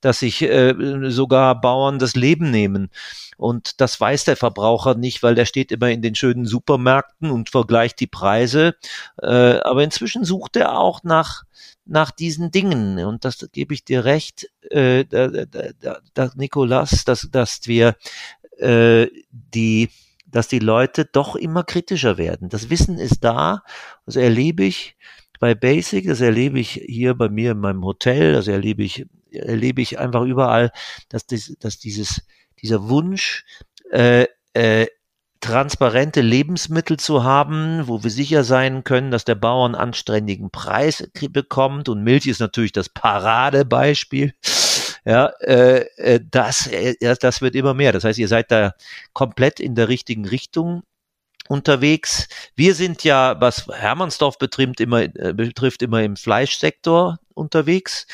dass 0.00 0.20
sich 0.20 0.42
äh, 0.42 0.74
sogar 1.10 1.60
Bauern 1.60 1.98
das 1.98 2.16
Leben 2.16 2.50
nehmen. 2.50 2.90
Und 3.36 3.80
das 3.82 4.00
weiß 4.00 4.24
der 4.24 4.36
Verbraucher 4.36 4.94
nicht, 4.94 5.22
weil 5.22 5.34
der 5.34 5.44
steht 5.44 5.70
immer 5.70 5.90
in 5.90 6.00
den 6.00 6.14
schönen 6.14 6.46
Supermärkten 6.46 7.30
und 7.30 7.50
vergleicht 7.50 8.00
die 8.00 8.06
Preise. 8.06 8.74
Äh, 9.20 9.58
aber 9.60 9.84
inzwischen 9.84 10.24
sucht 10.24 10.56
er 10.56 10.78
auch 10.78 11.02
nach 11.02 11.44
nach 11.86 12.10
diesen 12.10 12.50
Dingen. 12.50 12.98
Und 13.04 13.24
das 13.24 13.48
gebe 13.52 13.74
ich 13.74 13.84
dir 13.84 14.04
recht, 14.04 14.50
äh, 14.70 15.04
da, 15.04 15.28
da, 15.28 16.00
da, 16.14 16.30
Nikolas, 16.36 17.04
dass, 17.04 17.28
dass 17.30 17.60
wir 17.66 17.96
äh, 18.58 19.06
die 19.30 19.90
dass 20.28 20.48
die 20.48 20.58
Leute 20.58 21.04
doch 21.04 21.36
immer 21.36 21.62
kritischer 21.62 22.18
werden. 22.18 22.48
Das 22.48 22.68
Wissen 22.68 22.98
ist 22.98 23.22
da, 23.22 23.62
das 24.04 24.16
erlebe 24.16 24.64
ich 24.64 24.96
bei 25.38 25.54
Basic, 25.54 26.06
das 26.06 26.20
erlebe 26.20 26.58
ich 26.58 26.72
hier 26.84 27.14
bei 27.14 27.28
mir 27.28 27.52
in 27.52 27.60
meinem 27.60 27.84
Hotel, 27.84 28.32
das 28.32 28.48
erlebe 28.48 28.82
ich, 28.82 29.06
erlebe 29.30 29.80
ich 29.80 29.98
einfach 30.00 30.24
überall, 30.24 30.72
dass, 31.08 31.26
das, 31.26 31.54
dass 31.60 31.78
dieses 31.78 32.22
dieser 32.60 32.88
Wunsch, 32.88 33.44
äh, 33.90 34.26
äh, 34.54 34.86
transparente 35.40 36.20
Lebensmittel 36.20 36.98
zu 36.98 37.24
haben, 37.24 37.86
wo 37.86 38.02
wir 38.02 38.10
sicher 38.10 38.44
sein 38.44 38.84
können, 38.84 39.10
dass 39.10 39.24
der 39.24 39.34
Bauer 39.34 39.66
einen 39.66 39.74
anständigen 39.74 40.50
Preis 40.50 41.08
bekommt. 41.30 41.88
Und 41.88 42.02
Milch 42.02 42.26
ist 42.26 42.40
natürlich 42.40 42.72
das 42.72 42.88
Paradebeispiel. 42.88 44.34
Ja, 45.04 45.26
äh, 45.40 45.86
äh 45.96 46.20
das, 46.30 46.66
äh, 46.66 46.94
das 47.20 47.40
wird 47.40 47.54
immer 47.54 47.74
mehr. 47.74 47.92
Das 47.92 48.04
heißt, 48.04 48.18
ihr 48.18 48.28
seid 48.28 48.50
da 48.50 48.72
komplett 49.12 49.60
in 49.60 49.74
der 49.74 49.88
richtigen 49.88 50.26
Richtung 50.26 50.82
unterwegs. 51.48 52.28
Wir 52.56 52.74
sind 52.74 53.04
ja, 53.04 53.40
was 53.40 53.66
Hermannsdorf 53.68 54.38
betrifft, 54.38 54.80
immer, 54.80 55.02
äh, 55.02 55.32
betrifft, 55.32 55.82
immer 55.82 56.02
im 56.02 56.16
Fleischsektor 56.16 57.18
unterwegs. 57.36 58.06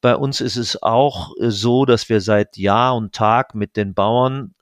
Bei 0.00 0.16
uns 0.16 0.40
ist 0.40 0.56
es 0.56 0.82
auch 0.82 1.36
äh, 1.38 1.50
so, 1.50 1.84
dass 1.84 2.08
wir 2.08 2.20
seit 2.20 2.56
Jahr 2.56 2.96
und 2.96 3.14
Tag 3.14 3.54
mit 3.54 3.76
den 3.76 3.94
Bauern 3.94 4.54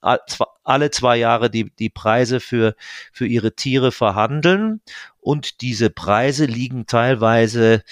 alle 0.64 0.90
zwei 0.90 1.16
Jahre 1.16 1.50
die, 1.50 1.70
die 1.78 1.90
Preise 1.90 2.40
für, 2.40 2.74
für 3.12 3.26
ihre 3.26 3.54
Tiere 3.54 3.92
verhandeln. 3.92 4.81
Und 5.20 5.61
diese 5.61 5.90
Preise 5.90 6.46
liegen 6.46 6.87
teilweise 6.87 7.83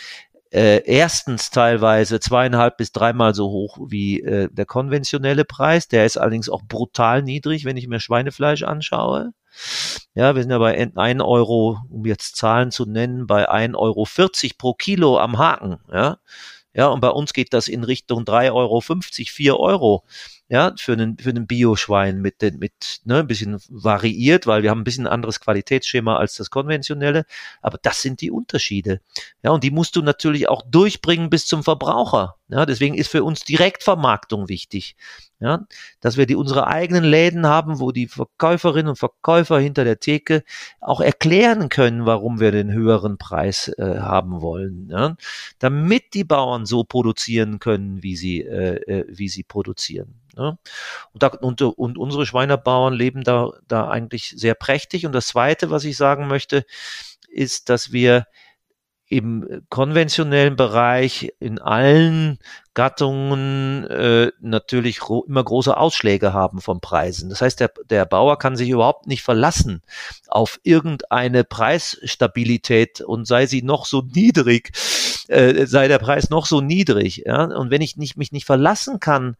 äh, 0.57 0.83
erstens 0.87 1.51
teilweise 1.51 2.19
zweieinhalb 2.19 2.79
bis 2.79 2.91
dreimal 2.91 3.35
so 3.35 3.51
hoch 3.51 3.77
wie 3.89 4.23
äh, 4.23 4.49
der 4.51 4.65
konventionelle 4.65 5.45
Preis. 5.45 5.87
Der 5.87 6.07
ist 6.07 6.17
allerdings 6.17 6.49
auch 6.49 6.63
brutal 6.67 7.23
niedrig, 7.23 7.67
wenn 7.67 7.77
ich 7.77 7.89
mir 7.89 8.01
Schweinefleisch 8.01 8.63
anschaue. 8.63 9.33
Ja, 10.15 10.35
wir 10.35 10.43
sind 10.43 10.51
ja 10.51 10.59
bei 10.59 10.75
1 10.97 11.23
Euro, 11.23 11.79
um 11.91 12.07
jetzt 12.07 12.37
Zahlen 12.37 12.71
zu 12.71 12.87
nennen, 12.87 13.27
bei 13.27 13.51
1,40 13.51 13.75
Euro 13.77 14.07
pro 14.57 14.73
Kilo 14.73 15.19
am 15.19 15.37
Haken. 15.37 15.77
Ja, 15.93 16.19
ja, 16.73 16.89
und 16.89 17.01
bei 17.01 17.11
uns 17.11 17.35
geht 17.35 17.53
das 17.53 17.69
in 17.69 17.85
Richtung 17.85 18.25
3,50 18.25 18.53
Euro, 18.53 18.81
4 18.81 19.61
Euro 19.61 20.05
ja, 20.49 20.73
für 20.79 20.93
einen, 20.93 21.19
für 21.19 21.31
einen 21.31 21.49
Bioschwein 21.49 22.21
mit, 22.21 22.41
mit, 22.59 23.01
ne, 23.05 23.19
ein 23.19 23.27
bisschen 23.27 23.59
variiert, 23.69 24.47
weil 24.47 24.63
wir 24.63 24.71
haben 24.71 24.81
ein 24.83 24.85
bisschen 24.85 25.09
anderes 25.09 25.41
Qualitätsschema 25.41 26.17
als 26.17 26.37
das 26.37 26.51
konventionelle. 26.51 27.25
Aber 27.63 27.79
das 27.83 28.01
sind 28.01 28.21
die 28.21 28.31
Unterschiede. 28.31 29.01
Ja, 29.43 29.51
und 29.51 29.65
die 29.65 29.73
musst 29.73 29.97
du 29.97 30.03
natürlich 30.03 30.49
auch 30.49 30.63
durchbringen 30.63 31.31
bis 31.31 31.47
zum 31.47 31.65
Verbraucher. 31.65 32.37
Ja, 32.49 32.65
deswegen 32.65 32.95
ist 32.95 33.11
für 33.11 33.25
uns 33.25 33.43
Direktvermarktung 33.43 34.49
wichtig. 34.49 34.95
Ja, 35.41 35.67
dass 36.01 36.17
wir 36.17 36.25
die 36.27 36.37
unsere 36.37 36.67
eigenen 36.67 37.05
Läden 37.05 37.47
haben, 37.47 37.79
wo 37.81 37.93
die 37.93 38.07
Verkäuferinnen 38.07 38.89
und 38.91 38.97
Verkäufer 38.97 39.59
hinter 39.59 39.85
der 39.85 40.01
Theke 40.01 40.45
auch 40.81 41.01
erklären 41.01 41.69
können, 41.69 42.07
warum 42.07 42.41
wir 42.41 42.53
den 42.53 42.73
höheren 42.73 43.19
Preis 43.19 43.69
äh, 43.77 43.99
haben 43.99 44.41
wollen, 44.41 44.89
ja, 44.91 45.17
damit 45.59 46.15
die 46.15 46.25
Bauern 46.25 46.65
so 46.65 46.85
produzieren 46.85 47.59
können, 47.59 48.03
wie 48.03 48.17
sie 48.17 48.41
äh, 48.43 48.77
äh 48.87 49.05
wie 49.09 49.29
sie 49.29 49.43
produzieren. 49.43 50.15
Ne? 50.37 50.59
Und, 51.13 51.23
da, 51.23 51.29
und, 51.29 51.63
und 51.63 51.99
unsere 51.99 52.27
Schweinebauern 52.27 52.95
leben 52.95 53.23
da, 53.23 53.51
da 53.67 53.89
eigentlich 53.89 54.35
sehr 54.37 54.55
prächtig. 54.55 55.07
Und 55.07 55.13
das 55.13 55.29
Zweite, 55.29 55.71
was 55.71 55.85
ich 55.85 55.97
sagen 55.97 56.29
möchte, 56.29 56.65
ist, 57.29 57.69
dass 57.69 57.93
wir 57.93 58.27
im 59.09 59.63
konventionellen 59.69 60.57
Bereich 60.57 61.33
in 61.39 61.61
allen 61.61 62.39
Gattungen 62.75 63.85
äh, 63.85 64.33
natürlich 64.41 64.99
immer 65.29 65.45
große 65.45 65.77
Ausschläge 65.77 66.33
haben 66.33 66.61
von 66.61 66.81
Preisen. 66.81 67.31
Das 67.31 67.41
heißt, 67.41 67.61
der, 67.61 67.71
der 67.89 68.05
Bauer 68.05 68.37
kann 68.39 68.57
sich 68.57 68.69
überhaupt 68.69 69.07
nicht 69.07 69.23
verlassen 69.23 69.83
auf 70.27 70.59
irgendeine 70.65 71.45
Preisstabilität 71.45 73.01
und 73.01 73.27
sei 73.29 73.47
sie 73.47 73.63
noch 73.63 73.87
so 73.87 74.03
niedrig, 74.03 74.73
äh, 75.29 75.67
sei 75.67 75.87
der 75.87 75.99
Preis 75.99 76.29
noch 76.29 76.47
so 76.47 76.61
niedrig. 76.61 77.23
Ja? 77.27 77.45
Und 77.45 77.71
wenn 77.71 77.83
ich 77.83 77.97
nicht, 77.97 78.17
mich 78.17 78.33
nicht 78.33 78.45
verlassen 78.45 78.99
kann 78.99 79.37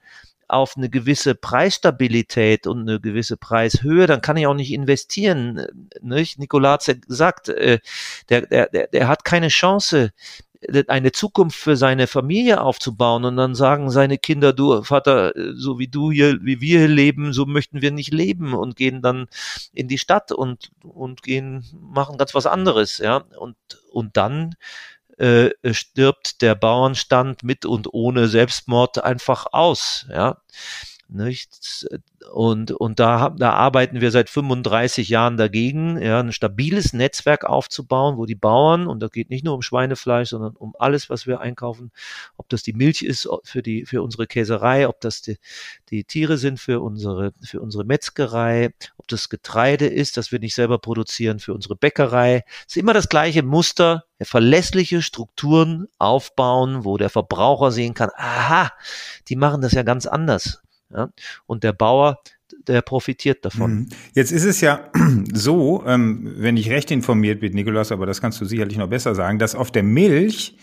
auf 0.49 0.77
eine 0.77 0.89
gewisse 0.89 1.35
Preisstabilität 1.35 2.67
und 2.67 2.83
eine 2.83 3.01
gewisse 3.01 3.37
Preishöhe, 3.37 4.07
dann 4.07 4.21
kann 4.21 4.37
ich 4.37 4.47
auch 4.47 4.55
nicht 4.55 4.73
investieren. 4.73 5.67
Nicht? 6.01 6.39
Nikola 6.39 6.73
hat 6.73 7.03
gesagt, 7.07 7.49
äh, 7.49 7.79
der, 8.29 8.43
der, 8.43 8.69
der, 8.69 8.87
der 8.89 9.09
hat 9.09 9.25
keine 9.25 9.49
Chance, 9.49 10.13
eine 10.89 11.13
Zukunft 11.13 11.59
für 11.59 11.77
seine 11.77 12.07
Familie 12.07 12.61
aufzubauen 12.61 13.25
und 13.25 13.37
dann 13.37 13.55
sagen 13.55 13.91
seine 13.91 14.19
Kinder, 14.19 14.53
du 14.53 14.83
Vater, 14.83 15.33
so 15.55 15.79
wie 15.79 15.89
du 15.89 16.11
hier, 16.11 16.39
wie 16.43 16.61
wir 16.61 16.81
hier 16.81 16.89
leben, 16.89 17.33
so 17.33 17.47
möchten 17.47 17.83
wir 17.83 17.91
nicht 17.91 18.13
leben 18.13 18.55
und 18.55 18.77
gehen 18.77 19.03
dann 19.03 19.27
in 19.73 19.89
die 19.89 19.99
Stadt 19.99 20.33
und, 20.33 20.71
und 20.83 21.23
gehen, 21.23 21.65
machen 21.79 22.19
ganz 22.19 22.35
was 22.35 22.47
anderes, 22.47 22.99
ja. 22.99 23.19
Und, 23.39 23.57
und 23.93 24.17
dann 24.17 24.57
äh, 25.17 25.51
stirbt 25.73 26.43
der 26.43 26.55
Bauernstand 26.55 27.43
mit 27.43 27.65
und 27.65 27.93
ohne 27.93 28.29
Selbstmord 28.29 29.03
einfach 29.03 29.47
aus, 29.53 30.07
ja. 30.11 30.39
Nicht? 31.09 31.87
Und, 32.33 32.73
und 32.73 32.99
da, 32.99 33.31
da 33.31 33.53
arbeiten 33.53 34.01
wir 34.01 34.11
seit 34.11 34.29
35 34.29 35.09
Jahren 35.09 35.37
dagegen, 35.37 36.01
ja, 36.03 36.19
ein 36.19 36.33
stabiles 36.33 36.93
Netzwerk 36.93 37.45
aufzubauen, 37.45 38.17
wo 38.17 38.27
die 38.27 38.35
Bauern, 38.35 38.89
und 38.89 39.01
da 39.01 39.07
geht 39.07 39.31
nicht 39.31 39.45
nur 39.45 39.55
um 39.55 39.63
Schweinefleisch, 39.63 40.31
sondern 40.31 40.57
um 40.57 40.75
alles, 40.79 41.09
was 41.09 41.29
wir 41.29 41.41
einkaufen, 41.41 41.93
ob 42.37 42.49
das 42.49 42.65
die 42.65 42.73
Milch 42.73 43.03
ist 43.03 43.29
für 43.45 43.63
die, 43.63 43.87
für 43.87 44.03
unsere 44.03 44.27
Käserei, 44.27 44.89
ob 44.89 45.01
das 45.01 45.23
die, 45.23 45.39
die 45.91 46.03
Tiere 46.03 46.39
sind 46.39 46.59
für 46.59 46.81
unsere, 46.81 47.33
für 47.41 47.61
unsere 47.61 47.85
Metzgerei, 47.85 48.75
ob 48.97 49.07
das 49.07 49.29
Getreide 49.29 49.87
ist, 49.87 50.17
das 50.17 50.33
wir 50.33 50.41
nicht 50.41 50.57
selber 50.57 50.79
produzieren 50.79 51.39
für 51.39 51.55
unsere 51.55 51.77
Bäckerei. 51.77 52.43
Es 52.67 52.75
ist 52.75 52.79
immer 52.79 52.95
das 52.95 53.09
gleiche 53.09 53.45
Muster, 53.45 54.05
verlässliche 54.21 55.03
Strukturen 55.03 55.87
aufbauen, 55.99 56.85
wo 56.85 56.97
der 56.97 57.11
Verbraucher 57.11 57.71
sehen 57.71 57.95
kann, 57.95 58.11
aha, 58.17 58.73
die 59.29 59.37
machen 59.37 59.61
das 59.61 59.73
ja 59.73 59.83
ganz 59.83 60.07
anders. 60.07 60.63
Ja? 60.91 61.11
Und 61.47 61.65
der 61.65 61.73
Bauer, 61.73 62.19
der 62.67 62.83
profitiert 62.83 63.45
davon. 63.45 63.75
Mhm. 63.75 63.89
Jetzt 64.15 64.33
ist 64.33 64.45
es 64.45 64.61
ja 64.61 64.91
so, 65.33 65.85
ähm, 65.87 66.35
wenn 66.37 66.57
ich 66.57 66.71
recht 66.71 66.91
informiert 66.91 67.41
bin, 67.41 67.53
Nikolaus, 67.53 67.93
aber 67.93 68.07
das 68.07 68.21
kannst 68.21 68.41
du 68.41 68.45
sicherlich 68.45 68.79
noch 68.79 68.89
besser 68.89 69.15
sagen, 69.15 69.39
dass 69.39 69.55
auf 69.55 69.71
der 69.71 69.83
Milch 69.83 70.57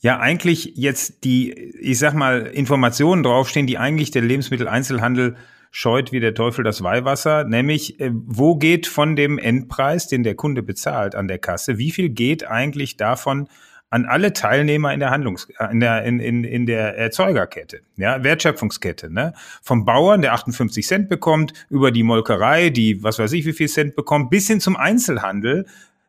ja 0.00 0.18
eigentlich 0.18 0.72
jetzt 0.76 1.24
die, 1.24 1.52
ich 1.52 1.98
sag 1.98 2.14
mal, 2.14 2.46
Informationen 2.46 3.22
draufstehen, 3.22 3.66
die 3.66 3.78
eigentlich 3.78 4.10
der 4.10 4.22
Lebensmitteleinzelhandel 4.22 5.36
scheut 5.70 6.12
wie 6.12 6.20
der 6.20 6.34
Teufel 6.34 6.64
das 6.64 6.82
Weihwasser, 6.82 7.44
nämlich 7.44 8.00
äh, 8.00 8.10
wo 8.12 8.56
geht 8.56 8.86
von 8.86 9.16
dem 9.16 9.38
Endpreis, 9.38 10.06
den 10.06 10.22
der 10.22 10.34
Kunde 10.34 10.62
bezahlt 10.62 11.14
an 11.14 11.28
der 11.28 11.38
Kasse, 11.38 11.78
wie 11.78 11.90
viel 11.90 12.08
geht 12.08 12.46
eigentlich 12.46 12.96
davon 12.96 13.48
an 13.90 14.04
alle 14.04 14.32
Teilnehmer 14.32 14.92
in 14.92 15.00
der 15.00 15.10
Handlungs 15.10 15.48
äh, 15.58 15.70
in 15.70 15.80
der 15.80 16.04
in, 16.04 16.20
in, 16.20 16.44
in 16.44 16.66
der 16.66 16.96
Erzeugerkette, 16.96 17.80
ja, 17.96 18.22
Wertschöpfungskette, 18.22 19.12
ne? 19.12 19.32
Vom 19.62 19.84
Bauern, 19.84 20.22
der 20.22 20.34
58 20.34 20.86
Cent 20.86 21.08
bekommt, 21.08 21.52
über 21.70 21.90
die 21.90 22.02
Molkerei, 22.02 22.70
die 22.70 23.02
was 23.02 23.18
weiß 23.18 23.32
ich 23.32 23.46
wie 23.46 23.52
viel 23.52 23.68
Cent 23.68 23.96
bekommt, 23.96 24.30
bis 24.30 24.46
hin 24.46 24.60
zum 24.60 24.76
Einzelhandel, 24.76 25.66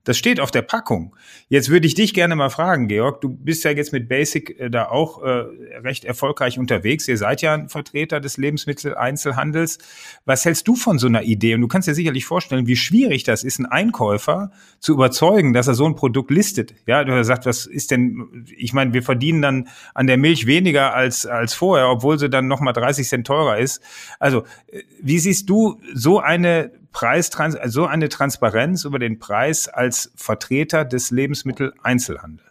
das 0.09 0.17
steht 0.17 0.39
auf 0.39 0.49
der 0.49 0.63
Packung. 0.63 1.15
Jetzt 1.49 1.69
würde 1.69 1.85
ich 1.85 1.93
dich 1.93 2.15
gerne 2.15 2.35
mal 2.35 2.49
fragen, 2.49 2.87
Georg. 2.87 3.21
Du 3.21 3.29
bist 3.29 3.63
ja 3.63 3.69
jetzt 3.69 3.93
mit 3.93 4.09
Basic 4.09 4.59
äh, 4.59 4.71
da 4.71 4.87
auch 4.87 5.21
äh, 5.21 5.45
recht 5.83 6.03
erfolgreich 6.03 6.57
unterwegs. 6.57 7.07
Ihr 7.07 7.17
seid 7.19 7.43
ja 7.43 7.53
ein 7.53 7.69
Vertreter 7.69 8.19
des 8.19 8.37
Lebensmitteleinzelhandels. 8.37 9.77
Was 10.25 10.45
hältst 10.45 10.67
du 10.67 10.73
von 10.73 10.97
so 10.97 11.05
einer 11.05 11.21
Idee? 11.21 11.53
Und 11.53 11.61
du 11.61 11.67
kannst 11.67 11.87
dir 11.87 11.93
sicherlich 11.93 12.25
vorstellen, 12.25 12.65
wie 12.65 12.75
schwierig 12.75 13.23
das 13.23 13.43
ist, 13.43 13.59
einen 13.59 13.67
Einkäufer 13.67 14.49
zu 14.79 14.93
überzeugen, 14.93 15.53
dass 15.53 15.67
er 15.67 15.75
so 15.75 15.85
ein 15.85 15.93
Produkt 15.93 16.31
listet. 16.31 16.73
Ja, 16.87 17.03
du 17.03 17.13
gesagt, 17.13 17.45
was 17.45 17.67
ist 17.67 17.91
denn, 17.91 18.47
ich 18.57 18.73
meine, 18.73 18.93
wir 18.93 19.03
verdienen 19.03 19.43
dann 19.43 19.67
an 19.93 20.07
der 20.07 20.17
Milch 20.17 20.47
weniger 20.47 20.95
als, 20.95 21.27
als 21.27 21.53
vorher, 21.53 21.87
obwohl 21.87 22.17
sie 22.17 22.31
dann 22.31 22.47
nochmal 22.47 22.73
30 22.73 23.07
Cent 23.07 23.27
teurer 23.27 23.59
ist. 23.59 23.79
Also, 24.17 24.43
äh, 24.71 24.81
wie 25.03 25.19
siehst 25.19 25.47
du 25.51 25.79
so 25.93 26.19
eine 26.19 26.71
Preistrans 26.91 27.55
so 27.65 27.85
eine 27.85 28.09
Transparenz 28.09 28.83
über 28.83 28.99
den 28.99 29.19
Preis 29.19 29.67
als 29.67 30.11
Vertreter 30.15 30.85
des 30.85 31.11
Lebensmitteleinzelhandels? 31.11 32.48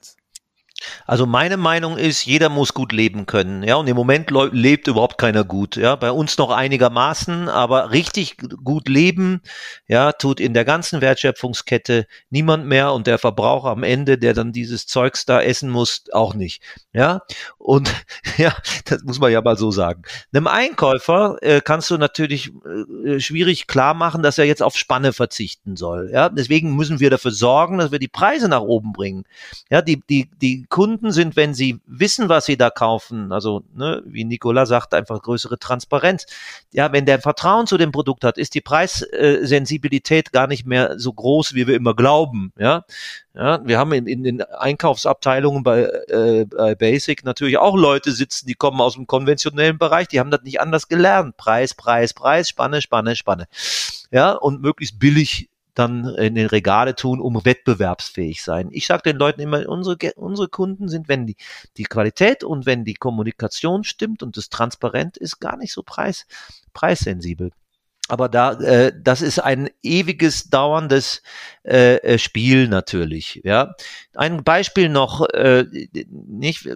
Also 1.06 1.26
meine 1.26 1.56
Meinung 1.56 1.96
ist, 1.96 2.24
jeder 2.24 2.48
muss 2.48 2.74
gut 2.74 2.92
leben 2.92 3.26
können. 3.26 3.62
Ja, 3.62 3.76
und 3.76 3.86
im 3.86 3.96
Moment 3.96 4.30
lebt 4.52 4.88
überhaupt 4.88 5.18
keiner 5.18 5.44
gut. 5.44 5.76
Ja, 5.76 5.96
bei 5.96 6.10
uns 6.10 6.38
noch 6.38 6.50
einigermaßen, 6.50 7.48
aber 7.48 7.92
richtig 7.92 8.36
gut 8.64 8.88
leben, 8.88 9.40
ja, 9.86 10.12
tut 10.12 10.40
in 10.40 10.54
der 10.54 10.64
ganzen 10.64 11.00
Wertschöpfungskette 11.00 12.06
niemand 12.30 12.66
mehr 12.66 12.92
und 12.92 13.06
der 13.06 13.18
Verbraucher 13.18 13.68
am 13.68 13.82
Ende, 13.82 14.18
der 14.18 14.34
dann 14.34 14.52
dieses 14.52 14.86
Zeugs 14.86 15.24
da 15.24 15.40
essen 15.40 15.70
muss, 15.70 16.04
auch 16.12 16.34
nicht. 16.34 16.62
Ja, 16.92 17.22
und 17.58 17.92
ja, 18.38 18.54
das 18.84 19.02
muss 19.02 19.20
man 19.20 19.32
ja 19.32 19.40
mal 19.40 19.56
so 19.56 19.70
sagen. 19.70 20.02
Einem 20.32 20.46
Einkäufer 20.46 21.36
äh, 21.42 21.60
kannst 21.60 21.90
du 21.90 21.98
natürlich 21.98 22.50
äh, 23.04 23.20
schwierig 23.20 23.66
klar 23.66 23.94
machen, 23.94 24.22
dass 24.22 24.38
er 24.38 24.44
jetzt 24.44 24.62
auf 24.62 24.76
Spanne 24.76 25.12
verzichten 25.12 25.76
soll. 25.76 26.10
Ja, 26.12 26.28
deswegen 26.28 26.76
müssen 26.76 27.00
wir 27.00 27.10
dafür 27.10 27.30
sorgen, 27.30 27.78
dass 27.78 27.92
wir 27.92 27.98
die 27.98 28.08
Preise 28.08 28.48
nach 28.48 28.62
oben 28.62 28.92
bringen. 28.92 29.24
Ja, 29.70 29.82
die, 29.82 30.00
die, 30.08 30.30
die 30.40 30.66
Kunden 30.78 31.10
sind, 31.10 31.34
wenn 31.34 31.54
sie 31.54 31.80
wissen, 31.88 32.28
was 32.28 32.46
sie 32.46 32.56
da 32.56 32.70
kaufen, 32.70 33.32
also 33.32 33.64
ne, 33.74 34.00
wie 34.06 34.22
Nicola 34.22 34.64
sagt, 34.64 34.94
einfach 34.94 35.20
größere 35.20 35.58
Transparenz. 35.58 36.24
Ja, 36.72 36.92
wenn 36.92 37.04
der 37.04 37.18
Vertrauen 37.18 37.66
zu 37.66 37.78
dem 37.78 37.90
Produkt 37.90 38.22
hat, 38.22 38.38
ist 38.38 38.54
die 38.54 38.60
Preissensibilität 38.60 40.30
gar 40.30 40.46
nicht 40.46 40.66
mehr 40.66 40.96
so 40.96 41.12
groß, 41.12 41.54
wie 41.54 41.66
wir 41.66 41.74
immer 41.74 41.96
glauben. 41.96 42.52
Ja, 42.56 42.84
ja 43.34 43.60
wir 43.64 43.76
haben 43.76 43.90
in, 43.90 44.06
in 44.06 44.22
den 44.22 44.40
Einkaufsabteilungen 44.40 45.64
bei, 45.64 45.80
äh, 45.80 46.44
bei 46.44 46.76
Basic 46.76 47.24
natürlich 47.24 47.58
auch 47.58 47.74
Leute 47.74 48.12
sitzen, 48.12 48.46
die 48.46 48.54
kommen 48.54 48.80
aus 48.80 48.94
dem 48.94 49.08
konventionellen 49.08 49.78
Bereich, 49.78 50.06
die 50.06 50.20
haben 50.20 50.30
das 50.30 50.42
nicht 50.44 50.60
anders 50.60 50.86
gelernt. 50.86 51.36
Preis, 51.36 51.74
Preis, 51.74 52.14
Preis, 52.14 52.50
Spanne, 52.50 52.82
Spanne, 52.82 53.16
Spanne. 53.16 53.48
Ja, 54.12 54.30
und 54.30 54.62
möglichst 54.62 55.00
billig 55.00 55.50
dann 55.78 56.06
in 56.16 56.34
den 56.34 56.46
Regale 56.46 56.94
tun, 56.94 57.20
um 57.20 57.44
wettbewerbsfähig 57.44 58.42
sein. 58.42 58.68
Ich 58.72 58.86
sage 58.86 59.02
den 59.04 59.16
Leuten 59.16 59.40
immer, 59.40 59.68
unsere, 59.68 59.96
unsere 60.16 60.48
Kunden 60.48 60.88
sind, 60.88 61.08
wenn 61.08 61.26
die, 61.26 61.36
die 61.76 61.84
Qualität 61.84 62.44
und 62.44 62.66
wenn 62.66 62.84
die 62.84 62.94
Kommunikation 62.94 63.84
stimmt 63.84 64.22
und 64.22 64.36
es 64.36 64.48
transparent 64.48 65.16
ist, 65.16 65.40
gar 65.40 65.56
nicht 65.56 65.72
so 65.72 65.82
preis, 65.82 66.26
preissensibel. 66.74 67.50
Aber 68.08 68.30
da, 68.30 68.52
äh, 68.54 68.92
das 68.98 69.20
ist 69.20 69.38
ein 69.38 69.68
ewiges, 69.82 70.48
dauerndes 70.48 71.22
äh, 71.62 71.96
äh 71.96 72.18
Spiel 72.18 72.68
natürlich. 72.68 73.42
Ja, 73.44 73.74
ein 74.14 74.42
Beispiel 74.44 74.88
noch, 74.88 75.28
äh, 75.28 75.66
nicht 76.08 76.66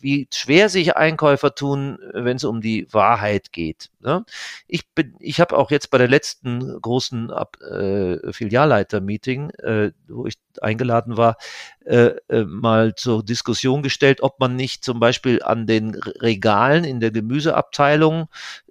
wie 0.00 0.28
schwer 0.32 0.68
sich 0.68 0.96
Einkäufer 0.96 1.54
tun, 1.54 1.98
wenn 2.12 2.36
es 2.36 2.44
um 2.44 2.60
die 2.60 2.86
Wahrheit 2.92 3.52
geht. 3.52 3.90
Ne? 4.00 4.24
Ich 4.66 4.88
bin, 4.94 5.14
ich 5.18 5.40
habe 5.40 5.56
auch 5.56 5.70
jetzt 5.70 5.90
bei 5.90 5.98
der 5.98 6.08
letzten 6.08 6.80
großen 6.80 7.30
äh, 7.30 8.32
Filialleiter-Meeting, 8.32 9.50
äh, 9.50 9.90
wo 10.08 10.26
ich 10.26 10.36
eingeladen 10.60 11.16
war, 11.16 11.36
äh, 11.84 12.14
äh, 12.28 12.44
mal 12.44 12.94
zur 12.94 13.24
Diskussion 13.24 13.82
gestellt, 13.82 14.22
ob 14.22 14.40
man 14.40 14.56
nicht 14.56 14.84
zum 14.84 15.00
Beispiel 15.00 15.42
an 15.42 15.66
den 15.66 15.94
Regalen 15.94 16.84
in 16.84 17.00
der 17.00 17.10
Gemüseabteilung 17.10 18.28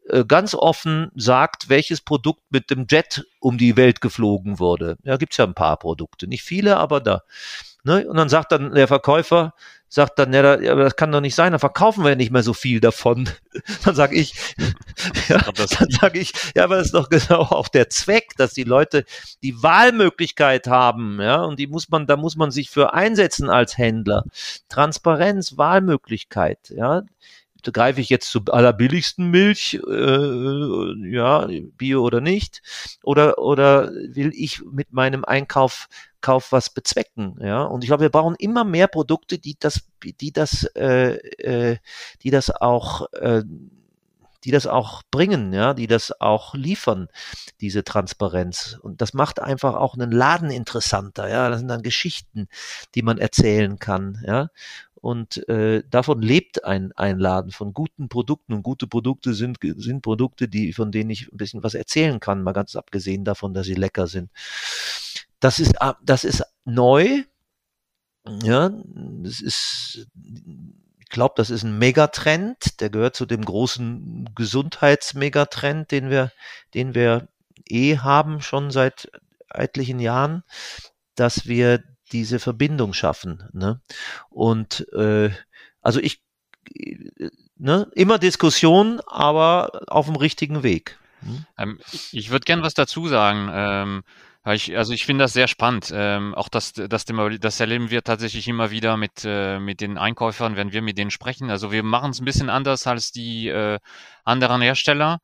äh, 0.10 0.24
ganz 0.26 0.56
offen 0.56 1.12
sagt, 1.16 1.70
welches 1.70 2.02
Produkt 2.02 2.44
mit 2.50 2.70
dem 2.70 2.86
Jet 2.90 3.26
um 3.40 3.58
die 3.58 3.76
Welt 3.76 4.00
geflogen 4.02 4.60
wurde. 4.60 4.98
Ja, 5.04 5.18
gibt's 5.18 5.38
ja 5.38 5.46
ein 5.46 5.54
paar 5.54 5.78
Produkte, 5.78 6.28
nicht 6.28 6.44
viele, 6.44 6.78
aber 6.78 7.02
da. 7.02 7.24
Ne? 7.84 8.08
Und 8.08 8.18
dann 8.18 8.30
sagt 8.30 8.52
dann 8.52 8.74
der 8.74 8.88
Verkäufer, 8.88 9.54
sagt 9.90 10.20
dann, 10.20 10.34
ja, 10.34 10.42
aber 10.42 10.84
das 10.84 10.96
kann 10.96 11.12
doch 11.12 11.22
nicht 11.22 11.36
sein, 11.36 11.52
dann 11.52 11.60
verkaufen 11.60 12.04
wir 12.04 12.12
ja 12.12 12.16
nicht 12.16 12.32
mehr 12.32 12.44
so 12.44 12.54
viel 12.54 12.80
davon. 12.80 13.30
Dann 13.86 13.96
sage 13.96 14.16
ich, 14.16 14.36
ja, 15.30 15.40
dann 15.40 15.90
sage 15.90 16.20
ich, 16.20 16.32
ja, 16.56 16.66
aber 16.66 16.76
das 16.78 16.88
ist 16.88 16.94
doch 16.94 17.10
genau 17.10 17.40
auch 17.40 17.70
der 17.70 17.90
Zweck, 17.90 18.34
dass 18.38 18.54
die 18.54 18.66
Leute 18.66 19.04
die 19.42 19.64
Wahlmöglichkeit 19.64 20.68
haben, 20.68 21.20
ja, 21.20 21.42
und 21.42 21.58
die 21.58 21.66
muss 21.66 21.90
man, 21.90 22.06
da 22.06 22.18
muss 22.18 22.36
man 22.36 22.52
sich 22.52 22.70
für 22.70 22.94
einsetzen 22.94 23.50
als 23.50 23.78
Händler. 23.78 24.26
Transparenz, 24.70 25.58
Wahlmöglichkeit, 25.58 26.70
ja 26.70 27.02
greife 27.72 28.02
ich 28.02 28.10
jetzt 28.10 28.30
zur 28.32 28.44
allerbilligsten 28.52 29.30
Milch, 29.30 29.80
äh, 29.88 31.10
ja, 31.10 31.48
Bio 31.78 32.04
oder 32.04 32.22
nicht, 32.22 32.62
oder, 33.04 33.38
oder 33.38 33.92
will 33.92 34.32
ich 34.34 34.62
mit 34.64 34.94
meinem 34.94 35.26
Einkauf 35.26 35.88
Kauf 36.20 36.52
was 36.52 36.72
bezwecken, 36.72 37.38
ja. 37.42 37.64
Und 37.64 37.84
ich 37.84 37.90
glaube, 37.90 38.02
wir 38.02 38.10
brauchen 38.10 38.36
immer 38.40 38.64
mehr 38.64 38.88
Produkte, 38.88 39.38
die 39.38 39.56
das, 39.60 39.88
die 40.04 40.32
das, 40.32 40.64
äh, 40.76 41.14
äh, 41.14 41.78
die 42.24 42.32
das 42.32 42.50
auch 42.50 43.12
äh, 43.14 43.44
die 44.44 44.52
das 44.52 44.66
auch 44.66 45.04
bringen, 45.12 45.52
ja, 45.52 45.74
die 45.74 45.88
das 45.88 46.22
auch 46.22 46.54
liefern, 46.54 47.10
diese 47.60 47.84
Transparenz. 47.84 48.78
Und 48.82 49.02
das 49.02 49.14
macht 49.14 49.42
einfach 49.42 49.76
auch 49.76 49.96
einen 49.96 50.12
Laden 50.12 50.52
interessanter, 50.52 51.28
ja. 51.30 51.50
Das 51.50 51.60
sind 51.60 51.68
dann 51.68 51.82
Geschichten, 51.84 52.48
die 52.96 53.02
man 53.02 53.18
erzählen 53.18 53.78
kann, 53.78 54.24
ja. 54.26 54.48
Und 55.02 55.48
äh, 55.48 55.84
davon 55.90 56.22
lebt 56.22 56.64
ein, 56.64 56.92
ein 56.94 57.20
Laden, 57.20 57.52
von 57.52 57.74
guten 57.74 58.10
Produkten. 58.10 58.54
Und 58.54 58.64
gute 58.64 58.88
Produkte 58.88 59.34
sind, 59.34 59.60
sind 59.62 60.02
Produkte, 60.02 60.48
die, 60.48 60.74
von 60.74 60.92
denen 60.92 61.10
ich 61.10 61.32
ein 61.32 61.38
bisschen 61.38 61.64
was 61.64 61.74
erzählen 61.76 62.20
kann, 62.20 62.44
mal 62.44 62.54
ganz 62.54 62.76
abgesehen 62.76 63.24
davon, 63.24 63.54
dass 63.54 63.68
sie 63.68 63.76
lecker 63.76 64.08
sind. 64.08 64.32
Das 65.40 65.60
ist, 65.60 65.82
ah, 65.82 65.98
das 66.04 66.24
ist 66.24 66.44
neu. 66.66 67.24
Ja, 68.44 68.70
das 69.24 69.40
ist, 69.40 70.08
ich 71.00 71.10
glaube, 71.10 71.36
das 71.38 71.50
ist 71.50 71.64
ein 71.64 71.78
Megatrend. 71.78 72.82
Der 72.82 72.90
gehört 72.90 73.16
zu 73.16 73.26
dem 73.26 73.46
großen 73.46 74.30
Gesundheitsmegatrend, 74.36 75.92
den 75.92 76.10
wir, 76.10 76.32
den 76.74 76.96
wir 76.96 77.28
eh 77.70 77.98
haben, 77.98 78.42
schon 78.42 78.72
seit 78.72 79.10
etlichen 79.50 80.00
Jahren, 80.00 80.44
dass 81.16 81.48
wir 81.48 81.84
diese 82.12 82.40
Verbindung 82.40 82.94
schaffen. 82.94 83.50
Ne? 83.54 83.82
Und 84.30 84.88
äh, 84.94 85.30
also 85.82 86.00
ich, 86.00 86.22
ne, 87.58 87.88
immer 87.94 88.20
Diskussion, 88.20 89.02
aber 89.08 89.82
auf 89.88 90.06
dem 90.06 90.16
richtigen 90.16 90.64
Weg. 90.64 91.00
Hm? 91.22 91.46
Ähm, 91.58 91.80
ich 92.12 92.30
würde 92.30 92.46
gern 92.46 92.62
was 92.62 92.74
dazu 92.74 93.08
sagen. 93.08 93.50
Ähm, 93.52 94.04
ich, 94.54 94.78
also 94.78 94.94
ich 94.94 95.06
finde 95.06 95.26
das 95.26 95.34
sehr 95.34 95.48
spannend. 95.48 95.92
Ähm, 95.94 96.34
auch 96.34 96.48
das, 96.48 96.74
das, 96.74 97.06
das 97.06 97.60
erleben 97.60 97.90
wir 97.90 98.04
tatsächlich 98.04 98.48
immer 98.48 98.72
wieder 98.72 98.96
mit, 98.96 99.26
äh, 99.26 99.60
mit 99.60 99.82
den 99.82 99.98
Einkäufern, 99.98 100.56
wenn 100.56 100.72
wir 100.72 100.82
mit 100.82 100.98
denen 100.98 101.12
sprechen. 101.12 101.50
Also 101.50 101.72
wir 101.72 101.84
machen 101.84 102.12
es 102.12 102.22
ein 102.22 102.26
bisschen 102.26 102.50
anders 102.50 102.88
als 102.88 103.12
die 103.12 103.50
äh, 103.50 103.80
anderen 104.24 104.62
Hersteller. 104.62 105.20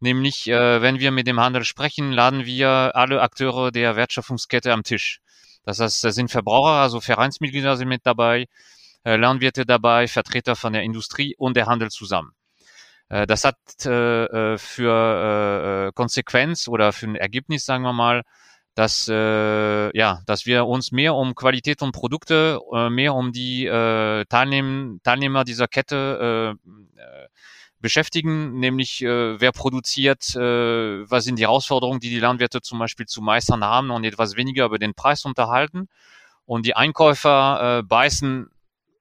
Nämlich, 0.00 0.48
äh, 0.48 0.82
wenn 0.82 0.98
wir 0.98 1.10
mit 1.12 1.26
dem 1.26 1.38
Handel 1.38 1.64
sprechen, 1.64 2.12
laden 2.12 2.44
wir 2.46 2.92
alle 2.94 3.20
Akteure 3.20 3.70
der 3.70 3.94
Wertschöpfungskette 3.94 4.72
am 4.72 4.82
Tisch. 4.82 5.20
Das 5.64 5.80
heißt, 5.80 6.04
da 6.04 6.10
sind 6.10 6.30
Verbraucher, 6.30 6.80
also 6.80 7.00
Vereinsmitglieder 7.00 7.76
sind 7.76 7.88
mit 7.88 8.04
dabei, 8.04 8.46
äh, 9.04 9.16
Landwirte 9.16 9.66
dabei, 9.66 10.08
Vertreter 10.08 10.56
von 10.56 10.72
der 10.72 10.82
Industrie 10.82 11.34
und 11.36 11.56
der 11.56 11.66
Handel 11.66 11.90
zusammen. 11.90 12.32
Äh, 13.08 13.26
das 13.26 13.44
hat 13.44 13.56
äh, 13.86 14.58
für 14.58 15.92
Konsequenz 15.94 16.68
oder 16.68 16.92
für 16.92 17.06
ein 17.06 17.16
Ergebnis, 17.16 17.64
sagen 17.64 17.84
wir 17.84 17.92
mal, 17.92 18.22
dass 18.74 19.08
äh, 19.08 19.96
ja, 19.96 20.22
dass 20.26 20.46
wir 20.46 20.66
uns 20.66 20.92
mehr 20.92 21.14
um 21.14 21.34
Qualität 21.34 21.82
und 21.82 21.92
Produkte, 21.92 22.58
äh, 22.72 22.88
mehr 22.88 23.14
um 23.14 23.32
die 23.32 23.66
äh, 23.66 24.24
Teilnehm 24.26 25.00
Teilnehmer 25.02 25.44
dieser 25.44 25.68
Kette 25.68 26.56
äh, 26.56 26.72
beschäftigen, 27.82 28.58
nämlich 28.58 29.02
äh, 29.02 29.40
wer 29.40 29.52
produziert, 29.52 30.34
äh, 30.34 31.10
was 31.10 31.24
sind 31.24 31.38
die 31.38 31.42
Herausforderungen, 31.42 32.00
die 32.00 32.08
die 32.08 32.20
Landwirte 32.20 32.62
zum 32.62 32.78
Beispiel 32.78 33.06
zu 33.06 33.20
meistern 33.20 33.64
haben 33.64 33.90
und 33.90 34.04
etwas 34.04 34.36
weniger 34.36 34.64
über 34.64 34.78
den 34.78 34.94
Preis 34.94 35.24
unterhalten. 35.24 35.88
Und 36.46 36.64
die 36.64 36.74
Einkäufer 36.74 37.80
äh, 37.80 37.82
beißen, 37.82 38.48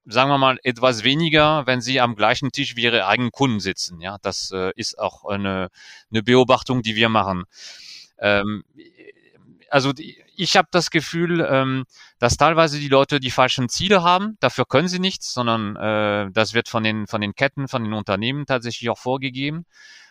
sagen 0.06 0.30
wir 0.30 0.38
mal, 0.38 0.58
etwas 0.64 1.04
weniger, 1.04 1.66
wenn 1.68 1.82
sie 1.82 2.02
am 2.02 2.16
gleichen 2.16 2.52
Tisch 2.52 2.76
wie 2.76 2.84
ihre 2.84 3.08
eigenen 3.08 3.32
Kunden 3.32 3.60
sitzen. 3.60 4.02
Ja, 4.02 4.18
das 4.22 4.52
äh, 4.52 4.72
ist 4.76 5.00
auch 5.00 5.26
eine, 5.26 5.70
eine 6.12 6.24
Beobachtung, 6.24 6.82
die 6.82 6.96
wir 6.96 7.10
machen. 7.10 7.46
Ähm, 8.20 8.64
also 9.72 9.94
ich 10.36 10.58
habe 10.58 10.68
das 10.72 10.92
Gefühl, 10.92 11.48
ähm, 11.50 11.86
dass 12.20 12.38
teilweise 12.38 12.80
die 12.80 12.90
Leute 12.90 13.20
die 13.20 13.32
falschen 13.32 13.70
Ziele 13.70 14.04
haben. 14.04 14.38
Dafür 14.42 14.66
können 14.66 14.90
sie 14.90 15.00
nichts, 15.00 15.34
sondern 15.34 15.76
äh, 15.78 16.32
das 16.32 16.54
wird 16.54 16.68
von 16.68 16.84
den 16.84 17.08
von 17.08 17.22
den 17.22 17.36
Ketten, 17.36 17.68
von 17.68 17.84
den 17.84 17.94
Unternehmen 17.94 18.46
tatsächlich 18.46 18.90
auch 18.90 18.98
vorgegeben. 18.98 19.66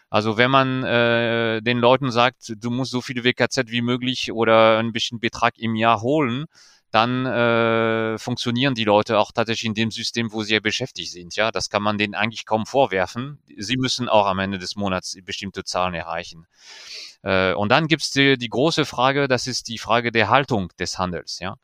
Also 0.09 0.37
wenn 0.39 0.51
man 0.51 0.83
äh, 0.85 1.61
den 1.63 1.79
Leuten 1.79 2.11
sagt, 2.11 2.55
du 2.57 2.71
musst 2.71 2.91
so 2.91 3.01
viele 3.01 3.23
WKZ 3.23 3.71
wie 3.71 3.83
möglich 3.83 4.33
oder 4.33 4.79
einen 4.79 4.93
bestimmten 4.93 5.21
Betrag 5.21 5.59
im 5.59 5.77
Jahr 5.77 6.01
holen, 6.01 6.47
dann 6.91 7.27
äh, 7.27 8.19
funktionieren 8.19 8.75
die 8.75 8.85
Leute 8.85 9.19
auch 9.19 9.33
tatsächlich 9.33 9.67
in 9.67 9.75
dem 9.75 9.91
System, 9.91 10.33
wo 10.33 10.43
sie 10.43 10.55
ja 10.55 10.61
beschäftigt 10.61 11.13
sind. 11.13 11.37
Ja, 11.37 11.51
das 11.53 11.71
kann 11.71 11.83
man 11.83 11.99
denen 11.99 12.15
eigentlich 12.15 12.47
kaum 12.47 12.67
vorwerfen. 12.67 13.39
Sie 13.57 13.77
müssen 13.77 14.09
auch 14.09 14.27
am 14.27 14.39
Ende 14.41 14.59
des 14.59 14.77
Monats 14.77 15.17
bestimmte 15.25 15.65
Zahlen 15.65 15.95
erreichen. 15.95 16.47
Äh, 17.23 17.53
und 17.55 17.71
dann 17.71 17.87
gibt's 17.87 18.11
die, 18.11 18.37
die 18.37 18.49
große 18.49 18.85
Frage, 18.85 19.29
das 19.29 19.47
ist 19.47 19.69
die 19.69 19.79
Frage 19.79 20.11
der 20.11 20.31
Haltung 20.31 20.73
des 20.79 20.99
Handels. 20.99 21.39
Ja, 21.39 21.57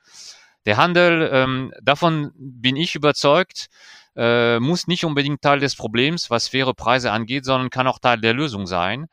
der 0.64 0.76
Handel, 0.76 1.30
ähm, 1.32 1.72
davon 1.80 2.32
bin 2.36 2.76
ich 2.76 2.94
überzeugt, 2.94 3.68
äh, 4.16 4.58
muss 4.58 4.86
nicht 4.86 5.04
unbedingt 5.04 5.42
Teil 5.42 5.60
des 5.60 5.76
Problems, 5.76 6.30
was 6.30 6.48
faire 6.48 6.74
Preise 6.74 7.12
angeht, 7.12 7.44
sondern 7.44 7.70
kann 7.70 7.86
auch 7.86 7.98
Teil 7.98 8.20
der 8.20 8.34
Lösung 8.34 8.66
sein. 8.66 9.06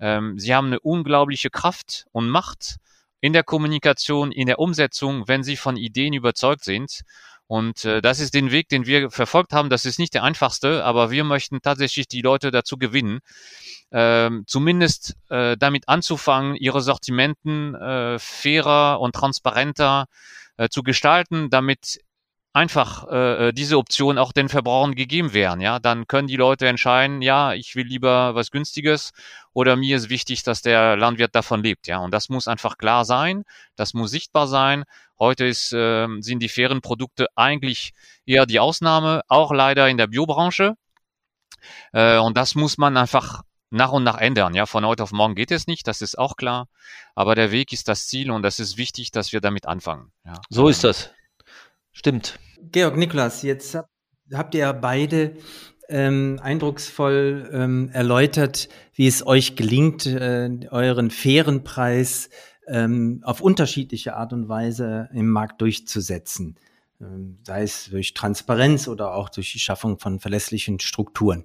Ähm, 0.00 0.38
sie 0.38 0.54
haben 0.54 0.68
eine 0.68 0.80
unglaubliche 0.80 1.50
Kraft 1.50 2.06
und 2.12 2.28
Macht 2.28 2.76
in 3.24 3.32
der 3.32 3.42
Kommunikation, 3.42 4.32
in 4.32 4.48
der 4.48 4.58
Umsetzung, 4.58 5.26
wenn 5.26 5.42
sie 5.42 5.56
von 5.56 5.78
Ideen 5.78 6.12
überzeugt 6.12 6.62
sind. 6.62 7.00
Und 7.46 7.86
äh, 7.86 8.02
das 8.02 8.20
ist 8.20 8.34
den 8.34 8.50
Weg, 8.50 8.68
den 8.68 8.84
wir 8.84 9.10
verfolgt 9.10 9.54
haben. 9.54 9.70
Das 9.70 9.86
ist 9.86 9.98
nicht 9.98 10.12
der 10.12 10.24
einfachste, 10.24 10.84
aber 10.84 11.10
wir 11.10 11.24
möchten 11.24 11.62
tatsächlich 11.62 12.06
die 12.06 12.20
Leute 12.20 12.50
dazu 12.50 12.76
gewinnen, 12.76 13.20
äh, 13.88 14.28
zumindest 14.46 15.16
äh, 15.30 15.56
damit 15.56 15.88
anzufangen, 15.88 16.54
ihre 16.54 16.82
Sortimenten 16.82 17.74
äh, 17.74 18.18
fairer 18.18 19.00
und 19.00 19.14
transparenter 19.14 20.04
äh, 20.58 20.68
zu 20.68 20.82
gestalten, 20.82 21.48
damit 21.48 22.00
einfach 22.54 23.08
äh, 23.10 23.48
äh, 23.48 23.52
diese 23.52 23.76
Option 23.76 24.16
auch 24.16 24.32
den 24.32 24.48
Verbrauchern 24.48 24.94
gegeben 24.94 25.34
wären. 25.34 25.60
Ja, 25.60 25.80
dann 25.80 26.06
können 26.06 26.28
die 26.28 26.36
Leute 26.36 26.68
entscheiden, 26.68 27.20
ja, 27.20 27.52
ich 27.52 27.74
will 27.74 27.86
lieber 27.86 28.34
was 28.36 28.52
Günstiges 28.52 29.12
oder 29.52 29.74
mir 29.76 29.96
ist 29.96 30.08
wichtig, 30.08 30.44
dass 30.44 30.62
der 30.62 30.96
Landwirt 30.96 31.34
davon 31.34 31.62
lebt. 31.62 31.88
Ja, 31.88 31.98
und 31.98 32.12
das 32.12 32.28
muss 32.28 32.46
einfach 32.46 32.78
klar 32.78 33.04
sein, 33.04 33.44
das 33.74 33.92
muss 33.92 34.12
sichtbar 34.12 34.46
sein. 34.46 34.84
Heute 35.18 35.44
ist, 35.44 35.72
äh, 35.72 36.06
sind 36.20 36.40
die 36.40 36.48
fairen 36.48 36.80
Produkte 36.80 37.26
eigentlich 37.34 37.92
eher 38.24 38.46
die 38.46 38.60
Ausnahme, 38.60 39.22
auch 39.28 39.52
leider 39.52 39.88
in 39.88 39.98
der 39.98 40.06
Biobranche. 40.06 40.76
Äh, 41.92 42.18
und 42.18 42.36
das 42.36 42.54
muss 42.54 42.78
man 42.78 42.96
einfach 42.96 43.42
nach 43.70 43.90
und 43.90 44.04
nach 44.04 44.18
ändern. 44.18 44.54
Ja, 44.54 44.66
von 44.66 44.86
heute 44.86 45.02
auf 45.02 45.10
morgen 45.10 45.34
geht 45.34 45.50
es 45.50 45.66
nicht, 45.66 45.88
das 45.88 46.02
ist 46.02 46.16
auch 46.16 46.36
klar. 46.36 46.68
Aber 47.16 47.34
der 47.34 47.50
Weg 47.50 47.72
ist 47.72 47.88
das 47.88 48.06
Ziel 48.06 48.30
und 48.30 48.42
das 48.42 48.60
ist 48.60 48.76
wichtig, 48.76 49.10
dass 49.10 49.32
wir 49.32 49.40
damit 49.40 49.66
anfangen. 49.66 50.12
Ja. 50.24 50.40
So 50.50 50.68
ist 50.68 50.84
das. 50.84 51.10
Stimmt. 51.90 52.38
Georg 52.72 52.96
Niklas, 52.96 53.42
jetzt 53.42 53.78
habt 54.32 54.54
ihr 54.54 54.72
beide 54.72 55.36
ähm, 55.88 56.40
eindrucksvoll 56.42 57.50
ähm, 57.52 57.90
erläutert, 57.92 58.68
wie 58.94 59.06
es 59.06 59.26
euch 59.26 59.56
gelingt, 59.56 60.06
äh, 60.06 60.50
euren 60.70 61.10
fairen 61.10 61.64
Preis 61.64 62.30
ähm, 62.66 63.20
auf 63.24 63.40
unterschiedliche 63.40 64.16
Art 64.16 64.32
und 64.32 64.48
Weise 64.48 65.08
im 65.12 65.28
Markt 65.28 65.60
durchzusetzen. 65.60 66.56
Ähm, 67.00 67.38
sei 67.42 67.62
es 67.62 67.90
durch 67.90 68.14
Transparenz 68.14 68.88
oder 68.88 69.14
auch 69.14 69.28
durch 69.28 69.52
die 69.52 69.58
Schaffung 69.58 69.98
von 69.98 70.20
verlässlichen 70.20 70.80
Strukturen. 70.80 71.44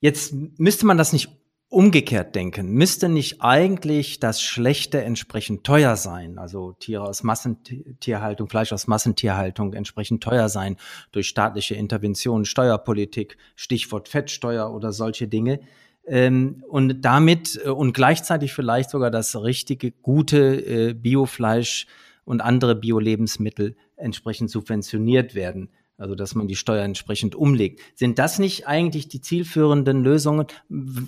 Jetzt 0.00 0.34
müsste 0.58 0.84
man 0.84 0.98
das 0.98 1.12
nicht 1.12 1.30
umgekehrt 1.74 2.34
denken, 2.34 2.70
müsste 2.70 3.08
nicht 3.08 3.42
eigentlich 3.42 4.20
das 4.20 4.40
Schlechte 4.40 5.02
entsprechend 5.02 5.64
teuer 5.64 5.96
sein, 5.96 6.38
also 6.38 6.72
Tiere 6.72 7.02
aus 7.04 7.22
Massentierhaltung, 7.22 8.48
Fleisch 8.48 8.72
aus 8.72 8.86
Massentierhaltung 8.86 9.74
entsprechend 9.74 10.22
teuer 10.22 10.48
sein 10.48 10.76
durch 11.12 11.26
staatliche 11.26 11.74
Interventionen, 11.74 12.44
Steuerpolitik, 12.44 13.36
Stichwort 13.56 14.08
Fettsteuer 14.08 14.72
oder 14.72 14.92
solche 14.92 15.28
Dinge. 15.28 15.60
Ähm, 16.06 16.62
und 16.68 17.02
damit 17.02 17.60
äh, 17.64 17.70
und 17.70 17.92
gleichzeitig 17.92 18.52
vielleicht 18.52 18.90
sogar 18.90 19.10
das 19.10 19.34
richtige, 19.42 19.90
gute 19.90 20.90
äh, 20.90 20.94
Biofleisch 20.94 21.86
und 22.24 22.40
andere 22.40 22.76
Bio-Lebensmittel 22.76 23.76
entsprechend 23.96 24.50
subventioniert 24.50 25.34
werden 25.34 25.70
also 25.96 26.14
dass 26.14 26.34
man 26.34 26.48
die 26.48 26.56
Steuer 26.56 26.84
entsprechend 26.84 27.34
umlegt. 27.34 27.80
Sind 27.94 28.18
das 28.18 28.38
nicht 28.38 28.66
eigentlich 28.66 29.08
die 29.08 29.20
zielführenden 29.20 30.02
Lösungen, 30.02 30.46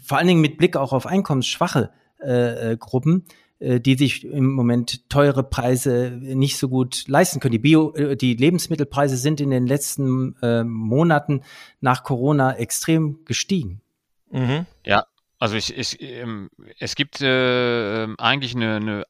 vor 0.05 0.19
allen 0.19 0.29
Dingen 0.29 0.41
mit 0.41 0.59
Blick 0.59 0.77
auch 0.77 0.93
auf 0.93 1.07
einkommensschwache 1.07 1.91
äh, 2.21 2.73
äh, 2.73 2.77
Gruppen, 2.77 3.25
äh, 3.59 3.81
die 3.81 3.97
sich 3.97 4.25
im 4.25 4.53
Moment 4.53 5.09
teure 5.09 5.43
Preise 5.43 6.11
nicht 6.21 6.57
so 6.57 6.69
gut 6.69 7.05
leisten 7.09 7.41
können? 7.41 7.53
Die 7.53 7.59
Bio, 7.59 7.95
äh, 7.95 8.17
die 8.17 8.35
Lebensmittelpreise 8.35 9.17
sind 9.17 9.41
in 9.41 9.51
den 9.51 9.67
letzten 9.67 10.37
äh, 10.43 10.65
Monaten 10.65 11.43
nach 11.81 12.05
Corona 12.05 12.57
extrem 12.57 13.25
gestiegen. 13.25 13.81
Mhm. 14.31 14.67
Ja, 14.85 15.07
also 15.39 15.57
ich, 15.57 15.77
ich, 15.77 16.01
ähm, 16.01 16.51
es 16.79 16.95
gibt 16.95 17.21
äh, 17.21 18.07
eigentlich 18.19 18.55
eine, 18.55 18.77
eine 18.77 19.05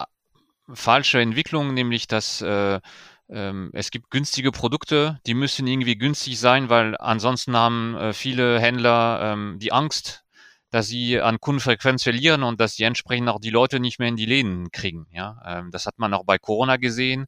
falsche 0.72 1.20
Entwicklung, 1.20 1.74
nämlich 1.74 2.08
dass 2.08 2.42
äh, 2.42 2.80
ähm, 3.28 3.70
es 3.72 3.90
gibt 3.90 4.10
günstige 4.10 4.52
Produkte, 4.52 5.20
die 5.26 5.34
müssen 5.34 5.66
irgendwie 5.66 5.96
günstig 5.96 6.38
sein, 6.38 6.68
weil 6.68 6.96
ansonsten 6.98 7.56
haben 7.56 7.96
äh, 7.96 8.12
viele 8.12 8.60
Händler 8.60 9.20
ähm, 9.22 9.58
die 9.58 9.72
Angst, 9.72 10.24
dass 10.70 10.88
sie 10.88 11.20
an 11.20 11.40
Kundenfrequenz 11.40 12.02
verlieren 12.02 12.42
und 12.42 12.60
dass 12.60 12.74
sie 12.74 12.84
entsprechend 12.84 13.28
auch 13.28 13.40
die 13.40 13.50
Leute 13.50 13.80
nicht 13.80 13.98
mehr 13.98 14.08
in 14.08 14.16
die 14.16 14.26
Läden 14.26 14.70
kriegen. 14.70 15.06
Ja, 15.10 15.40
ähm, 15.44 15.70
das 15.70 15.86
hat 15.86 15.98
man 15.98 16.14
auch 16.14 16.24
bei 16.24 16.38
Corona 16.38 16.76
gesehen. 16.76 17.26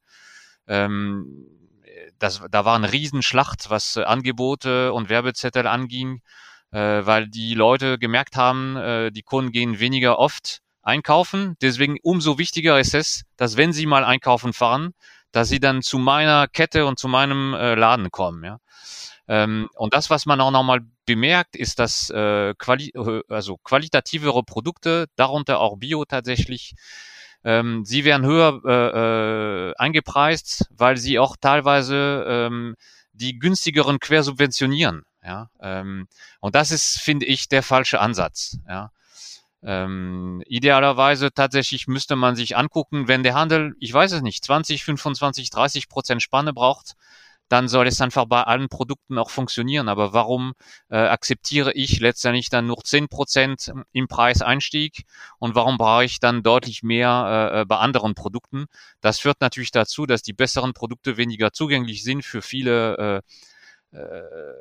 Ähm, 0.67 1.47
das, 2.19 2.43
da 2.51 2.65
war 2.65 2.77
eine 2.77 2.93
Riesenschlacht, 2.93 3.71
was 3.71 3.97
äh, 3.97 4.03
Angebote 4.03 4.93
und 4.93 5.09
Werbezettel 5.09 5.67
anging, 5.67 6.21
äh, 6.71 6.79
weil 6.79 7.29
die 7.29 7.55
Leute 7.55 7.99
gemerkt 7.99 8.37
haben, 8.37 8.77
äh, 8.77 9.11
die 9.11 9.23
Kunden 9.23 9.53
gehen 9.53 9.79
weniger 9.81 10.19
oft 10.19 10.61
einkaufen. 10.83 11.57
Deswegen 11.61 11.97
umso 12.03 12.39
wichtiger 12.39 12.79
ist 12.81 12.95
es, 12.95 13.25
dass 13.37 13.57
wenn 13.57 13.73
sie 13.73 13.87
mal 13.87 14.05
einkaufen 14.05 14.53
fahren, 14.53 14.95
dass 15.33 15.49
sie 15.49 15.61
dann 15.61 15.83
zu 15.83 15.99
meiner 15.99 16.49
Kette 16.49 16.87
und 16.87 16.99
zu 16.99 17.09
meinem 17.09 17.55
äh, 17.55 17.75
Laden 17.75 18.11
kommen. 18.11 18.45
Ja? 18.45 18.59
Ähm, 19.29 19.69
und 19.75 19.95
das, 19.95 20.11
was 20.11 20.27
man 20.27 20.41
auch 20.41 20.51
nochmal 20.51 20.81
bemerkt, 21.05 21.57
ist, 21.57 21.79
dass 21.79 22.11
äh, 22.11 22.55
quali 22.59 22.91
äh, 22.95 23.23
also 23.29 23.57
qualitativere 23.59 24.43
Produkte, 24.43 25.07
darunter 25.17 25.61
auch 25.61 25.77
Bio 25.79 26.05
tatsächlich, 26.05 26.75
ähm, 27.45 27.85
sie 27.85 28.05
werden 28.05 28.27
höher 28.27 28.61
äh, 28.65 29.71
äh, 29.71 29.75
eingepreist, 29.77 30.67
weil 30.71 30.97
sie 30.97 31.19
auch 31.19 31.37
teilweise 31.41 32.25
ähm, 32.27 32.75
die 33.13 33.39
günstigeren 33.39 34.01
quersubventionieren. 34.01 35.05
Ja? 35.25 35.51
Ähm, 35.61 36.09
und 36.41 36.55
das 36.55 36.71
ist, 36.71 37.01
finde 37.01 37.27
ich, 37.27 37.49
der 37.49 37.63
falsche 37.63 38.01
Ansatz. 38.01 38.59
Ja? 38.69 38.91
Ähm, 39.63 40.43
idealerweise 40.47 41.33
tatsächlich 41.33 41.89
müsste 41.89 42.17
man 42.17 42.37
sich 42.37 42.57
angucken, 42.57 43.09
wenn 43.09 43.23
der 43.23 43.35
Handel, 43.35 43.75
ich 43.81 43.93
weiß 43.93 44.13
es 44.13 44.23
nicht, 44.23 44.45
20, 44.45 44.85
25, 44.85 45.51
30 45.51 45.89
Prozent 45.89 46.23
Spanne 46.23 46.53
braucht, 46.53 46.95
dann 47.49 47.69
soll 47.69 47.87
es 47.87 48.01
einfach 48.01 48.27
bei 48.27 48.43
allen 48.43 48.69
Produkten 48.69 49.19
auch 49.19 49.31
funktionieren. 49.31 49.89
Aber 49.89 50.13
warum 50.13 50.53
äh, 50.91 50.97
akzeptiere 50.99 51.73
ich 51.73 52.01
letztendlich 52.01 52.51
dann 52.51 52.67
nur 52.67 52.85
10 52.85 53.09
Prozent 53.09 53.73
im 53.93 54.07
Preiseinstieg 54.07 55.05
und 55.39 55.55
warum 55.55 55.79
brauche 55.79 56.05
ich 56.05 56.21
dann 56.21 56.43
deutlich 56.43 56.83
mehr 56.83 57.51
äh, 57.53 57.61
äh, 57.61 57.65
bei 57.65 57.79
anderen 57.79 58.15
Produkten? 58.15 58.67
Das 59.01 59.19
führt 59.19 59.41
natürlich 59.41 59.71
dazu, 59.71 60.07
dass 60.07 60.23
die 60.23 60.35
besseren 60.35 60.75
Produkte 60.75 61.17
weniger 61.17 61.53
zugänglich 61.53 62.05
sind 62.05 62.25
für 62.25 62.43
viele 62.43 62.97
äh, 62.99 63.23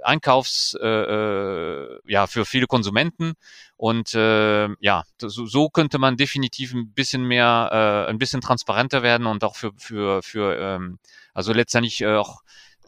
Einkaufs, 0.04 0.78
äh, 0.82 0.88
äh, 0.88 2.00
ja, 2.06 2.28
für 2.28 2.46
viele 2.46 2.68
Konsumenten. 2.68 3.34
Und 3.76 4.14
äh, 4.14 4.70
ja, 4.80 5.04
so, 5.20 5.46
so 5.46 5.70
könnte 5.70 6.00
man 6.00 6.18
definitiv 6.18 6.74
ein 6.74 6.94
bisschen 6.94 7.24
mehr, 7.24 8.06
äh, 8.08 8.10
ein 8.10 8.20
bisschen 8.20 8.42
transparenter 8.42 9.04
werden 9.04 9.28
und 9.28 9.44
auch 9.44 9.56
für, 9.56 9.74
für, 9.78 10.24
für 10.24 10.58
ähm, 10.58 11.00
also 11.34 11.54
letztendlich 11.54 12.02
äh, 12.02 12.16
auch 12.16 12.42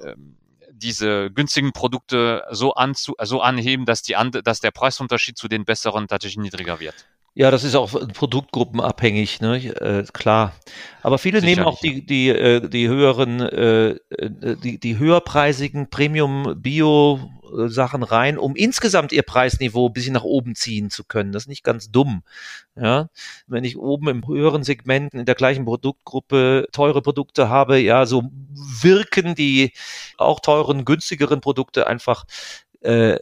ähm, 0.03 0.37
diese 0.71 1.29
günstigen 1.29 1.73
Produkte 1.73 2.45
so, 2.51 2.73
anzu, 2.73 3.15
so 3.21 3.41
anheben, 3.41 3.85
dass, 3.85 4.01
die, 4.01 4.15
dass 4.43 4.61
der 4.61 4.71
Preisunterschied 4.71 5.37
zu 5.37 5.47
den 5.47 5.65
besseren 5.65 6.07
tatsächlich 6.07 6.43
niedriger 6.43 6.79
wird. 6.79 7.05
Ja, 7.39 7.51
das 7.51 7.63
ist 7.63 7.73
auch 7.73 7.89
produktgruppenabhängig, 8.15 9.39
ne? 9.39 9.55
äh, 9.55 10.03
klar. 10.11 10.51
Aber 11.01 11.17
viele 11.17 11.39
Sicherlich. 11.39 11.57
nehmen 11.57 11.67
auch 11.69 11.79
die, 11.79 12.05
die, 12.05 12.27
äh, 12.27 12.67
die 12.67 12.89
höheren, 12.89 13.39
äh, 13.39 13.91
äh, 13.91 14.57
die, 14.61 14.77
die 14.77 14.97
höherpreisigen 14.97 15.89
Premium-Bio- 15.89 17.31
Sachen 17.65 18.03
rein, 18.03 18.37
um 18.37 18.55
insgesamt 18.55 19.11
ihr 19.11 19.23
Preisniveau 19.23 19.87
ein 19.87 19.93
bisschen 19.93 20.13
nach 20.13 20.23
oben 20.23 20.53
ziehen 20.53 20.91
zu 20.91 21.03
können. 21.03 21.31
Das 21.31 21.43
ist 21.43 21.47
nicht 21.47 21.63
ganz 21.63 21.89
dumm. 21.89 22.21
Ja, 22.75 23.09
wenn 23.47 23.63
ich 23.63 23.75
oben 23.75 24.07
im 24.07 24.27
höheren 24.27 24.63
Segment 24.63 25.15
in 25.15 25.25
der 25.25 25.33
gleichen 25.33 25.65
Produktgruppe 25.65 26.67
teure 26.71 27.01
Produkte 27.01 27.49
habe, 27.49 27.79
ja, 27.79 28.05
so 28.05 28.25
wirken 28.51 29.33
die 29.33 29.73
auch 30.19 30.41
teuren, 30.41 30.85
günstigeren 30.85 31.41
Produkte 31.41 31.87
einfach 31.87 32.25
äh, 32.81 33.13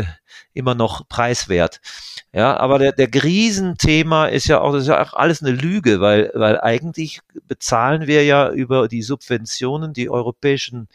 äh, 0.00 0.04
immer 0.52 0.74
noch 0.74 1.08
preiswert. 1.08 1.80
Ja, 2.32 2.56
aber 2.56 2.78
der, 2.78 2.92
der 2.92 3.08
Riesenthema 3.22 4.26
ist 4.26 4.46
ja 4.46 4.60
auch, 4.60 4.72
das 4.72 4.82
ist 4.82 4.88
ja 4.88 5.02
auch 5.02 5.14
alles 5.14 5.42
eine 5.42 5.52
Lüge, 5.52 6.00
weil, 6.00 6.30
weil 6.34 6.60
eigentlich 6.60 7.20
bezahlen 7.48 8.06
wir 8.06 8.24
ja 8.24 8.50
über 8.50 8.88
die 8.88 9.02
Subventionen, 9.02 9.94
die 9.94 10.10
europäischen 10.10 10.88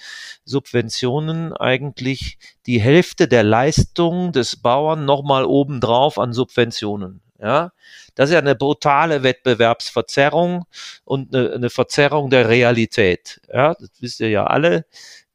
Subventionen 0.46 1.54
eigentlich 1.54 2.38
die 2.68 2.80
Hälfte 2.80 3.28
der 3.28 3.44
Leistung 3.44 4.32
des 4.34 4.56
Bauern 4.56 5.06
nochmal 5.06 5.46
obendrauf 5.46 6.20
an 6.20 6.34
Subventionen. 6.34 7.22
Ja, 7.40 7.72
das 8.14 8.30
ist 8.30 8.34
ja 8.34 8.40
eine 8.40 8.54
brutale 8.54 9.24
Wettbewerbsverzerrung 9.24 10.66
und 11.06 11.34
eine, 11.36 11.54
eine 11.54 11.70
Verzerrung 11.72 12.30
der 12.30 12.50
Realität. 12.50 13.42
Ja, 13.52 13.74
das 13.74 13.90
wisst 14.00 14.20
ihr 14.20 14.30
ja 14.30 14.46
alle. 14.46 14.86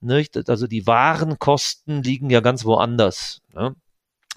Nicht? 0.06 0.48
Also 0.48 0.68
die 0.68 0.86
Warenkosten 0.86 2.02
liegen 2.02 2.30
ja 2.30 2.40
ganz 2.40 2.64
woanders. 2.64 3.42
Ne? 3.52 3.74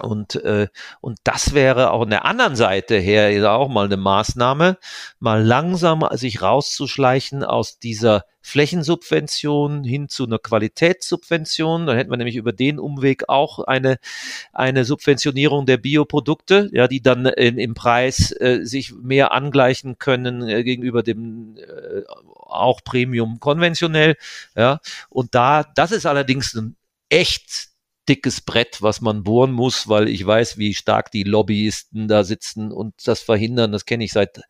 Und, 0.02 0.36
äh, 0.36 0.68
und 1.02 1.20
das 1.24 1.54
wäre 1.54 1.92
auch 1.92 2.02
an 2.04 2.10
der 2.10 2.26
anderen 2.26 2.56
Seite 2.56 2.98
her 2.98 3.52
auch 3.52 3.70
mal 3.70 3.86
eine 3.86 3.98
Maßnahme, 3.98 4.78
mal 5.20 5.44
langsam 5.44 6.08
sich 6.12 6.42
rauszuschleichen 6.42 7.44
aus 7.44 7.80
dieser 7.80 8.26
Flächensubvention 8.42 9.84
hin 9.84 10.10
zu 10.10 10.26
einer 10.26 10.40
Qualitätssubvention. 10.40 11.86
Dann 11.86 11.98
hätten 11.98 12.10
wir 12.10 12.18
nämlich 12.18 12.36
über 12.36 12.54
den 12.54 12.80
Umweg 12.80 13.28
auch 13.28 13.60
eine, 13.60 13.98
eine 14.54 14.86
Subventionierung 14.86 15.66
der 15.66 15.78
Bioprodukte, 15.78 16.70
ja, 16.72 16.88
die 16.88 17.02
dann 17.02 17.26
in, 17.26 17.58
im 17.58 17.74
Preis 17.74 18.32
äh, 18.32 18.62
sich 18.64 18.94
mehr 18.94 19.34
angleichen 19.34 19.98
können 20.00 20.48
äh, 20.48 20.64
gegenüber 20.64 21.04
dem 21.04 21.58
äh, 21.58 22.04
auch 22.36 22.84
Premium 22.84 23.40
konventionell. 23.40 24.16
Ja. 24.56 24.80
Und 25.10 25.36
da, 25.36 25.64
das 25.76 25.92
ist 25.92 26.06
allerdings 26.06 26.54
ein 26.56 26.76
echt 27.10 27.69
dickes 28.10 28.42
Brett, 28.42 28.82
was 28.82 29.02
man 29.02 29.24
bohren 29.24 29.52
muss, 29.52 29.88
weil 29.88 30.10
ich 30.10 30.26
weiß, 30.26 30.58
wie 30.58 30.74
stark 30.74 31.12
die 31.12 31.24
Lobbyisten 31.24 32.08
da 32.08 32.24
sitzen 32.24 32.72
und 32.72 33.08
das 33.08 33.22
verhindern. 33.22 33.72
Das 33.72 33.86
kenne 33.86 34.04
ich 34.04 34.12
seit 34.12 34.42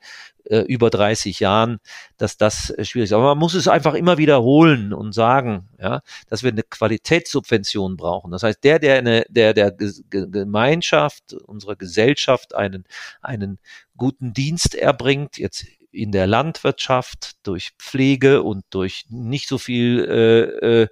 äh, 0.46 0.60
über 0.60 0.90
30 0.90 1.42
Jahren, 1.42 1.80
dass 2.18 2.38
das 2.38 2.70
äh, 2.70 2.86
schwierig 2.86 3.10
ist. 3.10 3.14
Aber 3.14 3.26
man 3.26 3.38
muss 3.38 3.54
es 3.54 3.68
einfach 3.68 3.94
immer 3.94 4.18
wiederholen 4.18 4.94
und 4.94 5.14
sagen, 5.14 5.68
ja, 5.78 6.02
dass 6.30 6.42
wir 6.42 6.52
eine 6.52 6.64
Qualitätssubvention 6.64 7.98
brauchen. 7.98 8.32
Das 8.32 8.44
heißt, 8.44 8.64
der, 8.64 8.80
der 8.80 8.98
eine, 8.98 9.26
der, 9.30 9.54
der 9.54 9.72
Gemeinschaft, 10.10 11.34
unserer 11.34 11.76
Gesellschaft 11.76 12.56
einen, 12.56 12.86
einen 13.22 13.60
guten 13.98 14.34
Dienst 14.34 14.74
erbringt, 14.74 15.38
jetzt 15.38 15.66
in 15.92 16.12
der 16.12 16.28
Landwirtschaft, 16.28 17.38
durch 17.44 17.72
Pflege 17.80 18.44
und 18.44 18.64
durch 18.70 19.06
nicht 19.10 19.48
so 19.48 19.58
viel 19.58 20.06
äh, 20.06 20.88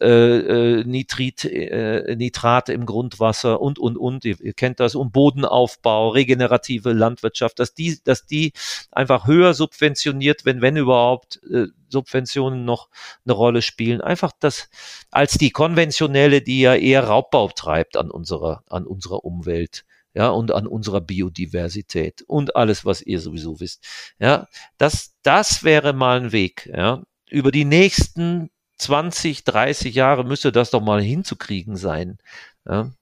äh, 0.00 0.78
äh, 0.78 0.84
Nitrit, 0.84 1.44
äh, 1.44 2.16
Nitrate 2.16 2.72
im 2.72 2.86
Grundwasser 2.86 3.60
und, 3.60 3.78
und, 3.78 3.96
und, 3.96 4.24
ihr, 4.24 4.40
ihr 4.40 4.54
kennt 4.54 4.80
das, 4.80 4.94
und 4.94 5.12
Bodenaufbau, 5.12 6.08
regenerative 6.08 6.92
Landwirtschaft, 6.92 7.58
dass 7.58 7.74
die, 7.74 7.98
dass 8.02 8.26
die 8.26 8.52
einfach 8.90 9.26
höher 9.26 9.54
subventioniert, 9.54 10.44
wenn, 10.44 10.60
wenn 10.60 10.76
überhaupt, 10.76 11.40
äh, 11.50 11.66
Subventionen 11.88 12.64
noch 12.64 12.88
eine 13.24 13.34
Rolle 13.34 13.62
spielen. 13.62 14.00
Einfach 14.00 14.32
das 14.40 14.68
als 15.10 15.34
die 15.38 15.50
konventionelle, 15.50 16.42
die 16.42 16.60
ja 16.60 16.74
eher 16.74 17.04
Raubbau 17.04 17.48
treibt 17.48 17.96
an 17.96 18.10
unserer, 18.10 18.64
an 18.68 18.84
unserer 18.84 19.24
Umwelt 19.24 19.84
ja, 20.14 20.28
und 20.28 20.52
an 20.52 20.66
unserer 20.66 21.00
Biodiversität 21.00 22.22
und 22.22 22.56
alles, 22.56 22.84
was 22.84 23.02
ihr 23.02 23.20
sowieso 23.20 23.60
wisst. 23.60 23.84
Ja, 24.18 24.46
das, 24.78 25.14
das 25.22 25.64
wäre 25.64 25.92
mal 25.92 26.20
ein 26.20 26.32
Weg, 26.32 26.70
ja. 26.72 27.02
Über 27.28 27.50
die 27.50 27.64
nächsten 27.64 28.50
20, 28.78 29.44
30 29.44 29.94
Jahre 29.94 30.24
müsste 30.24 30.52
das 30.52 30.70
doch 30.70 30.80
mal 30.80 31.02
hinzukriegen 31.02 31.76
sein. 31.76 32.18
Ja, 32.66 32.92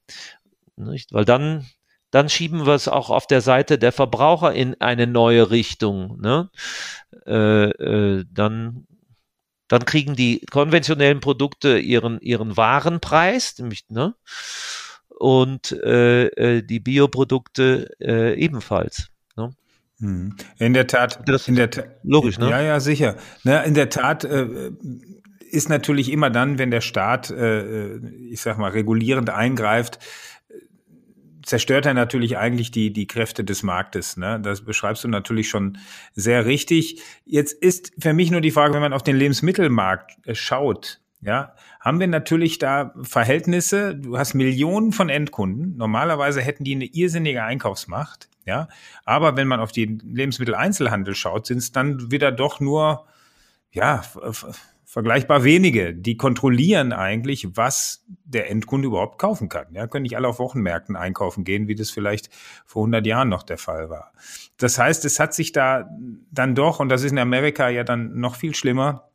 nicht? 0.75 1.13
Weil 1.13 1.25
dann, 1.25 1.67
dann 2.09 2.29
schieben 2.29 2.65
wir 2.65 2.73
es 2.73 2.87
auch 2.87 3.09
auf 3.09 3.27
der 3.27 3.41
Seite 3.41 3.77
der 3.77 3.91
Verbraucher 3.91 4.53
in 4.53 4.79
eine 4.81 5.07
neue 5.07 5.51
Richtung. 5.51 6.19
Ne? 6.19 6.49
Äh, 7.27 7.69
äh, 7.69 8.25
dann, 8.31 8.87
dann 9.67 9.85
kriegen 9.85 10.15
die 10.15 10.41
konventionellen 10.51 11.19
Produkte 11.19 11.77
ihren, 11.77 12.19
ihren 12.21 12.57
Warenpreis, 12.57 13.57
nämlich, 13.59 13.85
ne? 13.89 14.15
Und 15.19 15.71
äh, 15.71 16.27
äh, 16.27 16.61
die 16.63 16.79
Bioprodukte 16.79 17.89
äh, 17.99 18.39
ebenfalls. 18.39 19.09
Ne? 19.35 19.51
Hm. 19.99 20.35
In 20.59 20.73
der 20.73 20.87
Tat, 20.87 21.27
das 21.27 21.47
in 21.47 21.55
der 21.55 21.69
logisch, 22.03 22.37
ne? 22.37 22.49
Ja, 22.49 22.61
ja, 22.61 22.79
sicher. 22.79 23.15
Na, 23.43 23.61
in 23.61 23.73
der 23.73 23.89
Tat 23.89 24.23
äh, 24.23 24.71
ist 25.49 25.69
natürlich 25.69 26.11
immer 26.11 26.29
dann, 26.29 26.57
wenn 26.57 26.71
der 26.71 26.81
Staat, 26.81 27.29
äh, 27.29 27.97
ich 27.97 28.41
sag 28.41 28.57
mal, 28.57 28.71
regulierend 28.71 29.29
eingreift, 29.29 29.99
zerstört 31.43 31.85
er 31.85 31.93
natürlich 31.93 32.37
eigentlich 32.37 32.71
die, 32.71 32.91
die 32.91 33.05
Kräfte 33.05 33.43
des 33.43 33.63
Marktes. 33.63 34.17
Ne? 34.17 34.39
Das 34.41 34.61
beschreibst 34.61 35.03
du 35.03 35.07
natürlich 35.07 35.49
schon 35.49 35.77
sehr 36.13 36.45
richtig. 36.45 37.01
Jetzt 37.25 37.53
ist 37.53 37.93
für 37.99 38.13
mich 38.13 38.31
nur 38.31 38.41
die 38.41 38.51
Frage, 38.51 38.73
wenn 38.73 38.81
man 38.81 38.93
auf 38.93 39.03
den 39.03 39.15
Lebensmittelmarkt 39.15 40.25
äh, 40.25 40.35
schaut, 40.35 41.01
ja, 41.25 41.53
haben 41.79 41.99
wir 41.99 42.07
natürlich 42.07 42.59
da 42.59 42.93
Verhältnisse. 43.01 43.95
Du 43.95 44.17
hast 44.17 44.33
Millionen 44.33 44.91
von 44.91 45.09
Endkunden. 45.09 45.75
Normalerweise 45.77 46.41
hätten 46.41 46.63
die 46.63 46.75
eine 46.75 46.85
irrsinnige 46.85 47.43
Einkaufsmacht. 47.43 48.29
Ja, 48.45 48.67
aber 49.05 49.37
wenn 49.37 49.47
man 49.47 49.61
auf 49.61 49.71
den 49.71 49.99
Lebensmitteleinzelhandel 49.99 51.15
schaut, 51.15 51.47
sind 51.47 51.59
es 51.59 51.71
dann 51.71 52.11
wieder 52.11 52.31
doch 52.31 52.59
nur, 52.59 53.05
ja, 53.71 54.03
vergleichbar 54.93 55.43
wenige, 55.43 55.93
die 55.95 56.17
kontrollieren 56.17 56.91
eigentlich, 56.93 57.47
was 57.55 58.05
der 58.25 58.51
Endkunde 58.51 58.89
überhaupt 58.89 59.17
kaufen 59.17 59.49
kann. 59.49 59.67
Ja, 59.73 59.87
können 59.87 60.03
nicht 60.03 60.17
alle 60.17 60.27
auf 60.27 60.39
Wochenmärkten 60.39 60.95
einkaufen 60.95 61.45
gehen, 61.45 61.67
wie 61.67 61.73
das 61.73 61.89
vielleicht 61.89 62.29
vor 62.65 62.83
100 62.83 63.07
Jahren 63.07 63.29
noch 63.29 63.43
der 63.43 63.57
Fall 63.57 63.89
war. 63.89 64.11
Das 64.57 64.77
heißt, 64.77 65.03
es 65.05 65.19
hat 65.19 65.33
sich 65.33 65.51
da 65.51 65.89
dann 66.29 66.53
doch, 66.53 66.79
und 66.79 66.89
das 66.89 67.03
ist 67.03 67.11
in 67.11 67.17
Amerika 67.17 67.69
ja 67.69 67.83
dann 67.83 68.19
noch 68.19 68.35
viel 68.35 68.53
schlimmer, 68.53 69.09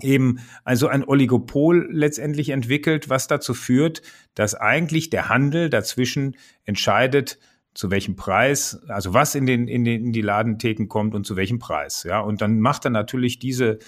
eben 0.00 0.40
also 0.64 0.88
ein 0.88 1.04
Oligopol 1.04 1.88
letztendlich 1.90 2.50
entwickelt, 2.50 3.08
was 3.08 3.28
dazu 3.28 3.54
führt, 3.54 4.02
dass 4.34 4.54
eigentlich 4.54 5.10
der 5.10 5.28
Handel 5.28 5.70
dazwischen 5.70 6.36
entscheidet, 6.64 7.38
zu 7.74 7.90
welchem 7.90 8.16
Preis, 8.16 8.80
also 8.88 9.12
was 9.12 9.34
in 9.34 9.46
den, 9.46 9.68
in 9.68 9.84
den, 9.84 10.06
in 10.06 10.12
die 10.12 10.22
Ladentheken 10.22 10.88
kommt 10.88 11.14
und 11.14 11.26
zu 11.26 11.36
welchem 11.36 11.58
Preis, 11.58 12.04
ja. 12.04 12.20
Und 12.20 12.40
dann 12.40 12.58
macht 12.60 12.84
er 12.86 12.90
natürlich 12.90 13.38
diese 13.38 13.78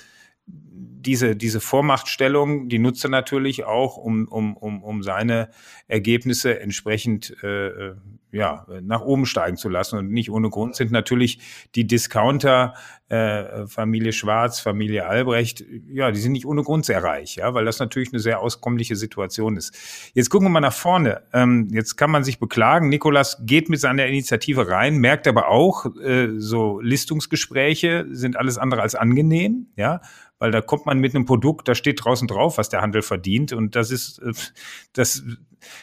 diese, 0.79 1.37
diese 1.37 1.61
Vormachtstellung, 1.61 2.68
die 2.68 2.79
nutzt 2.79 3.05
er 3.05 3.11
natürlich 3.11 3.64
auch, 3.64 3.97
um, 3.97 4.29
um, 4.29 4.57
um, 4.57 4.83
um 4.83 5.03
seine 5.03 5.51
Ergebnisse 5.87 6.61
entsprechend 6.61 7.43
äh, 7.43 7.95
ja, 8.31 8.66
nach 8.83 9.01
oben 9.01 9.26
steigen 9.26 9.57
zu 9.57 9.68
lassen. 9.68 9.99
Und 9.99 10.11
nicht 10.11 10.31
ohne 10.31 10.51
Grund 10.51 10.76
sind 10.76 10.91
natürlich 10.91 11.41
die 11.74 11.87
Discounter, 11.87 12.74
äh, 13.09 13.66
Familie 13.66 14.12
Schwarz, 14.12 14.61
Familie 14.61 15.07
Albrecht, 15.07 15.64
ja, 15.91 16.11
die 16.11 16.20
sind 16.20 16.33
nicht 16.33 16.45
ohne 16.45 16.62
Grund 16.62 16.85
sehr 16.85 17.03
reich, 17.03 17.37
ja, 17.37 17.55
weil 17.55 17.64
das 17.64 17.79
natürlich 17.79 18.12
eine 18.12 18.20
sehr 18.20 18.41
auskommliche 18.41 18.97
Situation 18.97 19.57
ist. 19.57 19.74
Jetzt 20.12 20.29
gucken 20.29 20.47
wir 20.47 20.51
mal 20.51 20.61
nach 20.61 20.74
vorne. 20.74 21.22
Ähm, 21.33 21.68
jetzt 21.72 21.97
kann 21.97 22.11
man 22.11 22.22
sich 22.22 22.39
beklagen, 22.39 22.91
Nikolas 22.91 23.39
geht 23.47 23.70
mit 23.70 23.81
seiner 23.81 24.07
Initiative 24.07 24.68
rein, 24.68 24.99
merkt 24.99 25.26
aber 25.26 25.49
auch, 25.49 25.87
äh, 25.97 26.29
so 26.37 26.81
Listungsgespräche 26.81 28.07
sind 28.11 28.37
alles 28.37 28.59
andere 28.59 28.83
als 28.83 28.95
angenehm, 28.95 29.68
ja, 29.76 30.03
weil 30.39 30.51
da 30.51 30.61
kommt 30.69 30.87
man 30.87 31.01
mit 31.01 31.16
einem 31.16 31.25
Produkt, 31.25 31.66
da 31.66 31.75
steht 31.75 32.05
draußen 32.05 32.29
drauf, 32.29 32.59
was 32.59 32.69
der 32.69 32.81
Handel 32.81 33.03
verdient 33.03 33.53
und 33.53 33.75
das 33.75 33.91
ist, 33.91 34.21
äh, 34.21 34.33
das 34.93 35.25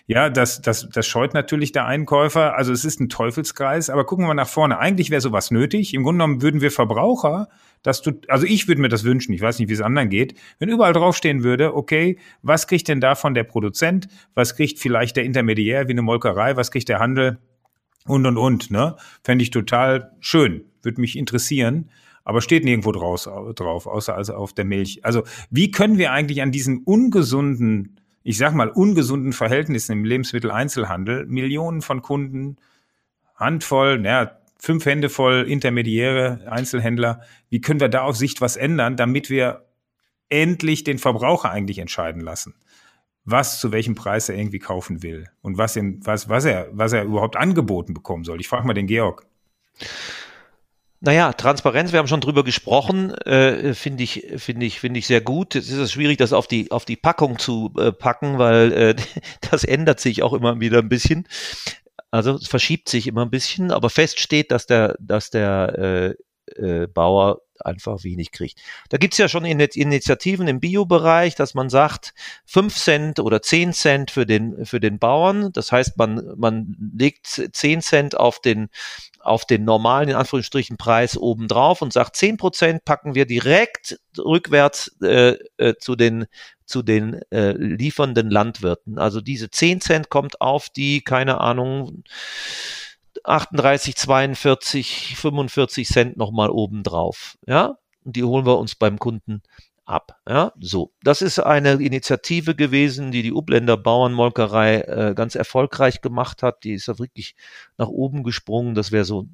ja, 0.07 0.29
das, 0.29 0.61
das, 0.61 0.87
das 0.89 1.05
scheut 1.05 1.33
natürlich 1.33 1.71
der 1.71 1.85
Einkäufer. 1.85 2.55
Also 2.55 2.71
es 2.71 2.85
ist 2.85 2.99
ein 2.99 3.09
Teufelskreis. 3.09 3.89
Aber 3.89 4.05
gucken 4.05 4.23
wir 4.23 4.29
mal 4.29 4.33
nach 4.33 4.47
vorne. 4.47 4.79
Eigentlich 4.79 5.09
wäre 5.09 5.21
sowas 5.21 5.51
nötig. 5.51 5.93
Im 5.93 6.03
Grunde 6.03 6.23
genommen 6.23 6.41
würden 6.41 6.61
wir 6.61 6.71
Verbraucher, 6.71 7.49
dass 7.83 8.01
du, 8.01 8.13
also 8.27 8.45
ich 8.45 8.67
würde 8.67 8.81
mir 8.81 8.89
das 8.89 9.03
wünschen. 9.03 9.33
Ich 9.33 9.41
weiß 9.41 9.59
nicht, 9.59 9.69
wie 9.69 9.73
es 9.73 9.81
anderen 9.81 10.09
geht. 10.09 10.35
Wenn 10.59 10.69
überall 10.69 10.93
draufstehen 10.93 11.43
würde, 11.43 11.75
okay, 11.75 12.17
was 12.41 12.67
kriegt 12.67 12.87
denn 12.87 13.01
davon 13.01 13.33
der 13.33 13.43
Produzent? 13.43 14.07
Was 14.33 14.55
kriegt 14.55 14.79
vielleicht 14.79 15.17
der 15.17 15.23
Intermediär 15.23 15.87
wie 15.87 15.91
eine 15.91 16.01
Molkerei? 16.01 16.55
Was 16.55 16.71
kriegt 16.71 16.89
der 16.89 16.99
Handel? 16.99 17.39
Und, 18.07 18.25
und, 18.25 18.37
und, 18.37 18.71
ne? 18.71 18.95
Fände 19.23 19.43
ich 19.43 19.49
total 19.49 20.11
schön. 20.19 20.65
Würde 20.83 21.01
mich 21.01 21.17
interessieren 21.17 21.89
aber 22.25 22.41
steht 22.41 22.65
nirgendwo 22.65 22.91
draus, 22.91 23.29
drauf, 23.55 23.87
außer 23.87 24.13
also 24.13 24.33
auf 24.33 24.51
der 24.51 24.65
Milch. 24.65 25.05
Also 25.05 25.23
wie 25.49 25.71
können 25.71 25.97
wir 25.97 26.11
eigentlich 26.11 26.41
an 26.41 26.51
diesen 26.51 26.83
ungesunden 26.83 28.01
ich 28.27 28.39
sag 28.39 28.55
mal, 28.55 28.69
ungesunden 28.69 29.33
Verhältnissen 29.33 29.91
im 29.91 30.03
Lebensmitteleinzelhandel 30.03 31.27
Millionen 31.27 31.83
von 31.83 32.01
Kunden, 32.01 32.57
Handvoll, 33.35 33.99
naja, 33.99 34.39
fünf 34.57 34.83
Hände 34.87 35.09
voll 35.09 35.45
Intermediäre, 35.47 36.41
Einzelhändler. 36.49 37.21
Wie 37.49 37.61
können 37.61 37.79
wir 37.79 37.87
da 37.87 38.01
auf 38.01 38.17
Sicht 38.17 38.41
was 38.41 38.57
ändern, 38.57 38.97
damit 38.97 39.29
wir 39.29 39.65
endlich 40.29 40.83
den 40.83 40.97
Verbraucher 40.97 41.51
eigentlich 41.51 41.77
entscheiden 41.77 42.19
lassen, 42.19 42.55
was 43.25 43.59
zu 43.59 43.71
welchem 43.71 43.93
Preis 43.93 44.27
er 44.27 44.35
irgendwie 44.35 44.57
kaufen 44.57 45.03
will 45.03 45.29
und 45.43 45.59
was, 45.59 45.75
in, 45.75 46.03
was, 46.03 46.27
was, 46.27 46.45
er, 46.45 46.69
was 46.71 46.93
er 46.93 47.03
überhaupt 47.03 47.35
angeboten 47.35 47.93
bekommen 47.93 48.23
soll. 48.23 48.39
Ich 48.39 48.47
frage 48.47 48.65
mal 48.65 48.73
den 48.73 48.87
Georg. 48.87 49.27
Naja, 51.05 51.33
Transparenz, 51.33 51.91
wir 51.91 51.99
haben 51.99 52.07
schon 52.07 52.19
drüber 52.19 52.43
gesprochen, 52.43 53.13
äh, 53.13 53.75
finde 53.75 54.01
ich, 54.01 54.25
finde 54.37 54.65
ich, 54.65 54.79
finde 54.79 54.97
ich 54.97 55.05
sehr 55.05 55.21
gut. 55.21 55.53
Es 55.53 55.69
ist 55.69 55.91
schwierig, 55.91 56.17
das 56.17 56.33
auf 56.33 56.47
die, 56.47 56.71
auf 56.71 56.83
die 56.83 56.95
Packung 56.95 57.37
zu 57.37 57.71
äh, 57.77 57.91
packen, 57.91 58.39
weil 58.39 58.73
äh, 58.73 58.95
das 59.51 59.63
ändert 59.63 59.99
sich 59.99 60.23
auch 60.23 60.33
immer 60.33 60.59
wieder 60.59 60.79
ein 60.79 60.89
bisschen. 60.89 61.27
Also 62.09 62.33
es 62.33 62.47
verschiebt 62.47 62.89
sich 62.89 63.05
immer 63.05 63.21
ein 63.21 63.29
bisschen, 63.29 63.69
aber 63.69 63.91
fest 63.91 64.19
steht, 64.19 64.49
dass 64.49 64.65
der, 64.65 64.95
dass 64.99 65.29
der 65.29 66.15
äh, 66.57 66.59
äh, 66.59 66.87
Bauer 66.87 67.41
einfach 67.59 68.03
wenig 68.03 68.31
kriegt. 68.31 68.59
Da 68.89 68.97
gibt's 68.97 69.17
ja 69.17 69.27
schon 69.27 69.45
Initiativen 69.45 70.47
im 70.47 70.59
Bio-Bereich, 70.59 71.35
dass 71.35 71.53
man 71.53 71.69
sagt, 71.69 72.13
fünf 72.45 72.75
Cent 72.75 73.19
oder 73.19 73.41
zehn 73.41 73.73
Cent 73.73 74.11
für 74.11 74.25
den, 74.25 74.65
für 74.65 74.79
den 74.79 74.99
Bauern. 74.99 75.51
Das 75.53 75.71
heißt, 75.71 75.97
man, 75.97 76.33
man 76.35 76.75
legt 76.97 77.27
zehn 77.27 77.81
Cent 77.81 78.17
auf 78.17 78.41
den, 78.41 78.69
auf 79.25 79.45
den 79.45 79.63
normalen, 79.63 80.09
in 80.09 80.15
Anführungsstrichen, 80.15 80.77
Preis 80.77 81.17
obendrauf 81.17 81.81
und 81.81 81.91
sagt, 81.91 82.15
zehn 82.15 82.37
Prozent 82.37 82.85
packen 82.85 83.15
wir 83.15 83.25
direkt 83.25 83.99
rückwärts 84.17 84.95
äh, 85.01 85.37
äh, 85.57 85.75
zu 85.79 85.95
den 85.95 86.25
zu 86.65 86.81
den 86.81 87.21
äh, 87.31 87.51
liefernden 87.51 88.31
Landwirten. 88.31 88.97
Also 88.97 89.21
diese 89.21 89.51
zehn 89.51 89.81
Cent 89.81 90.09
kommt 90.09 90.41
auf 90.41 90.69
die, 90.69 91.01
keine 91.01 91.39
Ahnung, 91.39 92.03
38, 93.23 93.95
42, 93.95 95.15
45 95.15 95.87
Cent 95.87 96.17
nochmal 96.17 96.49
obendrauf. 96.49 97.37
Ja, 97.45 97.77
und 98.03 98.15
die 98.15 98.23
holen 98.23 98.47
wir 98.47 98.57
uns 98.57 98.75
beim 98.75 98.97
Kunden 98.97 99.43
ab. 99.85 100.19
Ja, 100.27 100.53
so. 100.59 100.93
Das 101.03 101.21
ist 101.21 101.39
eine 101.39 101.73
Initiative 101.73 102.55
gewesen, 102.55 103.11
die 103.11 103.23
die 103.23 103.33
Ubländer 103.33 103.77
Bauernmolkerei 103.77 104.81
äh, 104.81 105.13
ganz 105.15 105.35
erfolgreich 105.35 106.01
gemacht 106.01 106.43
hat. 106.43 106.63
Die 106.63 106.73
ist 106.73 106.87
da 106.87 106.99
wirklich 106.99 107.35
nach 107.77 107.87
oben 107.87 108.23
gesprungen. 108.23 108.75
Das 108.75 108.91
wäre 108.91 109.05
so 109.05 109.27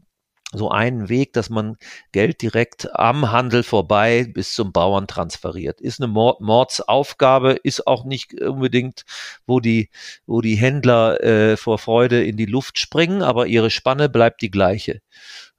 so 0.53 0.69
einen 0.69 1.09
Weg, 1.09 1.33
dass 1.33 1.49
man 1.49 1.77
Geld 2.11 2.41
direkt 2.41 2.93
am 2.97 3.31
Handel 3.31 3.63
vorbei 3.63 4.25
bis 4.25 4.53
zum 4.53 4.71
Bauern 4.71 5.07
transferiert. 5.07 5.79
Ist 5.81 6.01
eine 6.01 6.07
Mord 6.07 6.41
Mordsaufgabe, 6.41 7.53
ist 7.63 7.87
auch 7.87 8.03
nicht 8.03 8.39
unbedingt, 8.41 9.03
wo 9.45 9.59
die, 9.59 9.89
wo 10.25 10.41
die 10.41 10.55
Händler 10.55 11.23
äh, 11.23 11.57
vor 11.57 11.79
Freude 11.79 12.23
in 12.23 12.37
die 12.37 12.45
Luft 12.45 12.79
springen, 12.79 13.21
aber 13.21 13.47
ihre 13.47 13.69
Spanne 13.69 14.09
bleibt 14.09 14.41
die 14.41 14.51
gleiche. 14.51 15.01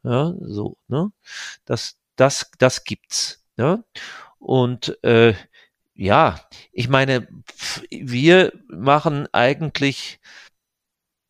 Ja, 0.04 0.34
so, 0.40 0.76
ne? 0.88 1.10
Das, 1.64 1.96
das, 2.16 2.50
das 2.58 2.84
gibt's. 2.84 3.44
Ja? 3.56 3.84
Und 4.42 4.98
äh, 5.04 5.34
ja, 5.94 6.40
ich 6.72 6.88
meine, 6.88 7.28
wir 7.90 8.52
machen 8.66 9.28
eigentlich 9.32 10.20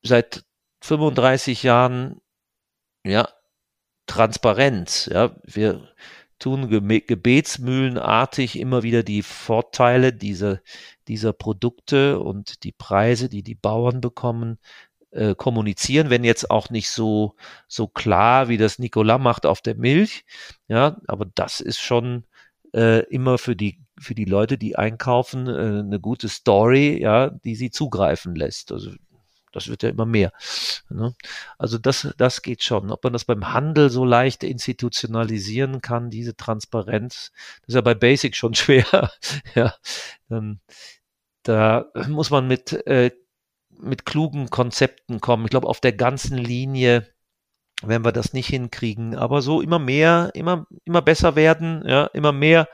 seit 0.02 0.44
35 0.80 1.62
Jahren 1.62 2.22
ja 3.04 3.28
Transparenz. 4.06 5.10
Ja, 5.12 5.36
wir 5.44 5.88
tun 6.38 6.68
gebetsmühlenartig 6.70 8.58
immer 8.58 8.82
wieder 8.82 9.02
die 9.02 9.22
Vorteile 9.22 10.14
dieser, 10.14 10.60
dieser 11.06 11.34
Produkte 11.34 12.18
und 12.18 12.64
die 12.64 12.72
Preise, 12.72 13.28
die 13.28 13.42
die 13.42 13.54
Bauern 13.54 14.00
bekommen, 14.00 14.58
äh, 15.10 15.34
kommunizieren, 15.34 16.08
wenn 16.08 16.24
jetzt 16.24 16.50
auch 16.50 16.70
nicht 16.70 16.90
so, 16.90 17.36
so 17.68 17.88
klar, 17.88 18.48
wie 18.48 18.56
das 18.56 18.78
Nicolas 18.78 19.20
macht 19.20 19.44
auf 19.44 19.60
der 19.60 19.74
Milch. 19.76 20.24
Ja, 20.66 21.00
aber 21.06 21.26
das 21.26 21.60
ist 21.60 21.80
schon 21.80 22.24
äh, 22.74 23.00
immer 23.06 23.38
für 23.38 23.56
die, 23.56 23.78
für 23.98 24.14
die 24.14 24.24
Leute, 24.24 24.58
die 24.58 24.76
einkaufen, 24.76 25.46
äh, 25.46 25.80
eine 25.80 26.00
gute 26.00 26.28
Story, 26.28 27.00
ja, 27.00 27.30
die 27.30 27.54
sie 27.54 27.70
zugreifen 27.70 28.34
lässt. 28.34 28.72
Also 28.72 28.90
das 29.52 29.68
wird 29.68 29.82
ja 29.82 29.90
immer 29.90 30.06
mehr. 30.06 30.32
Ne? 30.88 31.14
Also 31.58 31.78
das, 31.78 32.08
das 32.16 32.42
geht 32.42 32.62
schon. 32.62 32.90
Ob 32.90 33.04
man 33.04 33.12
das 33.12 33.24
beim 33.24 33.52
Handel 33.52 33.90
so 33.90 34.04
leicht 34.04 34.42
institutionalisieren 34.44 35.80
kann, 35.82 36.10
diese 36.10 36.36
Transparenz, 36.36 37.32
das 37.60 37.68
ist 37.68 37.74
ja 37.74 37.80
bei 37.82 37.94
Basic 37.94 38.34
schon 38.34 38.54
schwer. 38.56 39.10
ja, 39.54 39.74
ähm, 40.30 40.60
da 41.42 41.86
muss 42.08 42.30
man 42.30 42.46
mit, 42.48 42.72
äh, 42.86 43.10
mit 43.70 44.06
klugen 44.06 44.48
Konzepten 44.48 45.20
kommen. 45.20 45.44
Ich 45.44 45.50
glaube, 45.50 45.68
auf 45.68 45.80
der 45.80 45.92
ganzen 45.92 46.38
Linie 46.38 47.11
werden 47.86 48.04
wir 48.04 48.12
das 48.12 48.32
nicht 48.32 48.48
hinkriegen. 48.48 49.16
Aber 49.16 49.42
so 49.42 49.60
immer 49.60 49.78
mehr, 49.78 50.30
immer, 50.34 50.66
immer 50.84 51.02
besser 51.02 51.36
werden, 51.36 51.82
ja, 51.86 52.06
immer 52.06 52.32
mehr 52.32 52.68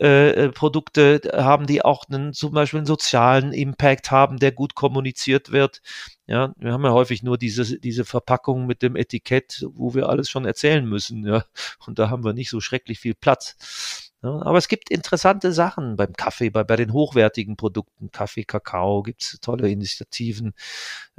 äh, 0.00 0.30
äh, 0.30 0.48
Produkte 0.50 1.20
haben, 1.34 1.66
die 1.66 1.84
auch 1.84 2.04
einen, 2.08 2.32
zum 2.32 2.52
Beispiel 2.52 2.78
einen 2.78 2.86
sozialen 2.86 3.52
Impact 3.52 4.10
haben, 4.10 4.38
der 4.38 4.50
gut 4.50 4.74
kommuniziert 4.74 5.52
wird. 5.52 5.82
Ja, 6.26 6.52
wir 6.56 6.72
haben 6.72 6.84
ja 6.84 6.92
häufig 6.92 7.22
nur 7.22 7.38
diese, 7.38 7.78
diese 7.78 8.04
Verpackung 8.04 8.66
mit 8.66 8.82
dem 8.82 8.96
Etikett, 8.96 9.64
wo 9.74 9.94
wir 9.94 10.08
alles 10.08 10.28
schon 10.30 10.46
erzählen 10.46 10.84
müssen, 10.84 11.24
ja. 11.26 11.44
Und 11.86 11.98
da 11.98 12.10
haben 12.10 12.24
wir 12.24 12.32
nicht 12.32 12.50
so 12.50 12.60
schrecklich 12.60 12.98
viel 12.98 13.14
Platz. 13.14 14.03
Ja, 14.24 14.40
aber 14.40 14.56
es 14.56 14.68
gibt 14.68 14.90
interessante 14.90 15.52
Sachen 15.52 15.96
beim 15.96 16.14
Kaffee, 16.14 16.48
bei, 16.48 16.64
bei 16.64 16.76
den 16.76 16.94
hochwertigen 16.94 17.56
Produkten, 17.58 18.10
Kaffee, 18.10 18.44
Kakao, 18.44 19.02
gibt's 19.02 19.38
tolle 19.42 19.68
Initiativen. 19.68 20.54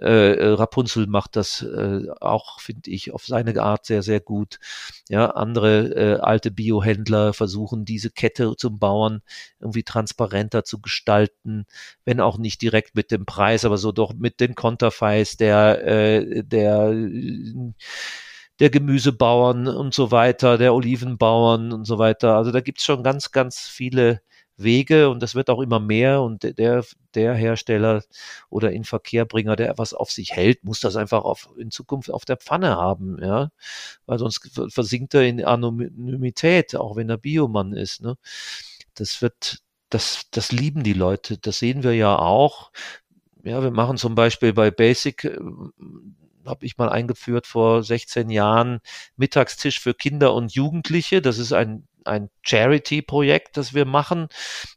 Äh, 0.01 0.34
äh, 0.34 0.47
Rapunzel 0.53 1.06
macht 1.06 1.36
das 1.36 1.62
äh, 1.62 2.01
auch, 2.20 2.60
finde 2.60 2.89
ich, 2.89 3.12
auf 3.14 3.28
seine 3.28 3.62
Art 3.62 3.86
sehr, 3.86 4.01
sehr 4.01 4.22
gut. 4.22 4.60
Ja, 5.08 5.28
andere 5.32 6.16
äh, 6.18 6.20
alte 6.20 6.49
Biohändler 6.49 7.34
versuchen, 7.34 7.86
diese 7.86 8.10
Kette 8.10 8.56
zum 8.58 8.80
Bauern 8.80 9.22
irgendwie 9.60 9.84
transparenter 9.84 10.64
zu 10.64 10.82
gestalten, 10.82 11.68
wenn 12.06 12.20
auch 12.20 12.39
nicht 12.39 12.60
direkt 12.64 12.95
mit 12.95 13.12
dem 13.12 13.28
Preis, 13.28 13.66
aber 13.66 13.78
so 13.78 13.91
doch 13.91 14.14
mit 14.16 14.39
den 14.39 14.56
Konterfeis 14.56 15.38
der, 15.38 15.86
äh, 15.86 16.43
der 16.43 16.91
der 18.60 18.70
Gemüsebauern 18.70 19.68
und 19.68 19.93
so 19.93 20.12
weiter, 20.12 20.58
der 20.58 20.74
Olivenbauern 20.74 21.74
und 21.74 21.86
so 21.86 21.97
weiter. 21.97 22.36
Also 22.36 22.51
da 22.51 22.62
gibt's 22.62 22.86
schon 22.86 23.03
ganz, 23.03 23.32
ganz 23.32 23.60
viele 23.60 24.22
Wege 24.58 25.10
und 25.10 25.22
das 25.22 25.36
wird 25.36 25.49
auch 25.49 25.62
immer 25.62 25.80
mehr 25.80 26.22
und 26.22 26.43
der, 26.58 26.84
der 27.14 27.34
Hersteller 27.34 28.03
oder 28.49 28.72
Inverkehrbringer, 28.72 29.56
der 29.56 29.70
etwas 29.70 29.93
auf 29.93 30.12
sich 30.12 30.32
hält, 30.32 30.64
muss 30.64 30.80
das 30.80 30.95
einfach 30.95 31.24
auf, 31.24 31.49
in 31.58 31.72
Zukunft 31.72 32.10
auf 32.12 32.26
der 32.26 32.38
Pfanne 32.38 32.78
haben, 32.78 33.18
ja, 33.22 33.49
weil 34.06 34.20
sonst 34.20 34.49
versinkt 34.70 35.14
er 35.14 35.24
in 35.24 35.43
Anonymität, 35.43 36.76
auch 36.76 36.95
wenn 36.95 37.10
er 37.10 37.18
Biomann 37.18 37.74
ist, 37.74 38.01
ne. 38.01 38.18
Das 38.95 39.22
wird, 39.22 39.60
das, 39.89 40.22
das 40.32 40.51
lieben 40.53 40.84
die 40.84 40.93
Leute, 40.93 41.38
das 41.38 41.60
sehen 41.60 41.84
wir 41.84 41.93
ja 41.93 42.18
auch. 42.18 42.72
Ja, 43.43 43.62
wir 43.62 43.72
machen 43.72 43.97
zum 43.97 44.16
Beispiel 44.16 44.53
bei 44.53 44.72
Basic 44.72 45.26
äh, 45.26 45.38
habe 46.46 46.66
ich 46.66 46.78
mal 46.78 46.89
eingeführt 46.89 47.48
vor 47.48 47.84
16 47.84 48.30
Jahren 48.30 48.80
Mittagstisch 49.18 49.80
für 49.80 49.93
Kinder 49.93 50.34
und 50.34 50.54
Jugendliche. 50.54 51.22
Das 51.22 51.38
ist 51.38 51.54
ein 51.54 51.88
ein 52.06 52.30
Charity-Projekt, 52.43 53.58
das 53.58 53.74
wir 53.74 53.86
machen. 53.86 54.28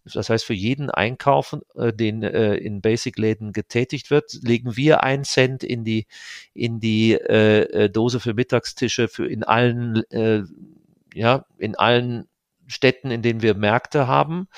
Das 0.04 0.30
heißt, 0.30 0.44
für 0.44 0.54
jeden 0.54 0.90
Einkauf, 0.90 1.56
äh, 1.76 1.92
den 1.92 2.22
äh, 2.22 2.54
in 2.54 2.80
Basic-Läden 2.80 3.52
getätigt 3.52 4.10
wird, 4.10 4.32
legen 4.42 4.76
wir 4.76 5.02
einen 5.04 5.24
Cent 5.24 5.62
in 5.62 5.84
die, 5.84 6.06
in 6.54 6.80
die 6.80 7.12
äh, 7.12 7.84
äh 7.84 7.90
Dose 7.90 8.20
für 8.20 8.34
Mittagstische 8.34 9.08
für 9.08 9.26
in 9.28 9.44
allen, 9.44 10.02
äh, 10.10 10.42
ja, 11.14 11.44
in 11.58 11.76
allen 11.76 12.28
Städten, 12.66 13.10
in 13.10 13.22
denen 13.22 13.42
wir 13.42 13.54
Märkte 13.54 14.06
haben. 14.06 14.48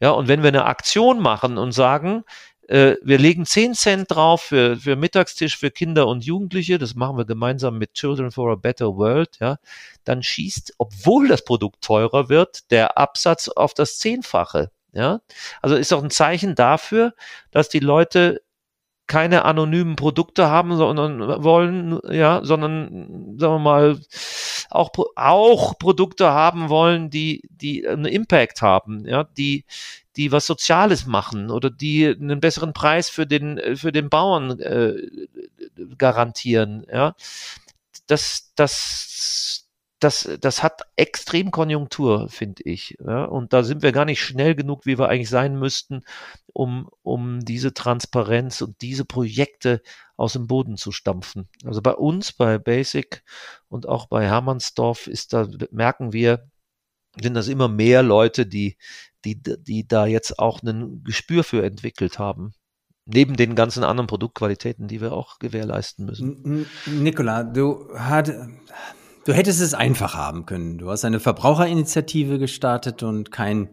Ja, 0.00 0.10
und 0.10 0.28
wenn 0.28 0.42
wir 0.42 0.48
eine 0.48 0.64
Aktion 0.64 1.20
machen 1.20 1.56
und 1.58 1.72
sagen, 1.72 2.24
äh, 2.70 2.96
wir 3.02 3.18
legen 3.18 3.44
10 3.44 3.74
Cent 3.74 4.10
drauf 4.12 4.42
für, 4.42 4.76
für 4.76 4.94
Mittagstisch 4.94 5.58
für 5.58 5.72
Kinder 5.72 6.06
und 6.06 6.24
Jugendliche, 6.24 6.78
das 6.78 6.94
machen 6.94 7.16
wir 7.16 7.24
gemeinsam 7.24 7.78
mit 7.78 7.94
Children 7.94 8.30
for 8.30 8.52
a 8.52 8.54
Better 8.54 8.96
World, 8.96 9.38
ja, 9.40 9.56
dann 10.04 10.22
schießt, 10.22 10.74
obwohl 10.78 11.26
das 11.26 11.44
Produkt 11.44 11.82
teurer 11.82 12.28
wird, 12.28 12.70
der 12.70 12.96
Absatz 12.96 13.48
auf 13.48 13.74
das 13.74 13.98
Zehnfache. 13.98 14.70
Ja, 14.92 15.20
also 15.62 15.76
ist 15.76 15.92
auch 15.92 16.02
ein 16.02 16.10
Zeichen 16.10 16.54
dafür, 16.54 17.14
dass 17.50 17.68
die 17.68 17.78
Leute 17.78 18.40
keine 19.10 19.44
anonymen 19.44 19.96
Produkte 19.96 20.46
haben, 20.48 20.76
sondern 20.76 21.42
wollen, 21.42 21.98
ja, 22.08 22.42
sondern 22.44 23.36
sagen 23.40 23.54
wir 23.54 23.58
mal 23.58 24.00
auch 24.70 24.92
auch 25.16 25.76
Produkte 25.80 26.30
haben 26.30 26.68
wollen, 26.68 27.10
die 27.10 27.42
die 27.50 27.88
einen 27.88 28.04
Impact 28.04 28.62
haben, 28.62 29.04
ja, 29.06 29.24
die 29.24 29.64
die 30.14 30.30
was 30.30 30.46
Soziales 30.46 31.06
machen 31.06 31.50
oder 31.50 31.70
die 31.70 32.06
einen 32.06 32.38
besseren 32.38 32.72
Preis 32.72 33.10
für 33.10 33.26
den 33.26 33.76
für 33.76 33.90
den 33.90 34.10
Bauern 34.10 34.60
äh, 34.60 34.94
garantieren, 35.98 36.86
ja. 36.88 37.16
Das 38.06 38.52
das 38.54 39.59
das, 40.00 40.28
das 40.40 40.62
hat 40.62 40.82
extrem 40.96 41.50
Konjunktur, 41.50 42.28
finde 42.28 42.62
ich. 42.64 42.96
Ja? 43.04 43.24
Und 43.24 43.52
da 43.52 43.62
sind 43.62 43.82
wir 43.82 43.92
gar 43.92 44.06
nicht 44.06 44.22
schnell 44.22 44.54
genug, 44.54 44.86
wie 44.86 44.98
wir 44.98 45.08
eigentlich 45.08 45.28
sein 45.28 45.58
müssten, 45.58 46.02
um, 46.52 46.88
um 47.02 47.40
diese 47.44 47.74
Transparenz 47.74 48.62
und 48.62 48.80
diese 48.80 49.04
Projekte 49.04 49.82
aus 50.16 50.32
dem 50.32 50.46
Boden 50.46 50.76
zu 50.76 50.90
stampfen. 50.90 51.48
Also 51.64 51.82
bei 51.82 51.92
uns, 51.92 52.32
bei 52.32 52.58
Basic 52.58 53.22
und 53.68 53.86
auch 53.86 54.06
bei 54.06 54.26
Hermannsdorf 54.26 55.06
ist 55.06 55.34
da, 55.34 55.46
merken 55.70 56.12
wir, 56.12 56.50
sind 57.20 57.34
das 57.34 57.48
immer 57.48 57.68
mehr 57.68 58.02
Leute, 58.02 58.46
die, 58.46 58.76
die, 59.24 59.40
die 59.42 59.86
da 59.86 60.06
jetzt 60.06 60.38
auch 60.38 60.62
ein 60.62 61.04
Gespür 61.04 61.44
für 61.44 61.64
entwickelt 61.64 62.18
haben 62.18 62.54
neben 63.06 63.34
den 63.34 63.54
ganzen 63.54 63.82
anderen 63.82 64.06
Produktqualitäten, 64.06 64.86
die 64.86 65.00
wir 65.00 65.12
auch 65.12 65.38
gewährleisten 65.40 66.06
müssen. 66.06 66.66
Nicola, 66.86 67.42
du 67.42 67.88
hat, 67.94 68.32
Du 69.24 69.34
hättest 69.34 69.60
es 69.60 69.74
einfach 69.74 70.14
haben 70.14 70.46
können. 70.46 70.78
Du 70.78 70.90
hast 70.90 71.04
eine 71.04 71.20
Verbraucherinitiative 71.20 72.38
gestartet 72.38 73.02
und 73.02 73.30
kein 73.30 73.68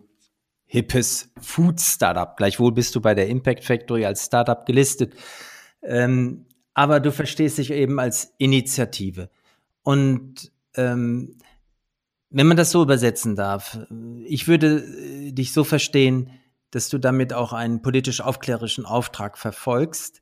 hippes 0.66 1.32
Food-Startup. 1.40 2.36
Gleichwohl 2.36 2.74
bist 2.74 2.94
du 2.96 3.02
bei 3.02 3.16
der 3.16 3.28
Impact 3.28 3.64
Factory 3.64 4.06
als 4.06 4.26
Startup 4.26 4.66
gelistet. 4.66 5.16
Ähm, 5.82 6.46
aber 6.74 7.00
du 7.00 7.12
verstehst 7.12 7.58
dich 7.58 7.72
eben 7.72 8.00
als 8.00 8.34
Initiative. 8.38 9.30
Und 9.84 10.52
ähm, 10.76 11.38
wenn 12.30 12.48
man 12.48 12.58
das 12.58 12.72
so 12.72 12.84
übersetzen 12.84 13.38
darf, 13.38 13.80
ich 14.26 14.50
würde 14.50 14.84
äh, 14.84 15.32
dich 15.32 15.54
so 15.54 15.64
verstehen, 15.64 16.30
dass 16.72 16.90
du 16.90 16.98
damit 16.98 17.32
auch 17.32 17.54
einen 17.54 17.82
politisch-aufklärerischen 17.82 18.86
Auftrag 18.86 19.38
verfolgst. 19.38 20.22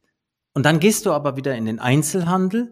Und 0.54 0.68
dann 0.68 0.80
gehst 0.80 1.08
du 1.08 1.12
aber 1.12 1.36
wieder 1.36 1.56
in 1.56 1.66
den 1.66 1.80
Einzelhandel 1.80 2.72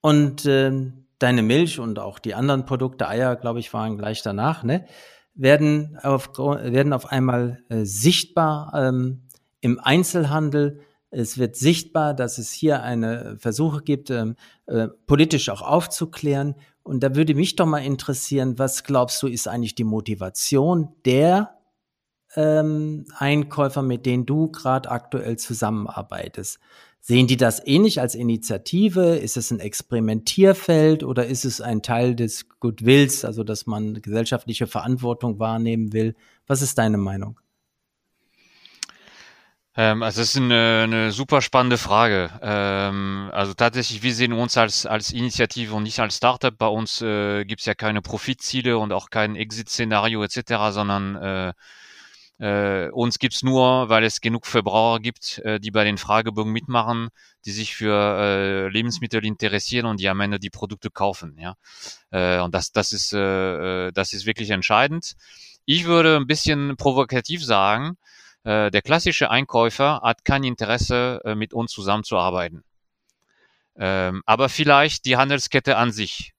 und 0.00 0.44
ähm, 0.46 1.06
deine 1.20 1.42
Milch 1.42 1.78
und 1.78 1.98
auch 1.98 2.18
die 2.18 2.34
anderen 2.34 2.64
Produkte, 2.64 3.08
Eier, 3.08 3.36
glaube 3.36 3.60
ich, 3.60 3.72
waren 3.72 3.96
gleich 3.96 4.22
danach, 4.22 4.64
ne, 4.64 4.86
werden 5.34 5.98
auf, 6.02 6.36
werden 6.38 6.92
auf 6.92 7.06
einmal 7.06 7.62
äh, 7.68 7.84
sichtbar 7.84 8.72
ähm, 8.74 9.22
im 9.60 9.78
Einzelhandel. 9.78 10.80
Es 11.10 11.38
wird 11.38 11.56
sichtbar, 11.56 12.14
dass 12.14 12.38
es 12.38 12.50
hier 12.50 12.82
eine 12.82 13.36
Versuche 13.38 13.82
gibt, 13.82 14.10
ähm, 14.10 14.36
äh, 14.66 14.88
politisch 15.06 15.48
auch 15.48 15.62
aufzuklären. 15.62 16.54
Und 16.82 17.02
da 17.02 17.14
würde 17.14 17.34
mich 17.34 17.56
doch 17.56 17.66
mal 17.66 17.84
interessieren, 17.84 18.58
was 18.58 18.84
glaubst 18.84 19.22
du, 19.22 19.26
ist 19.26 19.48
eigentlich 19.48 19.74
die 19.74 19.84
Motivation 19.84 20.94
der 21.04 21.56
ähm, 22.36 23.06
Einkäufer, 23.16 23.82
mit 23.82 24.06
denen 24.06 24.26
du 24.26 24.50
gerade 24.50 24.90
aktuell 24.90 25.36
zusammenarbeitest? 25.36 26.58
Sehen 27.00 27.26
die 27.26 27.38
das 27.38 27.66
ähnlich 27.66 28.00
als 28.00 28.14
Initiative? 28.14 29.16
Ist 29.16 29.36
es 29.36 29.50
ein 29.50 29.58
Experimentierfeld 29.58 31.02
oder 31.02 31.26
ist 31.26 31.44
es 31.44 31.60
ein 31.60 31.82
Teil 31.82 32.14
des 32.14 32.48
Goodwills, 32.60 33.24
also 33.24 33.42
dass 33.42 33.66
man 33.66 34.02
gesellschaftliche 34.02 34.66
Verantwortung 34.66 35.38
wahrnehmen 35.38 35.92
will? 35.92 36.14
Was 36.46 36.60
ist 36.60 36.76
deine 36.76 36.98
Meinung? 36.98 37.40
Ähm, 39.76 40.02
also 40.02 40.20
das 40.20 40.30
ist 40.30 40.36
eine, 40.36 40.82
eine 40.84 41.12
super 41.12 41.40
spannende 41.40 41.78
Frage. 41.78 42.30
Ähm, 42.42 43.30
also 43.32 43.54
tatsächlich, 43.54 44.02
wir 44.02 44.14
sehen 44.14 44.32
uns 44.34 44.58
als, 44.58 44.84
als 44.84 45.10
Initiative 45.10 45.74
und 45.74 45.84
nicht 45.84 46.00
als 46.00 46.16
Startup. 46.16 46.56
Bei 46.56 46.66
uns 46.66 47.00
äh, 47.00 47.44
gibt 47.46 47.60
es 47.60 47.66
ja 47.66 47.74
keine 47.74 48.02
Profitziele 48.02 48.76
und 48.76 48.92
auch 48.92 49.08
kein 49.10 49.36
Exit-Szenario 49.36 50.22
etc., 50.22 50.40
sondern 50.70 51.16
äh, 51.16 51.52
äh, 52.40 52.88
uns 52.90 53.18
gibt's 53.18 53.42
nur, 53.42 53.90
weil 53.90 54.02
es 54.02 54.22
genug 54.22 54.46
Verbraucher 54.46 55.00
gibt, 55.00 55.38
äh, 55.40 55.60
die 55.60 55.70
bei 55.70 55.84
den 55.84 55.98
Fragebögen 55.98 56.52
mitmachen, 56.52 57.10
die 57.44 57.50
sich 57.50 57.76
für 57.76 57.94
äh, 57.94 58.68
Lebensmittel 58.68 59.24
interessieren 59.26 59.84
und 59.84 60.00
die 60.00 60.08
am 60.08 60.20
Ende 60.20 60.38
die 60.38 60.48
Produkte 60.48 60.90
kaufen. 60.90 61.36
Ja, 61.38 61.56
äh, 62.10 62.40
und 62.40 62.54
das, 62.54 62.72
das 62.72 62.92
ist, 62.92 63.12
äh, 63.12 63.88
äh, 63.88 63.92
das 63.92 64.14
ist 64.14 64.24
wirklich 64.24 64.50
entscheidend. 64.50 65.16
Ich 65.66 65.84
würde 65.84 66.16
ein 66.16 66.26
bisschen 66.26 66.76
provokativ 66.78 67.44
sagen, 67.44 67.98
äh, 68.44 68.70
der 68.70 68.80
klassische 68.80 69.30
Einkäufer 69.30 70.00
hat 70.02 70.24
kein 70.24 70.42
Interesse, 70.42 71.20
äh, 71.24 71.34
mit 71.34 71.52
uns 71.52 71.72
zusammenzuarbeiten. 71.72 72.64
Ähm, 73.76 74.22
aber 74.24 74.48
vielleicht 74.48 75.04
die 75.04 75.18
Handelskette 75.18 75.76
an 75.76 75.92
sich 75.92 76.32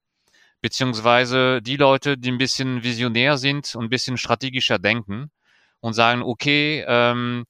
beziehungsweise 0.62 1.62
die 1.62 1.78
Leute, 1.78 2.18
die 2.18 2.32
ein 2.32 2.38
bisschen 2.38 2.84
visionär 2.84 3.38
sind 3.38 3.76
und 3.76 3.86
ein 3.86 3.89
bisschen 3.89 4.18
strategischer 4.18 4.80
denken 4.80 5.32
und 5.82 5.94
sagen, 5.94 6.22
okay, 6.22 6.86
ähm, 6.88 7.46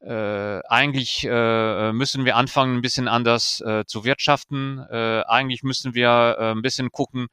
äh, 0.00 0.60
eigentlich 0.68 1.24
äh, 1.28 1.92
müssen 1.92 2.24
wir 2.24 2.36
anfangen, 2.36 2.76
ein 2.76 2.82
bisschen 2.82 3.06
anders 3.06 3.60
äh, 3.60 3.84
zu 3.86 4.04
wirtschaften. 4.04 4.84
Äh, 4.90 5.22
eigentlich 5.28 5.62
müssen 5.62 5.94
wir 5.94 6.36
äh, 6.38 6.50
ein 6.52 6.62
bisschen 6.62 6.90
gucken, 6.90 7.28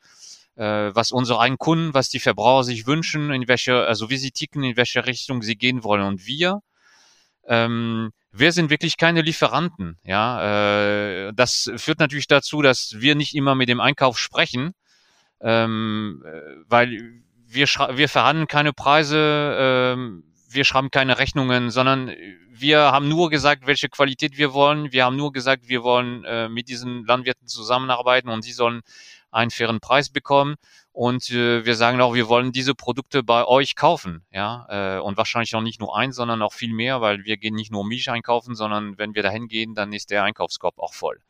äh, 0.56 0.94
was 0.94 1.12
unsere 1.12 1.40
eigenen 1.40 1.58
Kunden, 1.58 1.94
was 1.94 2.10
die 2.10 2.20
Verbraucher 2.20 2.66
sich 2.66 2.86
wünschen, 2.86 3.32
in 3.32 3.48
welche, 3.48 3.88
also 3.88 4.10
wie 4.12 4.18
sie 4.18 4.32
ticken, 4.32 4.64
in 4.64 4.78
welche 4.78 5.06
Richtung 5.08 5.42
sie 5.42 5.56
gehen 5.56 5.84
wollen. 5.84 6.04
Und 6.04 6.28
wir, 6.28 6.62
ähm, 7.48 8.12
wir 8.32 8.52
sind 8.52 8.70
wirklich 8.70 8.98
keine 8.98 9.22
Lieferanten. 9.22 9.98
Ja, 10.04 11.30
äh, 11.30 11.34
das 11.34 11.72
führt 11.78 12.00
natürlich 12.00 12.28
dazu, 12.28 12.62
dass 12.62 12.96
wir 13.00 13.16
nicht 13.16 13.34
immer 13.34 13.56
mit 13.56 13.70
dem 13.70 13.80
Einkauf 13.80 14.20
sprechen, 14.20 14.74
ähm, 15.42 16.24
äh, 16.24 16.40
weil 16.68 17.24
wir, 17.48 17.66
wir 17.66 18.10
verhandeln 18.10 18.48
keine 18.48 18.74
Preise. 18.74 19.58
Ähm, 19.60 20.29
wir 20.54 20.66
schreiben 20.66 20.92
keine 20.92 21.18
Rechnungen, 21.18 21.72
sondern 21.72 22.14
wir 22.50 22.80
haben 22.92 23.08
nur 23.08 23.30
gesagt, 23.30 23.68
welche 23.68 23.90
Qualität 23.90 24.38
wir 24.38 24.54
wollen. 24.54 24.92
Wir 24.92 25.06
haben 25.06 25.16
nur 25.16 25.32
gesagt, 25.32 25.68
wir 25.68 25.84
wollen 25.84 26.24
äh, 26.26 26.50
mit 26.50 26.68
diesen 26.68 27.06
Landwirten 27.06 27.48
zusammenarbeiten 27.48 28.30
und 28.30 28.42
sie 28.42 28.52
sollen 28.52 28.82
einen 29.32 29.52
fairen 29.52 29.80
Preis 29.80 30.10
bekommen. 30.10 30.56
Und 30.92 31.30
äh, 31.30 31.66
wir 31.66 31.76
sagen 31.76 32.02
auch, 32.02 32.14
wir 32.14 32.28
wollen 32.28 32.52
diese 32.52 32.76
Produkte 32.76 33.24
bei 33.24 33.46
euch 33.46 33.76
kaufen, 33.76 34.26
ja, 34.32 34.66
äh, 34.70 35.00
und 35.00 35.18
wahrscheinlich 35.18 35.56
auch 35.56 35.62
nicht 35.62 35.80
nur 35.80 35.96
eins, 35.96 36.16
sondern 36.16 36.42
auch 36.42 36.54
viel 36.54 36.74
mehr, 36.74 37.00
weil 37.00 37.24
wir 37.24 37.38
gehen 37.38 37.56
nicht 37.56 37.72
nur 37.72 37.86
Milch 37.86 38.10
einkaufen, 38.10 38.56
sondern 38.56 38.98
wenn 38.98 39.16
wir 39.16 39.24
dahin 39.24 39.48
gehen, 39.48 39.76
dann 39.76 39.94
ist 39.94 40.10
der 40.10 40.24
Einkaufskorb 40.24 40.78
auch 40.80 40.94
voll. 40.94 41.22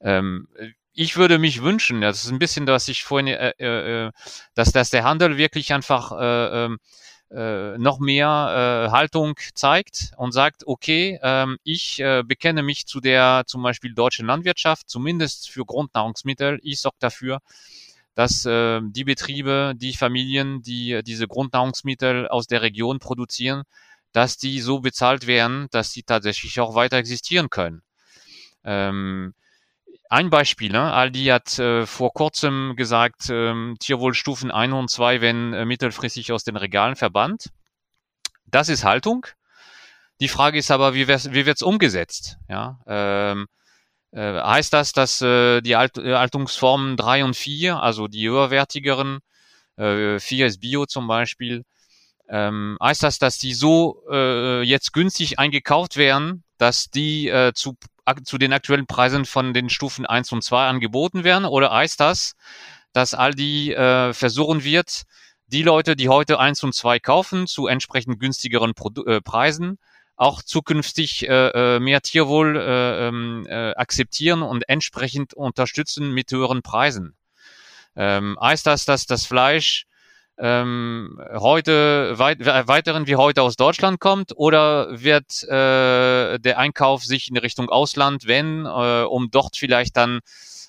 Ähm, 0.00 0.46
ich 0.92 1.16
würde 1.16 1.38
mich 1.38 1.62
wünschen, 1.62 2.00
das 2.00 2.24
ist 2.24 2.30
ein 2.30 2.38
bisschen, 2.38 2.64
dass 2.64 2.88
ich 2.88 3.02
vorhin, 3.02 3.28
äh, 3.28 3.50
äh, 3.58 4.12
dass, 4.54 4.72
dass 4.72 4.90
der 4.90 5.04
Handel 5.04 5.36
wirklich 5.36 5.72
einfach 5.72 6.12
äh, 6.12 6.68
äh, 7.30 7.76
noch 7.78 7.98
mehr 7.98 8.86
äh, 8.88 8.90
Haltung 8.90 9.34
zeigt 9.54 10.12
und 10.16 10.32
sagt, 10.32 10.66
okay, 10.66 11.18
ähm, 11.22 11.58
ich 11.64 12.00
äh, 12.00 12.22
bekenne 12.24 12.62
mich 12.62 12.86
zu 12.86 13.00
der 13.00 13.44
zum 13.46 13.62
Beispiel 13.62 13.94
deutschen 13.94 14.26
Landwirtschaft, 14.26 14.88
zumindest 14.88 15.50
für 15.50 15.64
Grundnahrungsmittel. 15.64 16.60
Ich 16.62 16.80
sorge 16.80 16.98
dafür, 17.00 17.40
dass 18.14 18.46
äh, 18.46 18.80
die 18.82 19.04
Betriebe, 19.04 19.74
die 19.76 19.94
Familien, 19.94 20.62
die 20.62 20.92
äh, 20.92 21.02
diese 21.02 21.26
Grundnahrungsmittel 21.26 22.28
aus 22.28 22.46
der 22.46 22.62
Region 22.62 22.98
produzieren, 22.98 23.64
dass 24.12 24.38
die 24.38 24.60
so 24.60 24.80
bezahlt 24.80 25.26
werden, 25.26 25.68
dass 25.70 25.92
sie 25.92 26.02
tatsächlich 26.02 26.60
auch 26.60 26.74
weiter 26.74 26.96
existieren 26.96 27.50
können. 27.50 27.82
Ähm, 28.64 29.34
ein 30.10 30.30
Beispiel, 30.30 30.70
ne? 30.70 30.92
Aldi 30.92 31.24
hat 31.26 31.58
äh, 31.58 31.86
vor 31.86 32.12
kurzem 32.12 32.74
gesagt, 32.76 33.28
ähm, 33.30 33.76
Tierwohlstufen 33.80 34.50
1 34.50 34.72
und 34.72 34.90
2 34.90 35.20
werden 35.20 35.52
äh, 35.52 35.64
mittelfristig 35.64 36.32
aus 36.32 36.44
den 36.44 36.56
Regalen 36.56 36.96
verbannt. 36.96 37.50
Das 38.46 38.68
ist 38.68 38.84
Haltung. 38.84 39.26
Die 40.20 40.28
Frage 40.28 40.58
ist 40.58 40.70
aber, 40.70 40.94
wie, 40.94 41.08
wie 41.08 41.46
wird 41.46 41.56
es 41.56 41.62
umgesetzt? 41.62 42.38
Ja, 42.48 42.80
ähm, 42.86 43.46
äh, 44.12 44.40
heißt 44.40 44.72
das, 44.72 44.92
dass 44.92 45.20
äh, 45.20 45.60
die 45.60 45.76
Alt 45.76 45.98
äh, 45.98 46.14
Haltungsformen 46.14 46.96
3 46.96 47.24
und 47.24 47.36
4, 47.36 47.82
also 47.82 48.08
die 48.08 48.28
höherwertigeren 48.28 49.18
äh, 49.76 50.18
vier 50.18 50.46
ist 50.46 50.60
Bio 50.60 50.86
zum 50.86 51.06
Beispiel, 51.06 51.64
ähm, 52.28 52.78
heißt 52.82 53.02
das, 53.02 53.18
dass 53.18 53.38
die 53.38 53.52
so 53.52 54.02
äh, 54.10 54.62
jetzt 54.62 54.92
günstig 54.92 55.38
eingekauft 55.38 55.96
werden, 55.96 56.44
dass 56.58 56.90
die 56.90 57.28
äh, 57.28 57.52
zu, 57.54 57.76
zu 58.24 58.38
den 58.38 58.52
aktuellen 58.52 58.86
Preisen 58.86 59.24
von 59.24 59.54
den 59.54 59.68
Stufen 59.70 60.06
1 60.06 60.32
und 60.32 60.42
2 60.42 60.66
angeboten 60.66 61.24
werden? 61.24 61.44
Oder 61.44 61.72
heißt 61.72 62.00
das, 62.00 62.34
dass 62.92 63.14
Aldi 63.14 63.72
äh, 63.72 64.12
versuchen 64.12 64.64
wird, 64.64 65.02
die 65.48 65.62
Leute, 65.62 65.96
die 65.96 66.08
heute 66.08 66.40
1 66.40 66.64
und 66.64 66.74
2 66.74 66.98
kaufen, 66.98 67.46
zu 67.46 67.66
entsprechend 67.66 68.18
günstigeren 68.18 68.74
Produ 68.74 69.04
äh, 69.04 69.20
Preisen, 69.20 69.78
auch 70.16 70.42
zukünftig 70.42 71.28
äh, 71.28 71.76
äh, 71.76 71.78
mehr 71.78 72.00
Tierwohl 72.00 72.56
äh, 72.56 73.08
ähm, 73.08 73.46
äh, 73.48 73.72
akzeptieren 73.74 74.42
und 74.42 74.68
entsprechend 74.68 75.34
unterstützen 75.34 76.12
mit 76.12 76.32
höheren 76.32 76.62
Preisen. 76.62 77.16
Ähm, 77.94 78.36
heißt 78.40 78.66
das, 78.66 78.86
dass 78.86 79.06
das 79.06 79.26
Fleisch 79.26 79.86
ähm, 80.38 81.18
heute 81.34 82.18
weit, 82.18 82.44
weiteren 82.44 83.06
wie 83.06 83.16
heute 83.16 83.42
aus 83.42 83.56
Deutschland 83.56 84.00
kommt 84.00 84.32
oder 84.36 84.88
wird 85.02 85.42
äh, 85.44 86.38
der 86.38 86.58
Einkauf 86.58 87.04
sich 87.04 87.30
in 87.30 87.36
Richtung 87.36 87.70
Ausland, 87.70 88.26
wenn, 88.26 88.66
äh, 88.66 89.02
um 89.02 89.30
dort 89.30 89.56
vielleicht 89.56 89.96
dann 89.96 90.20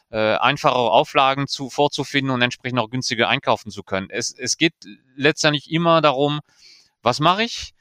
äh, 0.10 0.36
einfachere 0.36 0.92
Auflagen 0.92 1.48
zu, 1.48 1.70
vorzufinden 1.70 2.34
und 2.34 2.42
entsprechend 2.42 2.80
auch 2.80 2.90
günstiger 2.90 3.28
einkaufen 3.28 3.72
zu 3.72 3.84
können. 3.84 4.08
Es, 4.10 4.34
es 4.34 4.58
geht 4.58 4.74
letztendlich 5.16 5.70
immer 5.70 6.02
darum, 6.02 6.40
was 7.02 7.20
mache 7.20 7.44
ich, 7.44 7.74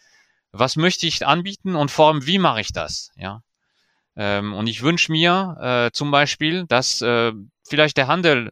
was 0.50 0.76
möchte 0.76 1.06
ich 1.06 1.26
anbieten 1.26 1.76
und 1.76 1.90
vor 1.90 2.08
allem, 2.08 2.26
wie 2.26 2.38
mache 2.38 2.60
ich 2.60 2.72
das, 2.72 3.10
ja. 3.16 3.42
Ähm, 4.16 4.54
und 4.54 4.66
ich 4.66 4.82
wünsche 4.82 5.12
mir 5.12 5.56
äh, 5.60 5.90
zum 5.92 6.10
Beispiel, 6.10 6.64
dass 6.66 7.02
äh, 7.02 7.32
vielleicht 7.68 7.98
der 7.98 8.06
Handel 8.08 8.50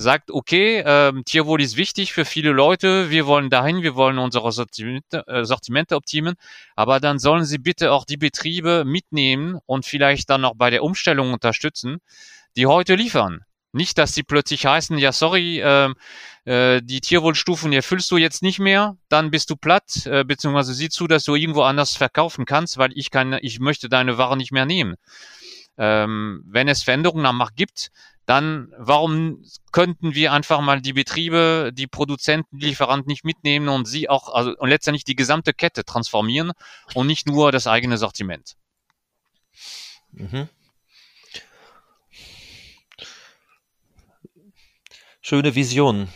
sagt, 0.00 0.30
okay, 0.30 0.80
ähm, 0.86 1.24
Tierwohl 1.24 1.60
ist 1.60 1.76
wichtig 1.76 2.12
für 2.12 2.24
viele 2.24 2.52
Leute, 2.52 3.10
wir 3.10 3.26
wollen 3.26 3.50
dahin, 3.50 3.82
wir 3.82 3.96
wollen 3.96 4.18
unsere 4.18 4.52
Sortimente, 4.52 5.24
äh, 5.26 5.44
Sortimente 5.44 5.96
optimieren, 5.96 6.36
aber 6.76 7.00
dann 7.00 7.18
sollen 7.18 7.44
sie 7.44 7.58
bitte 7.58 7.90
auch 7.90 8.04
die 8.04 8.16
Betriebe 8.16 8.84
mitnehmen 8.86 9.58
und 9.66 9.86
vielleicht 9.86 10.30
dann 10.30 10.44
auch 10.44 10.54
bei 10.54 10.70
der 10.70 10.84
Umstellung 10.84 11.32
unterstützen, 11.32 11.98
die 12.56 12.66
heute 12.66 12.94
liefern. 12.94 13.40
Nicht, 13.72 13.98
dass 13.98 14.14
sie 14.14 14.22
plötzlich 14.22 14.66
heißen, 14.66 14.96
ja, 14.98 15.10
sorry, 15.10 15.60
äh, 15.60 15.92
äh, 16.44 16.80
die 16.80 17.00
Tierwohlstufen 17.00 17.72
erfüllst 17.72 18.10
du 18.12 18.18
jetzt 18.18 18.40
nicht 18.40 18.60
mehr, 18.60 18.96
dann 19.08 19.32
bist 19.32 19.50
du 19.50 19.56
platt, 19.56 20.06
äh, 20.06 20.24
beziehungsweise 20.24 20.74
sieh 20.74 20.90
zu, 20.90 21.08
dass 21.08 21.24
du 21.24 21.34
irgendwo 21.34 21.62
anders 21.62 21.96
verkaufen 21.96 22.46
kannst, 22.46 22.78
weil 22.78 22.92
ich 22.94 23.10
kann, 23.10 23.36
ich 23.42 23.58
möchte 23.58 23.88
deine 23.88 24.16
Ware 24.16 24.36
nicht 24.36 24.52
mehr 24.52 24.64
nehmen. 24.64 24.94
Ähm, 25.78 26.42
wenn 26.46 26.68
es 26.68 26.82
Veränderungen 26.82 27.24
am 27.24 27.38
Markt 27.38 27.56
gibt, 27.56 27.90
dann 28.26 28.74
warum 28.76 29.42
könnten 29.72 30.14
wir 30.14 30.32
einfach 30.32 30.60
mal 30.60 30.82
die 30.82 30.92
Betriebe, 30.92 31.70
die 31.72 31.86
Produzenten, 31.86 32.58
die 32.58 32.66
Lieferanten 32.66 33.08
nicht 33.08 33.24
mitnehmen 33.24 33.68
und 33.68 33.86
sie 33.86 34.10
auch, 34.10 34.28
also 34.34 34.54
und 34.58 34.68
letztendlich 34.68 35.04
die 35.04 35.16
gesamte 35.16 35.54
Kette 35.54 35.84
transformieren 35.84 36.52
und 36.92 37.06
nicht 37.06 37.26
nur 37.26 37.52
das 37.52 37.66
eigene 37.66 37.96
Sortiment. 37.96 38.56
Mhm. 40.12 40.48
Schöne 45.22 45.54
Vision. 45.54 46.08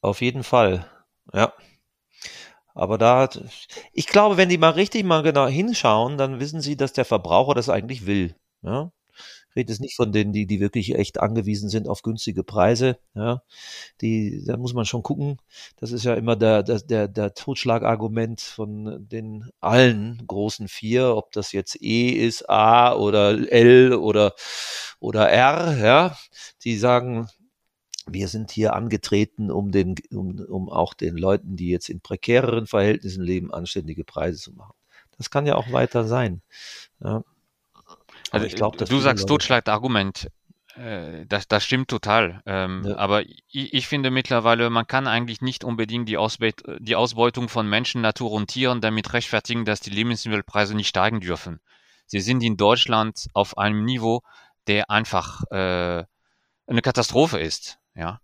Auf 0.00 0.20
jeden 0.20 0.42
Fall. 0.42 0.90
Ja. 1.32 1.52
Aber 2.74 2.98
da, 2.98 3.28
ich 3.92 4.06
glaube, 4.06 4.36
wenn 4.36 4.48
die 4.48 4.58
mal 4.58 4.70
richtig 4.70 5.04
mal 5.04 5.22
genau 5.22 5.46
hinschauen, 5.46 6.18
dann 6.18 6.40
wissen 6.40 6.60
sie, 6.60 6.76
dass 6.76 6.92
der 6.92 7.04
Verbraucher 7.04 7.54
das 7.54 7.68
eigentlich 7.68 8.06
will. 8.06 8.34
Ja. 8.62 8.92
Ich 9.50 9.56
rede 9.56 9.72
jetzt 9.72 9.80
nicht 9.80 9.96
von 9.96 10.12
denen, 10.12 10.32
die, 10.32 10.46
die 10.46 10.60
wirklich 10.60 10.94
echt 10.94 11.18
angewiesen 11.18 11.68
sind 11.68 11.88
auf 11.88 12.02
günstige 12.02 12.44
Preise. 12.44 12.98
Ja, 13.14 13.42
die, 14.00 14.44
da 14.46 14.56
muss 14.56 14.74
man 14.74 14.84
schon 14.84 15.02
gucken. 15.02 15.38
Das 15.76 15.90
ist 15.90 16.04
ja 16.04 16.14
immer 16.14 16.36
der, 16.36 16.62
der, 16.62 16.78
der, 16.80 17.08
der 17.08 17.34
Totschlagargument 17.34 18.40
von 18.40 19.08
den 19.08 19.50
allen 19.60 20.22
großen 20.26 20.68
vier, 20.68 21.16
ob 21.16 21.32
das 21.32 21.50
jetzt 21.50 21.82
E 21.82 22.10
ist, 22.10 22.48
A 22.48 22.94
oder 22.94 23.52
L 23.52 23.94
oder, 23.94 24.34
oder 25.00 25.28
R, 25.28 25.76
ja. 25.78 26.16
Die 26.62 26.76
sagen, 26.76 27.28
wir 28.06 28.28
sind 28.28 28.50
hier 28.50 28.74
angetreten, 28.74 29.50
um 29.50 29.72
den, 29.72 29.94
um, 30.10 30.38
um 30.40 30.68
auch 30.68 30.94
den 30.94 31.16
Leuten, 31.16 31.56
die 31.56 31.68
jetzt 31.68 31.88
in 31.88 32.00
prekäreren 32.00 32.66
Verhältnissen 32.66 33.22
leben, 33.22 33.52
anständige 33.52 34.04
Preise 34.04 34.38
zu 34.38 34.52
machen. 34.52 34.74
Das 35.18 35.30
kann 35.30 35.46
ja 35.46 35.56
auch 35.56 35.70
weiter 35.72 36.04
sein. 36.04 36.42
Ja. 37.02 37.22
Also 38.30 38.46
ich 38.46 38.54
glaube, 38.54 38.82
du 38.84 38.98
sagst 39.00 39.28
Totschlagargument. 39.28 40.30
Äh, 40.76 41.26
das, 41.26 41.48
das 41.48 41.64
stimmt 41.64 41.88
total. 41.88 42.42
Ähm, 42.46 42.84
ja. 42.86 42.96
Aber 42.96 43.22
ich, 43.22 43.44
ich, 43.50 43.86
finde 43.86 44.10
mittlerweile, 44.10 44.70
man 44.70 44.86
kann 44.86 45.06
eigentlich 45.06 45.40
nicht 45.40 45.64
unbedingt 45.64 46.08
die, 46.08 46.16
Ausbeut 46.16 46.62
die 46.78 46.96
Ausbeutung 46.96 47.48
von 47.48 47.68
Menschen, 47.68 48.00
Natur 48.00 48.32
und 48.32 48.48
Tieren 48.48 48.80
damit 48.80 49.12
rechtfertigen, 49.12 49.64
dass 49.64 49.80
die 49.80 49.90
Lebensmittelpreise 49.90 50.74
nicht 50.74 50.88
steigen 50.88 51.20
dürfen. 51.20 51.60
Sie 52.06 52.20
sind 52.20 52.42
in 52.42 52.56
Deutschland 52.56 53.28
auf 53.34 53.58
einem 53.58 53.84
Niveau, 53.84 54.22
der 54.66 54.90
einfach 54.90 55.42
äh, 55.50 56.04
eine 56.66 56.82
Katastrophe 56.82 57.38
ist. 57.38 57.79
Ja. 57.94 58.20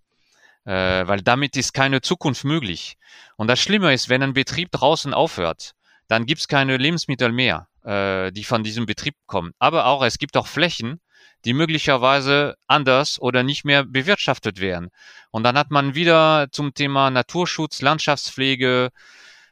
Äh, 0.65 1.07
weil 1.07 1.23
damit 1.23 1.57
ist 1.57 1.75
keine 1.75 2.01
Zukunft 2.01 2.45
möglich. 2.45 2.97
Und 3.37 3.49
das 3.49 3.61
Schlimme 3.61 3.93
ist, 3.95 4.09
wenn 4.09 4.23
ein 4.23 4.35
Betrieb 4.35 4.71
draußen 4.73 5.15
aufhört, 5.15 5.73
dann 6.09 6.27
gibt's 6.27 6.49
keine 6.49 6.77
Lebensmittel 6.77 7.33
mehr 7.33 7.69
äh, 7.87 8.33
die 8.33 8.45
von 8.45 8.65
diesem 8.65 8.85
Betrieb 8.87 9.15
kommen. 9.27 9.53
Aber 9.59 9.87
auch 9.87 10.05
es 10.05 10.19
gibt 10.19 10.37
auch 10.37 10.47
Flächen, 10.47 11.01
die 11.45 11.55
möglicherweise 11.55 12.57
anders 12.67 13.21
oder 13.21 13.43
nicht 13.43 13.65
mehr 13.65 13.85
bewirtschaftet 13.85 14.61
werden. 14.61 14.91
Und 15.31 15.45
dann 15.45 15.57
hat 15.57 15.71
man 15.71 15.95
wieder 15.95 16.49
zum 16.51 16.75
Thema 16.75 17.11
Naturschutz, 17.11 17.83
Landschaftspflege, 17.83 18.91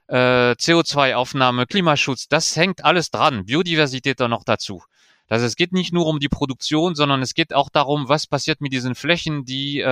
äh, 0.08 0.52
CO2-Aufnahme, 0.52 1.66
Klimaschutz, 1.66 2.28
das 2.28 2.56
hängt 2.56 2.84
alles 2.84 3.10
dran. 3.10 3.46
Biodiversität 3.46 4.20
dann 4.20 4.30
noch 4.30 4.44
dazu. 4.44 4.82
Also 5.28 5.46
es 5.46 5.56
geht 5.56 5.72
nicht 5.72 5.92
nur 5.92 6.06
um 6.06 6.18
die 6.18 6.28
Produktion, 6.28 6.94
sondern 6.94 7.22
es 7.22 7.34
geht 7.34 7.54
auch 7.54 7.70
darum, 7.70 8.08
was 8.08 8.26
passiert 8.26 8.60
mit 8.60 8.72
diesen 8.72 8.94
Flächen, 8.94 9.44
die 9.44 9.80
äh, 9.80 9.86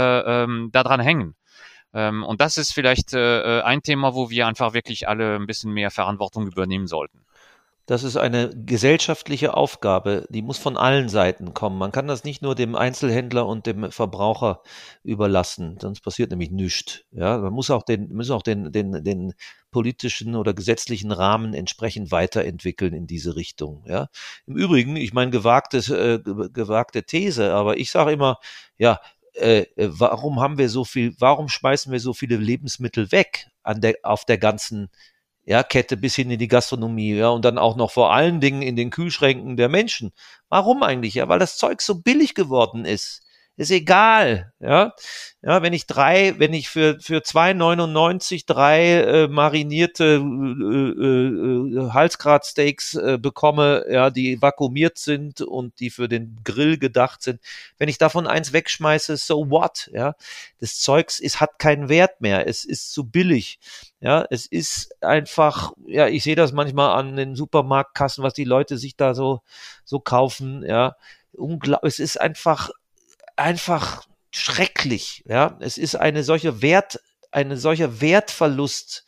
ähm, 0.44 0.70
daran 0.72 1.00
hängen. 1.00 1.34
Ähm, 1.94 2.22
und 2.22 2.40
das 2.40 2.58
ist 2.58 2.72
vielleicht 2.72 3.12
äh, 3.14 3.58
äh 3.58 3.62
ein 3.62 3.82
Thema, 3.82 4.14
wo 4.14 4.30
wir 4.30 4.46
einfach 4.46 4.74
wirklich 4.74 5.08
alle 5.08 5.36
ein 5.36 5.46
bisschen 5.46 5.72
mehr 5.72 5.90
Verantwortung 5.90 6.46
übernehmen 6.46 6.86
sollten. 6.86 7.24
Das 7.86 8.04
ist 8.04 8.16
eine 8.16 8.50
gesellschaftliche 8.54 9.54
Aufgabe, 9.54 10.24
die 10.30 10.42
muss 10.42 10.58
von 10.58 10.76
allen 10.76 11.08
Seiten 11.08 11.52
kommen. 11.52 11.78
Man 11.78 11.90
kann 11.90 12.06
das 12.06 12.22
nicht 12.22 12.40
nur 12.40 12.54
dem 12.54 12.76
Einzelhändler 12.76 13.46
und 13.46 13.66
dem 13.66 13.90
Verbraucher 13.90 14.62
überlassen, 15.02 15.78
sonst 15.80 16.00
passiert 16.00 16.30
nämlich 16.30 16.52
nichts. 16.52 17.02
Ja, 17.10 17.38
man 17.38 17.52
muss 17.52 17.70
auch 17.70 17.82
den, 17.82 18.08
müssen 18.08 18.32
auch 18.32 18.42
den, 18.42 18.70
den, 18.70 19.02
den 19.02 19.34
politischen 19.72 20.36
oder 20.36 20.54
gesetzlichen 20.54 21.10
Rahmen 21.10 21.54
entsprechend 21.54 22.12
weiterentwickeln 22.12 22.94
in 22.94 23.08
diese 23.08 23.34
Richtung. 23.34 23.84
Ja, 23.88 24.08
im 24.46 24.56
Übrigen, 24.56 24.94
ich 24.94 25.12
meine 25.12 25.32
gewagtes, 25.32 25.88
äh, 25.88 26.20
gewagte 26.22 27.02
These, 27.02 27.52
aber 27.52 27.78
ich 27.78 27.90
sage 27.90 28.12
immer, 28.12 28.38
ja, 28.78 29.00
äh, 29.34 29.64
warum 29.76 30.40
haben 30.40 30.58
wir 30.58 30.68
so 30.68 30.84
viel, 30.84 31.14
warum 31.18 31.48
schmeißen 31.48 31.90
wir 31.90 32.00
so 32.00 32.12
viele 32.12 32.36
Lebensmittel 32.36 33.10
weg 33.12 33.48
an 33.62 33.80
der, 33.80 33.96
auf 34.02 34.24
der 34.24 34.38
ganzen 34.38 34.88
ja, 35.44 35.62
Kette 35.62 35.96
bis 35.96 36.14
hin 36.14 36.30
in 36.30 36.38
die 36.38 36.48
Gastronomie, 36.48 37.14
ja, 37.14 37.30
und 37.30 37.44
dann 37.44 37.58
auch 37.58 37.76
noch 37.76 37.90
vor 37.90 38.12
allen 38.12 38.40
Dingen 38.40 38.62
in 38.62 38.76
den 38.76 38.90
Kühlschränken 38.90 39.56
der 39.56 39.68
Menschen. 39.68 40.12
Warum 40.48 40.82
eigentlich? 40.82 41.14
Ja, 41.14 41.28
weil 41.28 41.38
das 41.38 41.56
Zeug 41.56 41.80
so 41.82 42.00
billig 42.00 42.34
geworden 42.34 42.84
ist. 42.84 43.22
Ist 43.62 43.70
egal, 43.70 44.52
ja. 44.58 44.92
Ja, 45.40 45.62
wenn 45.62 45.72
ich 45.72 45.86
drei, 45.86 46.34
wenn 46.38 46.52
ich 46.52 46.68
für, 46.68 46.98
für 46.98 47.18
2,99 47.18 48.44
drei 48.44 49.02
äh, 49.02 49.28
marinierte 49.28 50.16
äh, 50.16 51.78
äh, 51.78 51.90
Halsgratsteaks 51.92 52.94
äh, 52.94 53.18
bekomme, 53.22 53.84
ja, 53.88 54.10
die 54.10 54.42
vakuumiert 54.42 54.98
sind 54.98 55.42
und 55.42 55.78
die 55.78 55.90
für 55.90 56.08
den 56.08 56.40
Grill 56.42 56.76
gedacht 56.76 57.22
sind, 57.22 57.40
wenn 57.78 57.88
ich 57.88 57.98
davon 57.98 58.26
eins 58.26 58.52
wegschmeiße, 58.52 59.16
so 59.16 59.48
what, 59.48 59.88
ja. 59.94 60.16
Das 60.58 60.80
Zeugs 60.80 61.20
ist, 61.20 61.40
hat 61.40 61.60
keinen 61.60 61.88
Wert 61.88 62.20
mehr. 62.20 62.48
Es 62.48 62.64
ist 62.64 62.92
zu 62.92 63.04
billig. 63.04 63.60
Ja, 64.00 64.26
es 64.28 64.46
ist 64.46 65.00
einfach, 65.04 65.72
ja, 65.86 66.08
ich 66.08 66.24
sehe 66.24 66.34
das 66.34 66.50
manchmal 66.50 66.98
an 66.98 67.14
den 67.14 67.36
Supermarktkassen, 67.36 68.24
was 68.24 68.34
die 68.34 68.42
Leute 68.42 68.76
sich 68.76 68.96
da 68.96 69.14
so, 69.14 69.42
so 69.84 70.00
kaufen, 70.00 70.64
ja. 70.66 70.96
Unglaublich, 71.34 71.94
es 71.94 71.98
ist 71.98 72.20
einfach 72.20 72.70
einfach 73.36 74.06
schrecklich. 74.30 75.22
Ja, 75.26 75.56
es 75.60 75.78
ist 75.78 75.94
eine 75.94 76.24
solche 76.24 76.62
Wert, 76.62 77.00
eine 77.30 77.56
solcher 77.56 78.00
Wertverlust. 78.00 79.04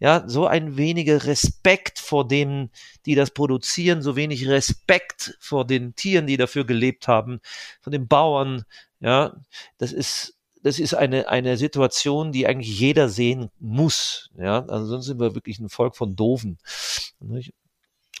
Ja, 0.00 0.24
so 0.26 0.46
ein 0.46 0.76
weniger 0.76 1.24
Respekt 1.24 1.98
vor 1.98 2.26
denen, 2.26 2.70
die 3.06 3.14
das 3.14 3.30
produzieren, 3.30 4.02
so 4.02 4.16
wenig 4.16 4.46
Respekt 4.48 5.36
vor 5.40 5.64
den 5.64 5.94
Tieren, 5.94 6.26
die 6.26 6.36
dafür 6.36 6.64
gelebt 6.64 7.06
haben, 7.08 7.40
von 7.80 7.92
den 7.92 8.08
Bauern. 8.08 8.64
Ja, 9.00 9.36
das 9.78 9.92
ist, 9.92 10.36
das 10.62 10.78
ist 10.78 10.94
eine, 10.94 11.28
eine 11.28 11.56
Situation, 11.56 12.32
die 12.32 12.46
eigentlich 12.46 12.78
jeder 12.78 13.08
sehen 13.08 13.50
muss. 13.60 14.30
Ja, 14.36 14.66
also 14.66 14.86
sonst 14.86 15.06
sind 15.06 15.20
wir 15.20 15.34
wirklich 15.34 15.60
ein 15.60 15.68
Volk 15.68 15.96
von 15.96 16.16
Doofen. 16.16 16.58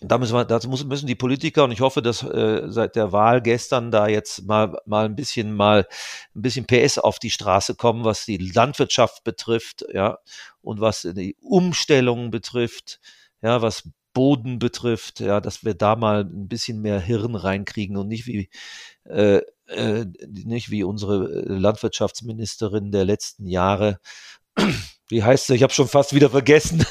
Da 0.08 0.18
müssen 0.18 0.34
wir, 0.34 0.44
dazu 0.44 0.68
müssen 0.68 1.06
die 1.06 1.14
Politiker 1.14 1.64
und 1.64 1.72
ich 1.72 1.80
hoffe, 1.80 2.02
dass 2.02 2.22
äh, 2.22 2.62
seit 2.66 2.96
der 2.96 3.12
Wahl 3.12 3.42
gestern 3.42 3.90
da 3.90 4.06
jetzt 4.08 4.44
mal 4.44 4.76
mal 4.86 5.06
ein 5.06 5.16
bisschen 5.16 5.54
mal 5.54 5.86
ein 6.34 6.42
bisschen 6.42 6.66
PS 6.66 6.98
auf 6.98 7.18
die 7.18 7.30
Straße 7.30 7.74
kommen, 7.74 8.04
was 8.04 8.24
die 8.24 8.38
Landwirtschaft 8.38 9.24
betrifft, 9.24 9.84
ja, 9.92 10.18
und 10.62 10.80
was 10.80 11.02
die 11.02 11.36
Umstellung 11.40 12.30
betrifft, 12.30 13.00
ja, 13.42 13.62
was 13.62 13.88
Boden 14.12 14.58
betrifft, 14.58 15.20
ja, 15.20 15.40
dass 15.40 15.64
wir 15.64 15.74
da 15.74 15.96
mal 15.96 16.20
ein 16.22 16.48
bisschen 16.48 16.80
mehr 16.80 17.00
Hirn 17.00 17.34
reinkriegen 17.34 17.96
und 17.96 18.08
nicht 18.08 18.26
wie 18.26 18.48
äh, 19.04 19.40
äh, 19.66 20.06
nicht 20.26 20.70
wie 20.70 20.84
unsere 20.84 21.26
Landwirtschaftsministerin 21.46 22.90
der 22.92 23.04
letzten 23.04 23.46
Jahre. 23.46 23.98
Wie 25.08 25.22
heißt 25.22 25.48
sie? 25.48 25.54
Ich 25.54 25.62
habe 25.62 25.72
schon 25.72 25.88
fast 25.88 26.14
wieder 26.14 26.30
vergessen. 26.30 26.84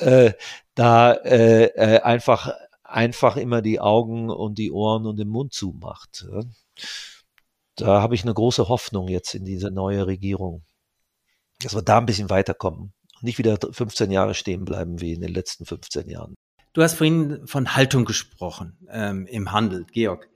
Äh, 0.00 0.32
da 0.74 1.12
äh, 1.12 1.66
äh, 1.66 2.00
einfach 2.00 2.52
einfach 2.82 3.36
immer 3.36 3.62
die 3.62 3.80
Augen 3.80 4.30
und 4.30 4.58
die 4.58 4.72
Ohren 4.72 5.06
und 5.06 5.18
den 5.18 5.28
Mund 5.28 5.52
zumacht. 5.52 6.26
Da 7.76 8.02
habe 8.02 8.14
ich 8.14 8.22
eine 8.22 8.34
große 8.34 8.68
Hoffnung 8.68 9.08
jetzt 9.08 9.34
in 9.34 9.44
diese 9.44 9.70
neue 9.70 10.06
Regierung, 10.06 10.64
dass 11.62 11.74
wir 11.74 11.82
da 11.82 11.98
ein 11.98 12.06
bisschen 12.06 12.30
weiterkommen 12.30 12.92
und 13.14 13.22
nicht 13.22 13.38
wieder 13.38 13.58
15 13.70 14.10
Jahre 14.10 14.34
stehen 14.34 14.64
bleiben 14.64 15.00
wie 15.00 15.12
in 15.12 15.20
den 15.20 15.32
letzten 15.32 15.66
15 15.66 16.08
Jahren. 16.08 16.34
Du 16.72 16.82
hast 16.82 16.94
vorhin 16.94 17.46
von 17.46 17.74
Haltung 17.74 18.04
gesprochen 18.04 18.76
ähm, 18.90 19.26
im 19.26 19.52
Handel, 19.52 19.86
Georg. 19.92 20.28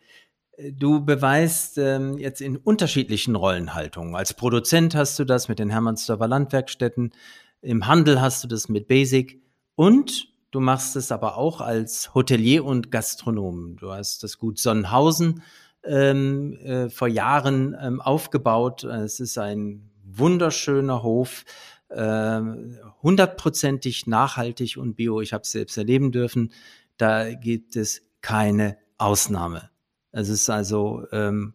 Du 0.72 1.04
beweist 1.04 1.78
ähm, 1.78 2.18
jetzt 2.18 2.40
in 2.40 2.56
unterschiedlichen 2.56 3.34
Rollenhaltungen. 3.34 4.14
Als 4.14 4.34
Produzent 4.34 4.94
hast 4.94 5.18
du 5.18 5.24
das 5.24 5.48
mit 5.48 5.58
den 5.58 5.70
Hermannsdorfer 5.70 6.28
Landwerkstätten, 6.28 7.12
im 7.60 7.86
Handel 7.86 8.20
hast 8.20 8.44
du 8.44 8.48
das 8.48 8.68
mit 8.68 8.88
Basic 8.88 9.43
und 9.74 10.28
du 10.50 10.60
machst 10.60 10.96
es 10.96 11.10
aber 11.12 11.36
auch 11.36 11.60
als 11.60 12.14
Hotelier 12.14 12.64
und 12.64 12.90
Gastronom. 12.90 13.76
Du 13.76 13.92
hast 13.92 14.22
das 14.22 14.38
Gut 14.38 14.58
Sonnenhausen 14.58 15.42
ähm, 15.84 16.54
äh, 16.58 16.90
vor 16.90 17.08
Jahren 17.08 17.76
ähm, 17.80 18.00
aufgebaut. 18.00 18.84
Es 18.84 19.20
ist 19.20 19.38
ein 19.38 19.90
wunderschöner 20.04 21.02
Hof, 21.02 21.44
äh, 21.88 22.40
hundertprozentig 23.02 24.06
nachhaltig 24.06 24.76
und 24.76 24.94
bio. 24.94 25.20
Ich 25.20 25.32
habe 25.32 25.42
es 25.42 25.50
selbst 25.50 25.76
erleben 25.76 26.12
dürfen. 26.12 26.52
Da 26.96 27.34
gibt 27.34 27.76
es 27.76 28.02
keine 28.20 28.78
Ausnahme. 28.98 29.70
Es 30.12 30.28
ist 30.28 30.48
also 30.48 31.04
ähm, 31.12 31.54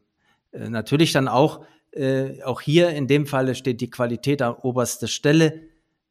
äh, 0.52 0.70
natürlich 0.70 1.14
dann 1.14 1.28
auch, 1.28 1.66
äh, 1.92 2.44
auch 2.44 2.62
hier 2.62 2.90
in 2.90 3.08
dem 3.08 3.26
Falle 3.26 3.56
steht 3.56 3.82
die 3.82 3.90
Qualität 3.90 4.42
an 4.42 4.54
oberster 4.54 5.08
Stelle. 5.08 5.62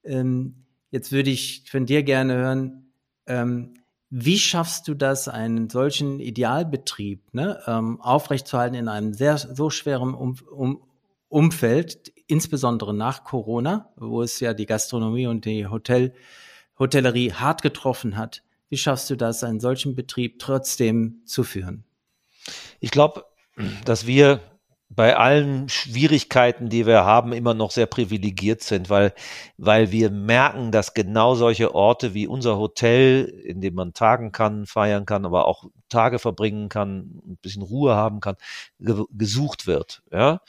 Ähm, 0.03 0.65
jetzt 0.91 1.13
würde 1.13 1.31
ich 1.31 1.65
von 1.71 1.87
dir 1.87 2.03
gerne 2.03 2.35
hören, 2.35 2.93
ähm, 3.27 3.75
wie 4.11 4.39
schaffst 4.39 4.89
du 4.89 4.95
das, 4.95 5.29
einen 5.29 5.69
solchen 5.69 6.19
Idealbetrieb 6.19 7.35
ne, 7.35 7.61
ähm, 7.67 8.01
aufrechtzuerhalten 8.01 8.75
in 8.75 8.89
einem 8.89 9.13
sehr 9.13 9.37
so 9.37 9.69
schweren 9.69 10.15
um, 10.15 10.37
um, 10.51 10.83
Umfeld, 11.29 12.11
insbesondere 12.27 12.95
nach 12.95 13.25
Corona, 13.25 13.93
wo 13.97 14.23
es 14.23 14.41
ja 14.41 14.55
die 14.55 14.65
Gastronomie 14.65 15.27
und 15.27 15.45
die 15.45 15.67
Hotel, 15.67 16.15
Hotellerie 16.79 17.33
hart 17.33 17.61
getroffen 17.61 18.17
hat. 18.17 18.43
Wie 18.71 18.79
schaffst 18.79 19.11
du 19.11 19.17
das, 19.17 19.45
einen 19.45 19.61
solchen 19.61 19.95
Betrieb 19.95 20.39
trotzdem 20.39 21.21
zu 21.27 21.45
führen? 21.45 21.85
Ich 22.81 22.91
glaube, 22.91 23.25
dass 23.85 24.07
wir 24.07 24.41
bei 24.99 25.17
allen 25.17 25.69
Schwierigkeiten, 25.69 26.71
die 26.71 26.85
wir 26.85 27.05
haben, 27.05 27.33
immer 27.33 27.55
noch 27.55 27.71
sehr 27.71 27.87
privilegiert 27.87 28.63
sind, 28.63 28.91
weil, 28.91 29.15
weil 29.57 29.93
wir 29.93 30.11
merken, 30.11 30.73
dass 30.73 30.93
genau 30.93 31.37
solche 31.37 31.73
Orte 31.73 32.15
wie 32.15 32.27
unser 32.27 32.59
Hotel, 32.59 33.23
in 33.45 33.61
dem 33.61 33.75
man 33.75 33.93
tagen 33.93 34.33
kann, 34.33 34.67
feiern 34.67 35.07
kann, 35.07 35.25
aber 35.25 35.47
auch 35.47 35.67
Tage 35.89 36.19
verbringen 36.19 36.69
kann, 36.69 37.21
ein 37.27 37.39
bisschen 37.43 37.63
Ruhe 37.63 37.95
haben 37.95 38.21
kann, 38.21 38.37
ge 38.79 39.05
gesucht 39.11 39.67
wird. 39.67 40.03
Ja, 40.13 40.41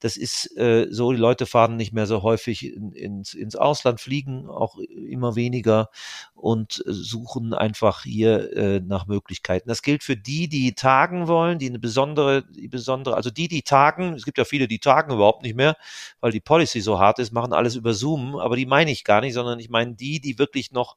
das 0.00 0.16
ist 0.16 0.56
äh, 0.56 0.86
so. 0.90 1.12
Die 1.12 1.18
Leute 1.18 1.46
fahren 1.46 1.76
nicht 1.76 1.92
mehr 1.92 2.06
so 2.06 2.22
häufig 2.22 2.74
in, 2.74 2.92
ins, 2.92 3.34
ins 3.34 3.56
Ausland, 3.56 4.00
fliegen 4.00 4.48
auch 4.48 4.78
immer 4.78 5.36
weniger 5.36 5.90
und 6.34 6.82
suchen 6.86 7.54
einfach 7.54 8.04
hier 8.04 8.56
äh, 8.56 8.80
nach 8.80 9.06
Möglichkeiten. 9.06 9.68
Das 9.68 9.82
gilt 9.82 10.02
für 10.02 10.16
die, 10.16 10.48
die 10.48 10.74
tagen 10.74 11.26
wollen, 11.26 11.58
die 11.58 11.68
eine 11.68 11.78
besondere, 11.78 12.44
die 12.44 12.68
besondere, 12.68 13.16
also 13.16 13.30
die, 13.30 13.48
die 13.48 13.62
tagen. 13.62 14.14
Es 14.14 14.24
gibt 14.24 14.38
ja 14.38 14.44
viele, 14.44 14.68
die 14.68 14.78
tagen 14.78 15.12
überhaupt 15.12 15.42
nicht 15.42 15.56
mehr, 15.56 15.76
weil 16.20 16.32
die 16.32 16.40
Policy 16.40 16.80
so 16.80 16.98
hart 16.98 17.18
ist, 17.18 17.32
machen 17.32 17.52
alles 17.52 17.74
über 17.74 17.94
Zoom. 17.94 18.36
Aber 18.36 18.56
die 18.56 18.66
meine 18.66 18.90
ich 18.90 19.04
gar 19.04 19.20
nicht, 19.20 19.34
sondern 19.34 19.58
ich 19.58 19.70
meine 19.70 19.94
die, 19.94 20.20
die 20.20 20.38
wirklich 20.38 20.72
noch 20.72 20.96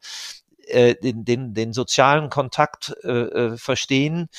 äh, 0.71 0.95
den, 0.95 1.25
den, 1.25 1.53
den 1.53 1.73
sozialen 1.73 2.29
Kontakt 2.29 2.93
äh, 3.03 3.09
äh, 3.09 3.57
verstehen, 3.57 4.29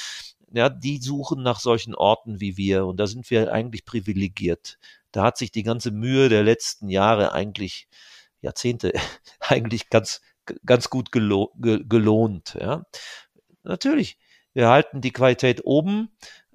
ja, 0.52 0.68
die 0.68 0.98
suchen 0.98 1.42
nach 1.42 1.60
solchen 1.60 1.94
Orten 1.94 2.40
wie 2.40 2.56
wir. 2.56 2.86
Und 2.86 2.98
da 2.98 3.06
sind 3.06 3.30
wir 3.30 3.52
eigentlich 3.52 3.84
privilegiert. 3.84 4.78
Da 5.12 5.22
hat 5.24 5.38
sich 5.38 5.50
die 5.50 5.62
ganze 5.62 5.90
Mühe 5.90 6.28
der 6.28 6.42
letzten 6.42 6.88
Jahre 6.88 7.32
eigentlich, 7.32 7.88
Jahrzehnte, 8.40 8.92
eigentlich 9.40 9.90
ganz, 9.90 10.20
ganz 10.66 10.90
gut 10.90 11.12
gelo 11.12 11.52
gelohnt. 11.56 12.56
Ja. 12.60 12.84
Natürlich, 13.62 14.18
wir 14.54 14.68
halten 14.68 15.00
die 15.00 15.12
Qualität 15.12 15.62
oben, 15.64 16.10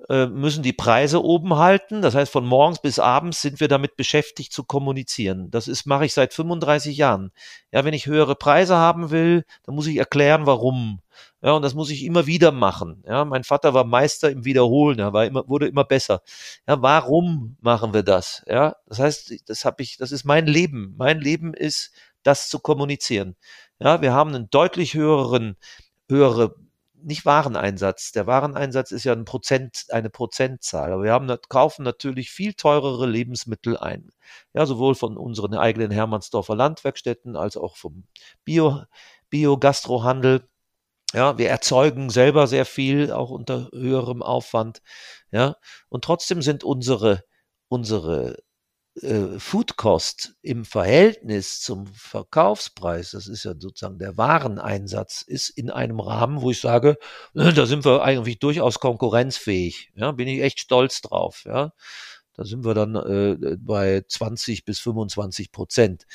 äh, 0.09 0.27
müssen 0.27 0.63
die 0.63 0.73
Preise 0.73 1.23
oben 1.23 1.55
halten. 1.55 2.01
Das 2.01 2.15
heißt, 2.15 2.31
von 2.31 2.45
morgens 2.45 2.79
bis 2.79 2.99
abends 2.99 3.41
sind 3.41 3.59
wir 3.59 3.67
damit 3.67 3.97
beschäftigt 3.97 4.53
zu 4.53 4.63
kommunizieren. 4.63 5.49
Das 5.51 5.67
ist, 5.67 5.85
mache 5.85 6.05
ich 6.05 6.13
seit 6.13 6.33
35 6.33 6.97
Jahren. 6.97 7.31
Ja, 7.71 7.83
wenn 7.83 7.93
ich 7.93 8.05
höhere 8.05 8.35
Preise 8.35 8.75
haben 8.75 9.09
will, 9.09 9.43
dann 9.63 9.75
muss 9.75 9.87
ich 9.87 9.97
erklären, 9.97 10.45
warum. 10.45 11.01
Ja, 11.41 11.53
und 11.53 11.61
das 11.63 11.73
muss 11.73 11.89
ich 11.89 12.03
immer 12.03 12.27
wieder 12.27 12.51
machen. 12.51 13.03
Ja, 13.07 13.25
mein 13.25 13.43
Vater 13.43 13.73
war 13.73 13.83
Meister 13.83 14.29
im 14.29 14.45
Wiederholen, 14.45 14.99
er 14.99 15.13
war 15.13 15.25
immer, 15.25 15.47
wurde 15.47 15.67
immer 15.67 15.83
besser. 15.83 16.21
Ja, 16.67 16.81
warum 16.81 17.57
machen 17.61 17.93
wir 17.93 18.03
das? 18.03 18.43
Ja, 18.47 18.75
das 18.87 18.99
heißt, 18.99 19.49
das 19.49 19.65
habe 19.65 19.81
ich, 19.83 19.97
das 19.97 20.11
ist 20.11 20.25
mein 20.25 20.45
Leben. 20.45 20.95
Mein 20.97 21.19
Leben 21.19 21.53
ist, 21.53 21.91
das 22.23 22.49
zu 22.49 22.59
kommunizieren. 22.59 23.35
Ja, 23.79 24.01
wir 24.01 24.13
haben 24.13 24.33
einen 24.35 24.49
deutlich 24.49 24.93
höheren, 24.93 25.55
höhere 26.09 26.55
nicht 27.07 27.25
Wareneinsatz. 27.25 28.11
Der 28.11 28.27
Wareneinsatz 28.27 28.91
ist 28.91 29.05
ja 29.05 29.13
ein 29.13 29.23
Prozent, 29.23 29.85
eine 29.89 30.09
Prozentzahl. 30.09 30.91
Aber 30.91 31.03
wir 31.03 31.13
haben, 31.13 31.33
kaufen 31.47 31.83
natürlich 31.83 32.31
viel 32.31 32.53
teurere 32.53 33.07
Lebensmittel 33.07 33.77
ein. 33.77 34.11
Ja, 34.53 34.65
sowohl 34.65 34.93
von 34.93 35.15
unseren 35.17 35.53
eigenen 35.55 35.89
Hermannsdorfer 35.89 36.55
Landwerkstätten 36.55 37.37
als 37.37 37.55
auch 37.55 37.77
vom 37.77 38.03
Bio, 38.43 38.83
Bio-Gastrohandel. 39.29 40.47
Ja, 41.13 41.37
wir 41.37 41.49
erzeugen 41.49 42.09
selber 42.09 42.45
sehr 42.47 42.65
viel, 42.65 43.13
auch 43.13 43.29
unter 43.29 43.69
höherem 43.71 44.21
Aufwand. 44.21 44.81
Ja, 45.31 45.55
und 45.87 46.03
trotzdem 46.03 46.41
sind 46.41 46.65
unsere, 46.65 47.23
unsere 47.69 48.37
äh, 49.01 49.39
Food 49.39 49.77
Cost 49.77 50.35
im 50.41 50.65
Verhältnis 50.65 51.61
zum 51.61 51.87
Verkaufspreis, 51.87 53.11
das 53.11 53.27
ist 53.27 53.43
ja 53.43 53.53
sozusagen 53.57 53.99
der 53.99 54.17
Wareneinsatz, 54.17 55.21
ist 55.21 55.49
in 55.49 55.69
einem 55.69 55.99
Rahmen, 55.99 56.41
wo 56.41 56.51
ich 56.51 56.59
sage, 56.61 56.97
da 57.33 57.65
sind 57.65 57.85
wir 57.85 58.03
eigentlich 58.03 58.39
durchaus 58.39 58.79
konkurrenzfähig. 58.79 59.91
Ja, 59.95 60.11
bin 60.11 60.27
ich 60.27 60.41
echt 60.41 60.59
stolz 60.59 61.01
drauf. 61.01 61.43
Ja, 61.45 61.73
da 62.33 62.45
sind 62.45 62.65
wir 62.65 62.75
dann 62.75 62.95
äh, 62.95 63.57
bei 63.59 64.03
20 64.07 64.63
bis 64.63 64.79
25 64.79 65.51
Prozent. 65.51 66.05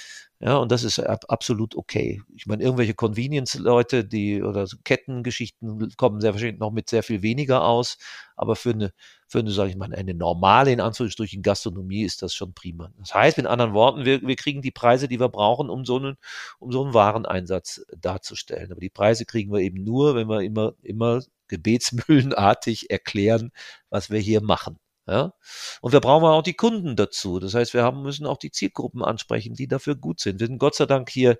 Ja, 0.45 0.57
und 0.57 0.73
das 0.73 0.83
ist 0.83 0.99
absolut 0.99 1.77
okay. 1.77 2.21
Ich 2.35 2.47
meine, 2.47 2.65
irgendwelche 2.65 2.95
Convenience-Leute, 2.95 4.05
die 4.05 4.43
oder 4.43 4.67
so 4.67 4.77
Kettengeschichten 4.83 5.95
kommen 5.97 6.21
sehr 6.21 6.33
wahrscheinlich 6.33 6.59
noch 6.59 6.73
mit 6.73 6.91
sehr 6.91 7.05
viel 7.05 7.23
weniger 7.23 7.63
aus. 7.63 7.97
Aber 8.35 8.57
für 8.57 8.71
eine, 8.71 8.93
für 9.29 9.39
eine, 9.39 9.53
sage 9.53 9.71
ich 9.71 9.77
mal, 9.77 9.95
eine 9.95 10.15
normale, 10.15 10.73
in 10.73 10.81
Anführungsstrichen, 10.81 11.43
Gastronomie 11.43 12.03
ist 12.03 12.23
das 12.23 12.35
schon 12.35 12.55
prima. 12.55 12.91
Das 12.99 13.15
heißt, 13.15 13.37
mit 13.37 13.47
anderen 13.47 13.73
Worten, 13.73 14.05
wir, 14.05 14.21
wir 14.23 14.35
kriegen 14.35 14.63
die 14.63 14.73
Preise, 14.73 15.07
die 15.07 15.21
wir 15.21 15.29
brauchen, 15.29 15.71
um 15.71 15.85
so 15.85 15.97
einen, 15.97 16.17
um 16.59 16.73
so 16.73 16.83
einen 16.83 16.93
Wareneinsatz 16.93 17.87
darzustellen. 17.97 18.73
Aber 18.73 18.81
die 18.81 18.91
Preise 18.91 19.25
kriegen 19.25 19.53
wir 19.53 19.61
eben 19.61 19.85
nur, 19.85 20.17
wenn 20.17 20.29
wir 20.29 20.41
immer, 20.41 20.73
immer 20.83 21.21
gebetsmühlenartig 21.47 22.91
erklären, 22.91 23.53
was 23.91 24.11
wir 24.11 24.19
hier 24.19 24.43
machen. 24.43 24.81
Ja? 25.07 25.35
Und 25.81 25.93
wir 25.93 26.01
brauchen 26.01 26.27
auch 26.27 26.43
die 26.43 26.55
Kunden 26.55 26.97
dazu. 26.97 27.41
Das 27.41 27.55
heißt, 27.55 27.75
wir 27.75 27.83
haben, 27.83 28.03
müssen 28.03 28.27
auch 28.27 28.39
die 28.39 28.51
Zielgruppen 28.51 29.03
ansprechen, 29.03 29.55
die 29.55 29.69
dafür 29.69 29.97
gut 29.97 30.21
sind. 30.21 30.41
Wir 30.41 30.47
sind 30.47 30.59
Gott 30.59 30.75
sei 30.75 30.87
Dank 30.87 31.11
hier 31.11 31.39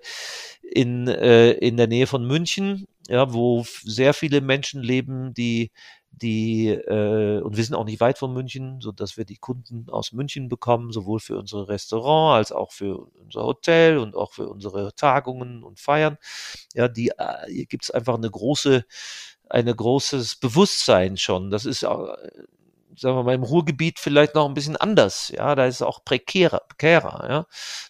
in, 0.61 1.07
äh, 1.07 1.51
in 1.51 1.77
der 1.77 1.87
Nähe 1.87 2.07
von 2.07 2.25
München, 2.25 2.87
ja, 3.07 3.33
wo 3.33 3.65
sehr 3.83 4.13
viele 4.13 4.41
Menschen 4.41 4.81
leben, 4.81 5.33
die 5.33 5.71
die 6.15 6.67
äh, 6.69 7.41
und 7.41 7.57
wir 7.57 7.63
sind 7.63 7.75
auch 7.75 7.85
nicht 7.85 7.99
weit 7.99 8.19
von 8.19 8.33
München, 8.33 8.81
so 8.81 8.91
dass 8.91 9.17
wir 9.17 9.25
die 9.25 9.37
Kunden 9.37 9.89
aus 9.89 10.11
München 10.11 10.47
bekommen, 10.47 10.91
sowohl 10.91 11.19
für 11.19 11.37
unsere 11.37 11.67
Restaurant 11.67 12.37
als 12.37 12.51
auch 12.51 12.71
für 12.71 13.07
unser 13.15 13.43
Hotel 13.43 13.97
und 13.97 14.15
auch 14.15 14.33
für 14.33 14.47
unsere 14.47 14.93
Tagungen 14.95 15.63
und 15.63 15.79
Feiern. 15.79 16.17
Ja, 16.75 16.87
die 16.87 17.09
äh, 17.09 17.47
hier 17.47 17.65
gibt 17.65 17.85
es 17.85 17.91
einfach 17.91 18.15
eine 18.15 18.29
große, 18.29 18.85
eine 19.49 19.75
großes 19.75 20.35
Bewusstsein 20.35 21.17
schon. 21.17 21.49
Das 21.49 21.65
ist 21.65 21.83
auch 21.83 22.15
sagen 22.95 23.17
wir 23.17 23.23
mal, 23.23 23.35
im 23.35 23.43
Ruhrgebiet 23.43 23.99
vielleicht 23.99 24.35
noch 24.35 24.47
ein 24.47 24.53
bisschen 24.53 24.77
anders. 24.77 25.29
Ja, 25.29 25.55
da 25.55 25.65
ist 25.65 25.75
es 25.75 25.81
auch 25.81 26.03
prekärer, 26.03 26.61
prekärer. 26.67 27.29
Ja, 27.29 27.45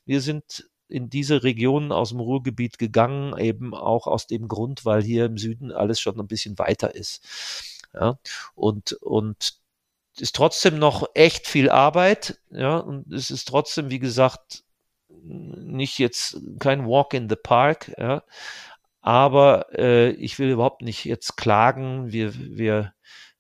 wir 0.06 0.22
sind 0.22 0.70
in 0.88 1.10
diese 1.10 1.44
Regionen 1.44 1.92
aus 1.92 2.10
dem 2.10 2.20
Ruhrgebiet 2.20 2.78
gegangen, 2.78 3.38
eben 3.38 3.74
auch 3.74 4.08
aus 4.08 4.28
dem 4.28 4.48
Grund, 4.48 4.86
weil 4.86 5.02
hier 5.02 5.26
im 5.26 5.38
Süden 5.38 5.72
alles 5.72 6.00
schon 6.00 6.20
ein 6.20 6.28
bisschen 6.28 6.60
weiter 6.60 6.94
ist. 6.94 7.26
Ja, 7.94 8.20
und, 8.56 8.94
und 8.94 9.56
ist 10.20 10.36
trotzdem 10.36 10.78
noch 10.80 11.08
echt 11.16 11.48
viel 11.48 11.70
Arbeit, 11.70 12.40
ja, 12.52 12.78
und 12.78 13.12
es 13.12 13.32
ist 13.32 13.48
trotzdem, 13.48 13.90
wie 13.90 14.00
gesagt, 14.00 14.64
nicht 15.10 15.98
jetzt 16.00 16.38
kein 16.60 16.86
Walk 16.86 17.14
in 17.14 17.30
the 17.30 17.36
Park, 17.36 17.94
ja, 17.98 18.24
aber 19.02 19.68
äh, 19.78 20.12
ich 20.12 20.40
will 20.40 20.52
überhaupt 20.52 20.82
nicht 20.82 21.06
jetzt 21.06 21.36
klagen. 21.36 22.12
Wir, 22.12 22.34
wir, 22.36 22.94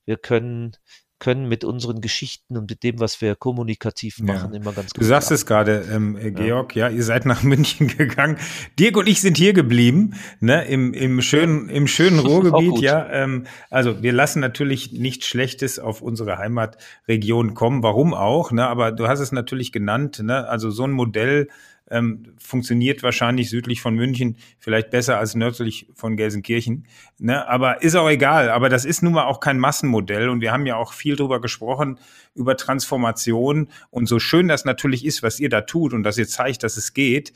wir 0.05 0.17
können 0.17 0.75
können 1.23 1.47
mit 1.47 1.63
unseren 1.63 2.01
Geschichten 2.01 2.57
und 2.57 2.69
mit 2.69 2.83
dem, 2.83 2.99
was 2.99 3.21
wir 3.21 3.35
kommunikativ 3.35 4.19
machen, 4.19 4.51
ja. 4.51 4.59
immer 4.59 4.73
ganz 4.73 4.93
gut. 4.93 5.01
Du 5.01 5.05
sagst 5.05 5.31
es 5.31 5.45
gerade, 5.45 5.85
ähm, 5.89 6.17
äh, 6.17 6.31
Georg, 6.31 6.75
ja. 6.75 6.89
ja. 6.89 6.95
ihr 6.97 7.03
seid 7.03 7.25
nach 7.25 7.43
München 7.43 7.87
gegangen. 7.87 8.35
Dirk 8.77 8.97
und 8.97 9.07
ich 9.07 9.21
sind 9.21 9.37
hier 9.37 9.53
geblieben, 9.53 10.15
ne, 10.41 10.65
im, 10.65 10.93
im 10.93 11.21
schönen, 11.21 11.69
im 11.69 11.87
schönen 11.87 12.19
Ruhrgebiet, 12.27 12.81
ja. 12.81 13.09
Ähm, 13.09 13.45
also 13.69 14.03
wir 14.03 14.11
lassen 14.11 14.41
natürlich 14.41 14.91
nichts 14.91 15.25
Schlechtes 15.25 15.79
auf 15.79 16.01
unsere 16.01 16.39
Heimatregion 16.39 17.53
kommen. 17.53 17.83
Warum 17.83 18.13
auch, 18.13 18.51
ne? 18.51 18.67
Aber 18.67 18.91
du 18.91 19.07
hast 19.07 19.21
es 19.21 19.31
natürlich 19.31 19.71
genannt, 19.71 20.19
ne? 20.21 20.49
Also 20.49 20.71
so 20.71 20.83
ein 20.83 20.91
Modell 20.91 21.47
ähm, 21.89 22.33
funktioniert 22.37 23.03
wahrscheinlich 23.03 23.49
südlich 23.49 23.81
von 23.81 23.95
München 23.95 24.37
vielleicht 24.57 24.89
besser 24.89 25.19
als 25.19 25.35
nördlich 25.35 25.87
von 25.93 26.15
Gelsenkirchen. 26.15 26.87
Ne? 27.19 27.47
Aber 27.47 27.81
ist 27.81 27.95
auch 27.95 28.09
egal. 28.09 28.49
Aber 28.49 28.69
das 28.69 28.85
ist 28.85 29.03
nun 29.03 29.13
mal 29.13 29.25
auch 29.25 29.39
kein 29.39 29.59
Massenmodell. 29.59 30.29
Und 30.29 30.41
wir 30.41 30.51
haben 30.51 30.65
ja 30.65 30.75
auch 30.75 30.93
viel 30.93 31.15
drüber 31.15 31.41
gesprochen, 31.41 31.99
über 32.35 32.57
Transformation. 32.57 33.67
Und 33.89 34.07
so 34.07 34.19
schön 34.19 34.47
das 34.47 34.65
natürlich 34.65 35.05
ist, 35.05 35.23
was 35.23 35.39
ihr 35.39 35.49
da 35.49 35.61
tut 35.61 35.93
und 35.93 36.03
dass 36.03 36.17
ihr 36.17 36.27
zeigt, 36.27 36.63
dass 36.63 36.77
es 36.77 36.93
geht, 36.93 37.33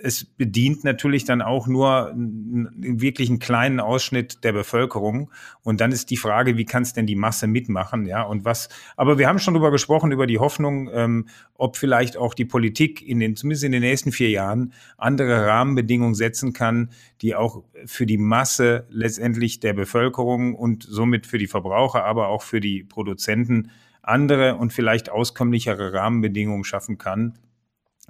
es 0.00 0.24
bedient 0.24 0.84
natürlich 0.84 1.24
dann 1.24 1.42
auch 1.42 1.66
nur 1.66 2.10
einen 2.10 3.00
wirklich 3.00 3.28
einen 3.28 3.40
kleinen 3.40 3.80
Ausschnitt 3.80 4.44
der 4.44 4.52
Bevölkerung. 4.52 5.30
Und 5.62 5.80
dann 5.80 5.90
ist 5.90 6.10
die 6.10 6.16
Frage, 6.16 6.56
wie 6.56 6.64
kann 6.64 6.84
es 6.84 6.92
denn 6.92 7.06
die 7.06 7.16
Masse 7.16 7.48
mitmachen? 7.48 8.06
Ja, 8.06 8.22
und 8.22 8.44
was, 8.44 8.68
aber 8.96 9.18
wir 9.18 9.26
haben 9.26 9.40
schon 9.40 9.54
darüber 9.54 9.72
gesprochen, 9.72 10.12
über 10.12 10.28
die 10.28 10.38
Hoffnung, 10.38 10.88
ähm, 10.92 11.26
ob 11.54 11.76
vielleicht 11.76 12.16
auch 12.16 12.34
die 12.34 12.44
Politik 12.44 13.02
in 13.02 13.18
den, 13.18 13.34
zumindest 13.34 13.64
in 13.64 13.72
den 13.72 13.82
nächsten 13.82 14.12
vier 14.12 14.30
Jahren, 14.30 14.72
andere 14.98 15.46
Rahmenbedingungen 15.46 16.14
setzen 16.14 16.52
kann, 16.52 16.90
die 17.20 17.34
auch 17.34 17.64
für 17.84 18.06
die 18.06 18.18
Masse 18.18 18.86
letztendlich 18.90 19.58
der 19.58 19.72
Bevölkerung 19.72 20.54
und 20.54 20.84
somit 20.84 21.26
für 21.26 21.38
die 21.38 21.48
Verbraucher, 21.48 22.04
aber 22.04 22.28
auch 22.28 22.42
für 22.42 22.60
die 22.60 22.84
Produzenten 22.84 23.72
andere 24.02 24.54
und 24.54 24.72
vielleicht 24.72 25.10
auskömmlichere 25.10 25.92
Rahmenbedingungen 25.92 26.62
schaffen 26.62 26.98
kann 26.98 27.34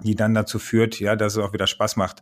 die 0.03 0.15
dann 0.15 0.33
dazu 0.33 0.59
führt, 0.59 0.99
ja, 0.99 1.15
dass 1.15 1.35
es 1.35 1.43
auch 1.43 1.53
wieder 1.53 1.67
Spaß 1.67 1.95
macht, 1.95 2.21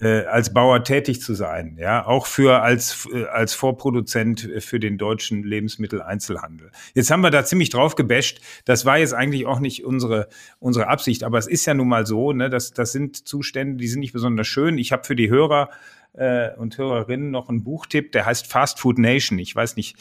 äh, 0.00 0.24
als 0.24 0.52
Bauer 0.52 0.82
tätig 0.82 1.20
zu 1.20 1.34
sein, 1.34 1.76
ja, 1.80 2.04
auch 2.04 2.26
für 2.26 2.62
als 2.62 3.08
äh, 3.12 3.26
als 3.26 3.54
Vorproduzent 3.54 4.50
für 4.58 4.80
den 4.80 4.98
deutschen 4.98 5.44
Lebensmitteleinzelhandel. 5.44 6.72
Jetzt 6.94 7.10
haben 7.10 7.20
wir 7.20 7.30
da 7.30 7.44
ziemlich 7.44 7.70
drauf 7.70 7.94
gebasht. 7.94 8.40
Das 8.64 8.84
war 8.84 8.98
jetzt 8.98 9.14
eigentlich 9.14 9.46
auch 9.46 9.60
nicht 9.60 9.84
unsere 9.84 10.28
unsere 10.58 10.88
Absicht, 10.88 11.22
aber 11.22 11.38
es 11.38 11.46
ist 11.46 11.66
ja 11.66 11.74
nun 11.74 11.88
mal 11.88 12.06
so, 12.06 12.32
ne, 12.32 12.50
dass 12.50 12.72
das 12.72 12.92
sind 12.92 13.28
Zustände, 13.28 13.76
die 13.76 13.88
sind 13.88 14.00
nicht 14.00 14.12
besonders 14.12 14.48
schön. 14.48 14.78
Ich 14.78 14.90
habe 14.90 15.04
für 15.04 15.16
die 15.16 15.30
Hörer 15.30 15.70
äh, 16.14 16.50
und 16.56 16.76
Hörerinnen 16.76 17.30
noch 17.30 17.48
einen 17.48 17.62
Buchtipp, 17.62 18.10
der 18.12 18.26
heißt 18.26 18.46
Fast 18.46 18.80
Food 18.80 18.98
Nation. 18.98 19.38
Ich 19.38 19.54
weiß 19.54 19.76
nicht, 19.76 19.96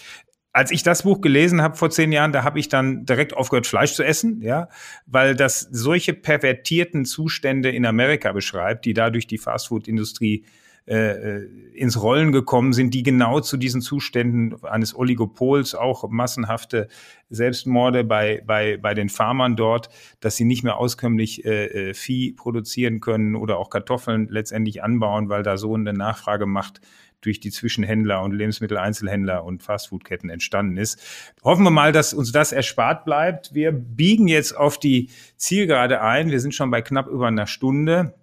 als 0.54 0.72
ich 0.72 0.84
das 0.84 1.04
Buch 1.04 1.20
gelesen 1.20 1.62
habe 1.62 1.76
vor 1.76 1.90
zehn 1.90 2.12
Jahren, 2.12 2.32
da 2.32 2.44
habe 2.44 2.60
ich 2.60 2.70
dann 2.70 3.06
direkt 3.06 3.34
aufgehört, 3.34 3.66
Fleisch 3.66 3.94
zu 3.94 4.04
essen, 4.04 4.42
ja, 4.42 4.70
weil 5.08 5.36
das 5.36 5.62
solche 5.72 6.14
pervertierten 6.14 7.06
Zustände 7.06 7.72
in 7.72 7.88
Amerika 7.88 8.32
beschreibt, 8.32 8.86
die 8.86 8.94
dadurch 8.94 9.26
die 9.26 9.40
Fastfood-Industrie 9.40 10.46
äh, 10.86 11.38
äh, 11.38 11.50
ins 11.74 12.02
Rollen 12.02 12.34
gekommen 12.34 12.74
sind, 12.74 12.94
die 12.94 13.04
genau 13.04 13.40
zu 13.40 13.56
diesen 13.56 13.80
Zuständen 13.80 14.64
eines 14.66 14.94
Oligopols, 14.94 15.76
auch 15.76 16.10
massenhafte 16.10 16.90
Selbstmorde 17.30 18.04
bei, 18.04 18.44
bei, 18.46 18.78
bei 18.78 18.94
den 18.94 19.08
Farmern 19.08 19.56
dort, 19.56 19.88
dass 20.20 20.36
sie 20.36 20.44
nicht 20.44 20.62
mehr 20.64 20.76
auskömmlich 20.78 21.46
äh, 21.46 21.90
äh 21.90 21.94
Vieh 21.94 22.34
produzieren 22.34 23.00
können 23.00 23.36
oder 23.36 23.60
auch 23.60 23.70
Kartoffeln 23.70 24.28
letztendlich 24.30 24.84
anbauen, 24.84 25.30
weil 25.30 25.42
da 25.42 25.56
so 25.56 25.74
eine 25.74 25.94
Nachfrage 25.94 26.46
macht 26.46 26.82
durch 27.26 27.40
die 27.40 27.52
Zwischenhändler 27.52 28.22
und 28.22 28.34
Lebensmitteleinzelhändler 28.34 29.44
und 29.44 29.64
Fastfoodketten 29.64 30.30
entstanden 30.30 30.78
ist. 30.78 31.02
Hoffen 31.44 31.64
wir 31.64 31.72
mal, 31.72 31.92
dass 31.92 32.14
uns 32.14 32.32
das 32.32 32.52
erspart 32.52 33.06
bleibt. 33.06 33.54
Wir 33.54 33.72
biegen 33.72 34.28
jetzt 34.28 34.56
auf 34.56 34.78
die 34.78 35.10
Zielgerade 35.38 36.02
ein. 36.02 36.30
Wir 36.30 36.40
sind 36.40 36.54
schon 36.54 36.72
bei 36.72 36.82
knapp 36.82 37.08
über 37.08 37.28
einer 37.28 37.48
Stunde. 37.48 38.14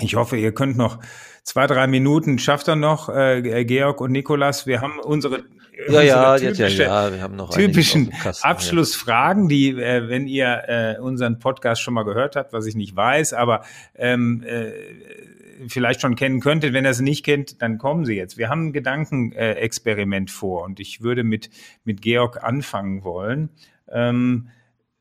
Ich 0.00 0.14
hoffe, 0.14 0.36
ihr 0.36 0.52
könnt 0.52 0.76
noch 0.76 1.00
zwei, 1.42 1.66
drei 1.66 1.86
Minuten, 1.86 2.38
schafft 2.38 2.68
er 2.68 2.76
noch, 2.76 3.08
äh, 3.08 3.64
Georg 3.64 4.00
und 4.00 4.12
Nikolas. 4.12 4.66
Wir 4.66 4.80
haben 4.80 5.00
unsere 5.00 5.44
ja, 5.88 6.02
ja, 6.02 6.36
typische, 6.36 6.82
ja, 6.82 7.06
ja, 7.06 7.12
wir 7.12 7.22
haben 7.22 7.36
noch 7.36 7.50
typischen 7.50 8.10
Kasten, 8.10 8.46
Abschlussfragen, 8.46 9.48
die, 9.48 9.70
äh, 9.70 10.08
wenn 10.08 10.26
ihr 10.26 10.64
äh, 10.66 11.00
unseren 11.00 11.38
Podcast 11.38 11.82
schon 11.82 11.94
mal 11.94 12.02
gehört 12.02 12.36
habt, 12.36 12.52
was 12.52 12.66
ich 12.66 12.74
nicht 12.74 12.96
weiß, 12.96 13.32
aber 13.32 13.62
ähm, 13.94 14.42
äh, 14.44 14.72
vielleicht 15.66 16.00
schon 16.00 16.14
kennen 16.14 16.40
könntet. 16.40 16.72
Wenn 16.72 16.84
ihr 16.84 16.94
sie 16.94 17.02
nicht 17.02 17.24
kennt, 17.24 17.62
dann 17.62 17.78
kommen 17.78 18.04
sie 18.04 18.14
jetzt. 18.14 18.38
Wir 18.38 18.48
haben 18.48 18.66
ein 18.66 18.72
Gedankenexperiment 18.72 20.30
vor 20.30 20.64
und 20.64 20.80
ich 20.80 21.00
würde 21.00 21.24
mit, 21.24 21.50
mit 21.84 22.02
Georg 22.02 22.42
anfangen 22.42 23.04
wollen. 23.04 23.50
Ähm, 23.90 24.48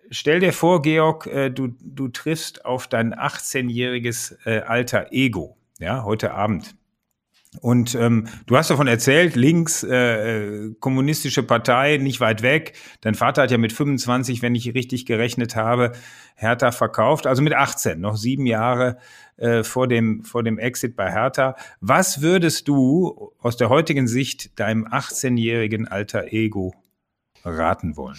stell 0.10 0.40
dir 0.40 0.54
vor, 0.54 0.82
Georg, 0.82 1.28
äh, 1.28 1.50
du, 1.50 1.70
du 1.82 2.08
triffst 2.08 2.66
auf 2.66 2.88
dein 2.88 3.14
18-jähriges 3.14 4.38
äh, 4.46 4.62
alter 4.62 5.12
Ego, 5.12 5.58
ja, 5.80 6.04
heute 6.04 6.34
Abend. 6.34 6.77
Und 7.62 7.96
ähm, 7.96 8.28
du 8.46 8.58
hast 8.58 8.70
davon 8.70 8.88
erzählt, 8.88 9.36
links, 9.36 9.84
äh, 9.84 10.70
kommunistische 10.80 11.44
Partei, 11.44 11.98
nicht 11.98 12.20
weit 12.20 12.42
weg. 12.42 12.74
Dein 13.02 13.16
Vater 13.16 13.44
hat 13.44 13.52
ja 13.52 13.58
mit 13.58 13.74
25, 13.74 14.42
wenn 14.42 14.54
ich 14.54 14.74
richtig 14.74 15.06
gerechnet 15.06 15.56
habe, 15.56 15.94
Hertha 16.36 16.72
verkauft, 16.72 17.26
also 17.26 17.42
mit 17.42 17.54
18, 17.54 18.00
noch 18.00 18.18
sieben 18.18 18.46
Jahre 18.46 18.98
äh, 19.38 19.64
vor, 19.64 19.88
dem, 19.88 20.24
vor 20.24 20.44
dem 20.44 20.60
Exit 20.60 20.96
bei 20.96 21.12
Hertha. 21.12 21.56
Was 21.80 22.22
würdest 22.22 22.68
du 22.68 23.32
aus 23.40 23.58
der 23.58 23.70
heutigen 23.70 24.08
Sicht 24.08 24.60
deinem 24.60 24.86
18-jährigen 24.86 25.88
alter 25.88 26.34
Ego 26.34 26.76
raten 27.44 27.96
wollen? 27.96 28.18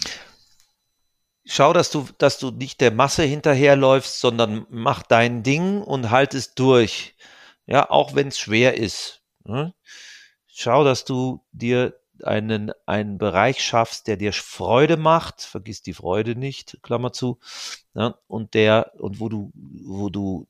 Schau, 1.45 1.73
dass 1.73 1.91
du, 1.91 2.07
dass 2.17 2.39
du 2.39 2.51
nicht 2.51 2.81
der 2.81 2.91
Masse 2.91 3.23
hinterherläufst, 3.23 4.19
sondern 4.19 4.65
mach 4.69 5.03
dein 5.03 5.43
Ding 5.43 5.81
und 5.81 6.11
halt 6.11 6.33
es 6.33 6.53
durch. 6.53 7.15
Ja, 7.65 7.89
auch 7.89 8.15
wenn 8.15 8.27
es 8.27 8.39
schwer 8.39 8.77
ist? 8.77 9.18
Schau, 10.47 10.83
dass 10.83 11.05
du 11.05 11.43
dir 11.51 11.99
einen, 12.23 12.71
einen 12.85 13.17
Bereich 13.17 13.63
schaffst, 13.63 14.07
der 14.07 14.17
dir 14.17 14.33
Freude 14.33 14.97
macht, 14.97 15.41
vergiss 15.41 15.81
die 15.81 15.93
Freude 15.93 16.35
nicht, 16.35 16.79
Klammer 16.81 17.13
zu, 17.13 17.39
ja, 17.93 18.17
und 18.27 18.53
der, 18.53 18.93
und 18.99 19.19
wo 19.19 19.29
du, 19.29 19.51
wo 19.53 20.09
du, 20.09 20.47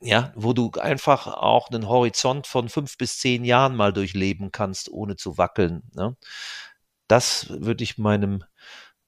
ja, 0.00 0.32
wo 0.36 0.52
du 0.52 0.70
einfach 0.72 1.26
auch 1.26 1.70
einen 1.70 1.88
Horizont 1.88 2.46
von 2.46 2.68
fünf 2.68 2.96
bis 2.98 3.18
zehn 3.18 3.44
Jahren 3.44 3.74
mal 3.74 3.92
durchleben 3.92 4.52
kannst, 4.52 4.90
ohne 4.90 5.16
zu 5.16 5.38
wackeln. 5.38 5.82
Ne? 5.94 6.16
Das 7.08 7.48
würde 7.50 7.82
ich 7.82 7.98
meinem, 7.98 8.44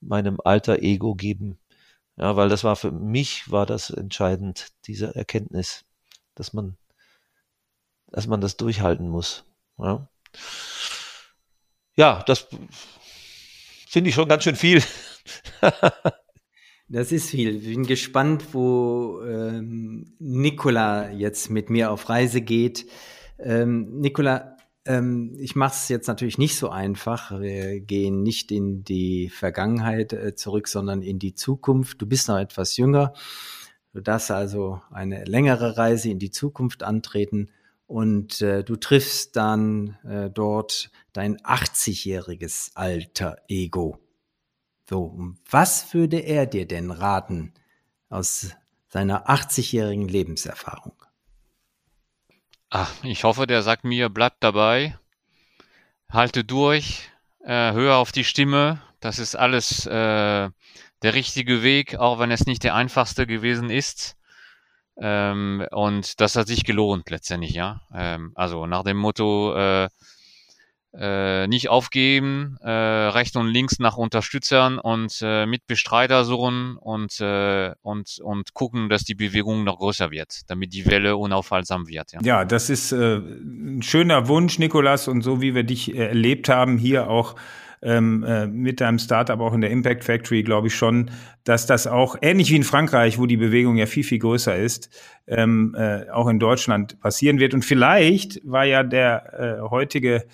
meinem 0.00 0.38
alter 0.44 0.80
Ego 0.82 1.14
geben. 1.14 1.59
Ja, 2.16 2.36
weil 2.36 2.48
das 2.48 2.64
war 2.64 2.76
für 2.76 2.92
mich, 2.92 3.50
war 3.50 3.66
das 3.66 3.90
entscheidend, 3.90 4.68
diese 4.86 5.14
Erkenntnis, 5.14 5.84
dass 6.34 6.52
man 6.52 6.76
dass 8.15 8.29
man 8.29 8.41
das 8.41 8.57
durchhalten 8.57 9.09
muss. 9.09 9.45
Ja, 9.77 10.09
ja 11.97 12.23
das 12.29 12.47
finde 13.89 14.11
ich 14.11 14.15
schon 14.15 14.29
ganz 14.29 14.45
schön 14.45 14.55
viel. 14.55 14.81
das 16.89 17.11
ist 17.11 17.31
viel. 17.31 17.57
Ich 17.57 17.65
bin 17.65 17.85
gespannt, 17.85 18.55
wo 18.55 19.21
ähm, 19.23 20.15
Nicola 20.21 21.11
jetzt 21.11 21.51
mit 21.51 21.71
mir 21.71 21.91
auf 21.91 22.09
Reise 22.09 22.41
geht. 22.41 22.87
Ähm, 23.41 23.99
Nicola, 23.99 24.59
ähm, 24.85 25.35
ich 25.41 25.57
mache 25.57 25.75
es 25.75 25.89
jetzt 25.89 26.07
natürlich 26.07 26.39
nicht 26.39 26.57
so 26.57 26.69
einfach. 26.69 27.41
Wir 27.41 27.81
gehen 27.81 28.23
nicht 28.23 28.53
in 28.53 28.85
die 28.85 29.29
Vergangenheit 29.29 30.12
äh, 30.12 30.37
zurück, 30.37 30.69
sondern 30.69 31.03
in 31.03 31.19
die 31.19 31.35
Zukunft. 31.35 32.01
Du 32.01 32.07
bist 32.07 32.29
noch 32.29 32.39
etwas 32.39 32.77
jünger. 32.77 33.12
Du 33.93 34.01
darfst 34.01 34.31
also 34.31 34.81
eine 34.93 35.25
längere 35.25 35.77
Reise 35.77 36.11
in 36.11 36.21
die 36.21 36.31
Zukunft 36.31 36.85
antreten 36.85 37.51
und 37.87 38.41
äh, 38.41 38.64
du 38.64 38.76
triffst 38.76 39.37
dann 39.37 39.99
äh, 40.05 40.30
dort 40.30 40.91
dein 41.12 41.39
80-jähriges 41.39 42.72
alter 42.74 43.37
Ego. 43.49 43.99
So, 44.89 45.18
was 45.51 45.95
würde 45.95 46.18
er 46.18 46.47
dir 46.47 46.66
denn 46.66 46.91
raten 46.91 47.55
aus 48.09 48.51
seiner 48.89 49.28
80-jährigen 49.28 50.09
Lebenserfahrung? 50.09 50.95
Ach, 52.70 52.93
ich 53.03 53.24
hoffe, 53.24 53.47
der 53.47 53.62
sagt 53.62 53.85
mir, 53.85 54.09
bleib 54.09 54.41
dabei, 54.41 54.99
halte 56.09 56.45
durch, 56.45 57.09
äh, 57.45 57.72
hör 57.72 57.97
auf 57.97 58.12
die 58.12 58.24
Stimme. 58.24 58.82
Das 59.01 59.18
ist 59.18 59.37
alles 59.37 59.87
äh, 59.87 59.91
der 61.03 61.14
richtige 61.14 61.62
Weg, 61.62 61.97
auch 61.97 62.18
wenn 62.18 62.30
es 62.30 62.47
nicht 62.47 62.64
der 62.64 62.74
einfachste 62.74 63.26
gewesen 63.26 63.70
ist. 63.70 64.16
Ähm, 64.97 65.66
und 65.70 66.20
das 66.20 66.36
hat 66.36 66.47
sich 66.47 66.64
gelohnt 66.64 67.11
letztendlich, 67.11 67.53
ja. 67.53 67.80
Ähm, 67.95 68.32
also 68.34 68.66
nach 68.66 68.84
dem 68.84 68.97
Motto, 68.97 69.55
äh, 69.57 69.88
äh, 70.97 71.47
nicht 71.49 71.68
aufgeben, 71.68 72.57
äh, 72.62 72.70
rechts 72.70 73.36
und 73.36 73.49
links 73.49 73.78
nach 73.78 73.97
Unterstützern 73.97 74.78
und 74.78 75.18
äh, 75.22 75.47
Mitbestreiter 75.47 76.24
suchen 76.24 76.76
und, 76.76 77.20
äh, 77.20 77.72
und, 77.82 78.18
und 78.22 78.55
gucken, 78.55 78.88
dass 78.88 79.03
die 79.03 79.14
Bewegung 79.14 79.64
noch 79.64 79.78
größer 79.78 80.11
wird, 80.11 80.42
damit 80.49 80.72
die 80.72 80.86
Welle 80.86 81.16
unaufhaltsam 81.16 81.88
wird. 81.88 82.12
Ja, 82.12 82.20
ja 82.22 82.45
das 82.45 82.70
ist 82.70 82.92
äh, 82.92 83.16
ein 83.16 83.82
schöner 83.82 84.28
Wunsch, 84.28 84.59
Nikolas, 84.59 85.09
und 85.09 85.22
so 85.22 85.40
wie 85.40 85.55
wir 85.55 85.64
dich 85.64 85.95
äh, 85.95 86.07
erlebt 86.07 86.49
haben, 86.49 86.78
hier 86.78 87.11
auch 87.11 87.34
ähm, 87.85 88.24
äh, 88.24 88.47
mit 88.47 88.80
deinem 88.80 88.99
Startup 88.99 89.39
auch 89.41 89.53
in 89.53 89.61
der 89.61 89.70
Impact 89.70 90.05
Factory, 90.05 90.43
glaube 90.43 90.68
ich 90.68 90.74
schon, 90.74 91.11
dass 91.45 91.66
das 91.66 91.87
auch 91.87 92.16
ähnlich 92.22 92.51
wie 92.51 92.57
in 92.57 92.64
Frankreich, 92.64 93.18
wo 93.18 93.26
die 93.26 93.37
Bewegung 93.37 93.76
ja 93.76 93.87
viel, 93.87 94.05
viel 94.05 94.18
größer 94.18 94.57
ist, 94.57 94.89
ähm, 95.26 95.76
äh, 95.78 96.09
auch 96.11 96.28
in 96.28 96.39
Deutschland 96.39 96.99
passieren 97.01 97.39
wird. 97.39 97.55
Und 97.55 97.64
vielleicht 97.64 98.41
war 98.45 98.64
ja 98.64 98.82
der 98.82 99.61
äh, 99.61 99.70
heutige 99.70 100.24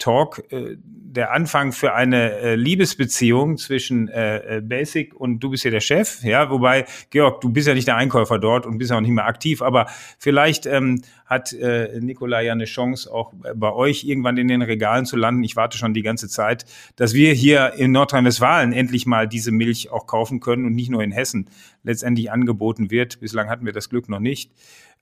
Talk 0.00 0.42
äh, 0.50 0.76
der 0.82 1.32
Anfang 1.32 1.72
für 1.72 1.94
eine 1.94 2.32
äh, 2.38 2.54
Liebesbeziehung 2.54 3.58
zwischen 3.58 4.08
äh, 4.08 4.58
äh, 4.58 4.60
Basic 4.60 5.14
und 5.14 5.40
du 5.40 5.50
bist 5.50 5.64
ja 5.64 5.70
der 5.70 5.80
Chef, 5.80 6.22
ja, 6.22 6.50
wobei, 6.50 6.86
Georg, 7.10 7.40
du 7.40 7.50
bist 7.50 7.66
ja 7.66 7.74
nicht 7.74 7.88
der 7.88 7.96
Einkäufer 7.96 8.38
dort 8.38 8.64
und 8.64 8.78
bist 8.78 8.92
auch 8.92 9.00
nicht 9.00 9.10
mehr 9.10 9.26
aktiv, 9.26 9.60
aber 9.60 9.86
vielleicht 10.18 10.66
ähm, 10.66 11.02
hat 11.26 11.52
äh, 11.52 11.98
Nikola 12.00 12.40
ja 12.40 12.52
eine 12.52 12.64
Chance, 12.64 13.12
auch 13.12 13.32
bei 13.54 13.72
euch 13.72 14.04
irgendwann 14.04 14.36
in 14.36 14.48
den 14.48 14.62
Regalen 14.62 15.04
zu 15.04 15.16
landen. 15.16 15.42
Ich 15.42 15.56
warte 15.56 15.78
schon 15.78 15.94
die 15.94 16.02
ganze 16.02 16.28
Zeit, 16.28 16.64
dass 16.96 17.12
wir 17.12 17.32
hier 17.32 17.74
in 17.76 17.92
Nordrhein-Westfalen 17.92 18.72
endlich 18.72 19.06
mal 19.06 19.26
diese 19.26 19.52
Milch 19.52 19.90
auch 19.90 20.06
kaufen 20.06 20.40
können 20.40 20.64
und 20.64 20.74
nicht 20.74 20.90
nur 20.90 21.02
in 21.02 21.12
Hessen 21.12 21.50
letztendlich 21.82 22.30
angeboten 22.30 22.90
wird. 22.90 23.20
Bislang 23.20 23.48
hatten 23.48 23.66
wir 23.66 23.72
das 23.72 23.88
Glück 23.90 24.08
noch 24.08 24.20
nicht. 24.20 24.52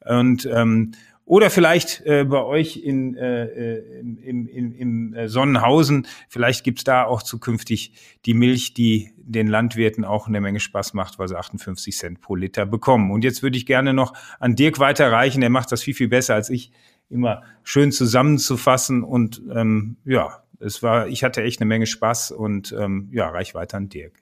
Und 0.05 0.49
ähm, 0.53 0.93
oder 1.29 1.51
vielleicht 1.51 2.01
äh, 2.07 2.25
bei 2.25 2.43
euch 2.43 2.79
in, 2.79 3.15
äh, 3.15 3.45
äh 3.45 4.01
im, 4.01 4.49
im, 4.49 4.73
im 4.73 5.15
äh, 5.15 5.29
Sonnenhausen, 5.29 6.07
vielleicht 6.31 6.65
gibt's 6.65 6.85
da 6.85 7.05
auch 7.05 7.23
zukünftig 7.23 7.93
die 8.25 8.33
Milch, 8.33 8.73
die 8.73 9.11
den 9.19 9.47
Landwirten 9.47 10.07
auch 10.07 10.27
eine 10.27 10.41
Menge 10.41 10.59
Spaß 10.59 10.95
macht, 10.95 11.19
weil 11.19 11.29
sie 11.29 11.37
58 11.37 11.95
Cent 11.95 12.21
pro 12.23 12.35
Liter 12.35 12.65
bekommen. 12.65 13.11
Und 13.11 13.25
jetzt 13.25 13.43
würde 13.43 13.59
ich 13.59 13.67
gerne 13.67 13.93
noch 13.93 14.15
an 14.41 14.57
Dirk 14.57 14.79
weiterreichen, 14.79 15.43
der 15.43 15.51
macht 15.51 15.71
das 15.71 15.83
viel, 15.83 15.93
viel 15.93 16.09
besser 16.09 16.35
als 16.35 16.49
ich, 16.49 16.73
immer 17.11 17.43
schön 17.63 17.93
zusammenzufassen. 17.93 19.05
Und 19.05 19.43
ähm, 19.55 19.99
ja, 20.07 20.43
es 20.61 20.83
war, 20.83 21.09
ich 21.09 21.25
hatte 21.25 21.43
echt 21.43 21.61
eine 21.61 21.69
Menge 21.69 21.87
Spaß 21.87 22.31
und 22.31 22.73
ähm, 22.73 23.11
ja, 23.13 23.29
reich 23.29 23.55
weiter 23.55 23.77
an 23.77 23.91
Dirk. 23.91 24.15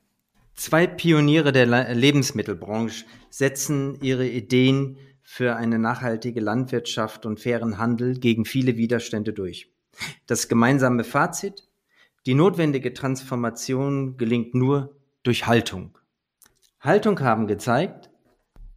Zwei 0.55 0.89
Pioniere 0.89 1.53
der 1.53 1.95
Lebensmittelbranche 1.95 3.05
setzen 3.31 3.97
ihre 4.01 4.27
Ideen 4.27 4.97
für 5.29 5.57
eine 5.57 5.81
nachhaltige 5.81 6.41
Landwirtschaft 6.41 7.27
und 7.27 7.41
fairen 7.41 7.79
Handel 7.79 8.19
gegen 8.19 8.45
viele 8.45 8.77
Widerstände 8.77 9.33
durch. 9.33 9.73
Das 10.27 10.49
gemeinsame 10.49 11.03
Fazit, 11.03 11.69
die 12.27 12.35
notwendige 12.35 12.95
Transformation 12.95 14.17
gelingt 14.17 14.55
nur 14.55 14.97
durch 15.25 15.47
Haltung. 15.49 15.99
Haltung 16.81 17.19
haben 17.21 17.49
gezeigt 17.49 18.09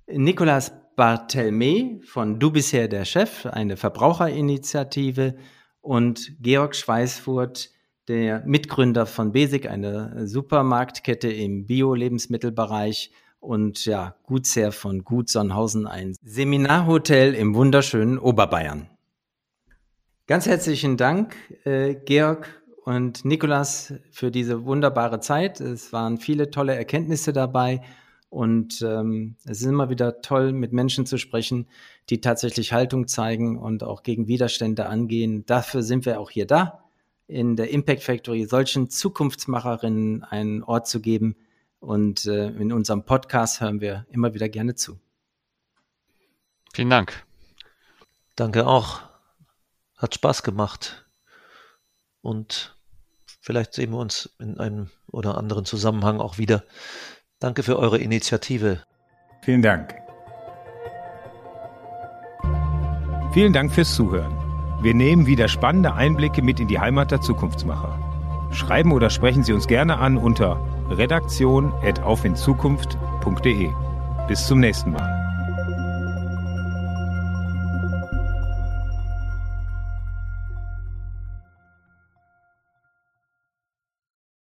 Nicolas 0.07 0.73
Barthelme 0.95 2.01
von 2.03 2.39
Du 2.39 2.51
bisher 2.51 2.87
der 2.87 3.05
Chef, 3.05 3.45
eine 3.45 3.77
Verbraucherinitiative, 3.77 5.35
und 5.81 6.33
Georg 6.41 6.75
Schweißfurt, 6.75 7.69
der 8.07 8.43
Mitgründer 8.45 9.05
von 9.05 9.31
Basic, 9.31 9.69
eine 9.69 10.27
Supermarktkette 10.27 11.31
im 11.31 11.67
Bio-Lebensmittelbereich 11.67 13.11
und 13.39 13.85
ja, 13.85 14.15
Gutsherr 14.23 14.71
von 14.71 15.03
Gut 15.03 15.29
Sonnhausen, 15.29 15.87
ein 15.87 16.15
Seminarhotel 16.23 17.33
im 17.33 17.55
wunderschönen 17.55 18.17
Oberbayern. 18.17 18.89
Ganz 20.27 20.45
herzlichen 20.45 20.97
Dank, 20.97 21.35
äh, 21.65 21.95
Georg 21.95 22.61
und 22.85 23.25
Nikolas, 23.25 23.93
für 24.11 24.31
diese 24.31 24.65
wunderbare 24.65 25.19
Zeit. 25.19 25.59
Es 25.59 25.91
waren 25.91 26.17
viele 26.17 26.51
tolle 26.51 26.75
Erkenntnisse 26.75 27.33
dabei 27.33 27.81
und 28.29 28.81
ähm, 28.83 29.35
es 29.45 29.61
ist 29.61 29.67
immer 29.67 29.89
wieder 29.89 30.21
toll, 30.21 30.53
mit 30.53 30.71
Menschen 30.71 31.05
zu 31.05 31.17
sprechen, 31.17 31.67
die 32.09 32.21
tatsächlich 32.21 32.73
Haltung 32.73 33.07
zeigen 33.07 33.57
und 33.57 33.83
auch 33.83 34.03
gegen 34.03 34.27
Widerstände 34.27 34.85
angehen. 34.85 35.45
Dafür 35.47 35.81
sind 35.81 36.05
wir 36.05 36.19
auch 36.19 36.29
hier 36.29 36.45
da, 36.45 36.83
in 37.27 37.55
der 37.55 37.71
Impact 37.71 38.03
Factory 38.03 38.45
solchen 38.45 38.89
Zukunftsmacherinnen 38.89 40.23
einen 40.23 40.63
Ort 40.63 40.87
zu 40.87 40.99
geben, 40.99 41.35
und 41.79 42.25
äh, 42.25 42.47
in 42.47 42.71
unserem 42.71 43.03
Podcast 43.05 43.61
hören 43.61 43.81
wir 43.81 44.05
immer 44.09 44.33
wieder 44.33 44.49
gerne 44.49 44.75
zu. 44.75 44.99
Vielen 46.73 46.89
Dank. 46.89 47.25
Danke 48.35 48.67
auch. 48.67 49.01
Hat 49.97 50.15
Spaß 50.15 50.43
gemacht. 50.43 51.05
Und 52.21 52.77
vielleicht 53.41 53.73
sehen 53.73 53.91
wir 53.91 53.97
uns 53.97 54.35
in 54.39 54.57
einem 54.59 54.89
oder 55.07 55.37
anderen 55.37 55.65
Zusammenhang 55.65 56.19
auch 56.19 56.37
wieder. 56.37 56.63
Danke 57.39 57.63
für 57.63 57.79
eure 57.79 57.97
Initiative. 57.97 58.83
Vielen 59.41 59.61
Dank. 59.61 59.95
Vielen 63.33 63.53
Dank 63.53 63.73
fürs 63.73 63.93
Zuhören. 63.95 64.35
Wir 64.81 64.93
nehmen 64.93 65.25
wieder 65.25 65.47
spannende 65.47 65.93
Einblicke 65.93 66.41
mit 66.41 66.59
in 66.59 66.67
die 66.67 66.79
Heimat 66.79 67.11
der 67.11 67.21
Zukunftsmacher. 67.21 68.49
Schreiben 68.51 68.91
oder 68.91 69.09
sprechen 69.09 69.43
Sie 69.43 69.53
uns 69.53 69.67
gerne 69.67 69.97
an 69.97 70.17
unter 70.17 70.78
redaktion.aufinzukunft.de. 70.91 73.69
Bis 74.27 74.45
zum 74.45 74.59
nächsten 74.59 74.91
Mal. 74.91 75.18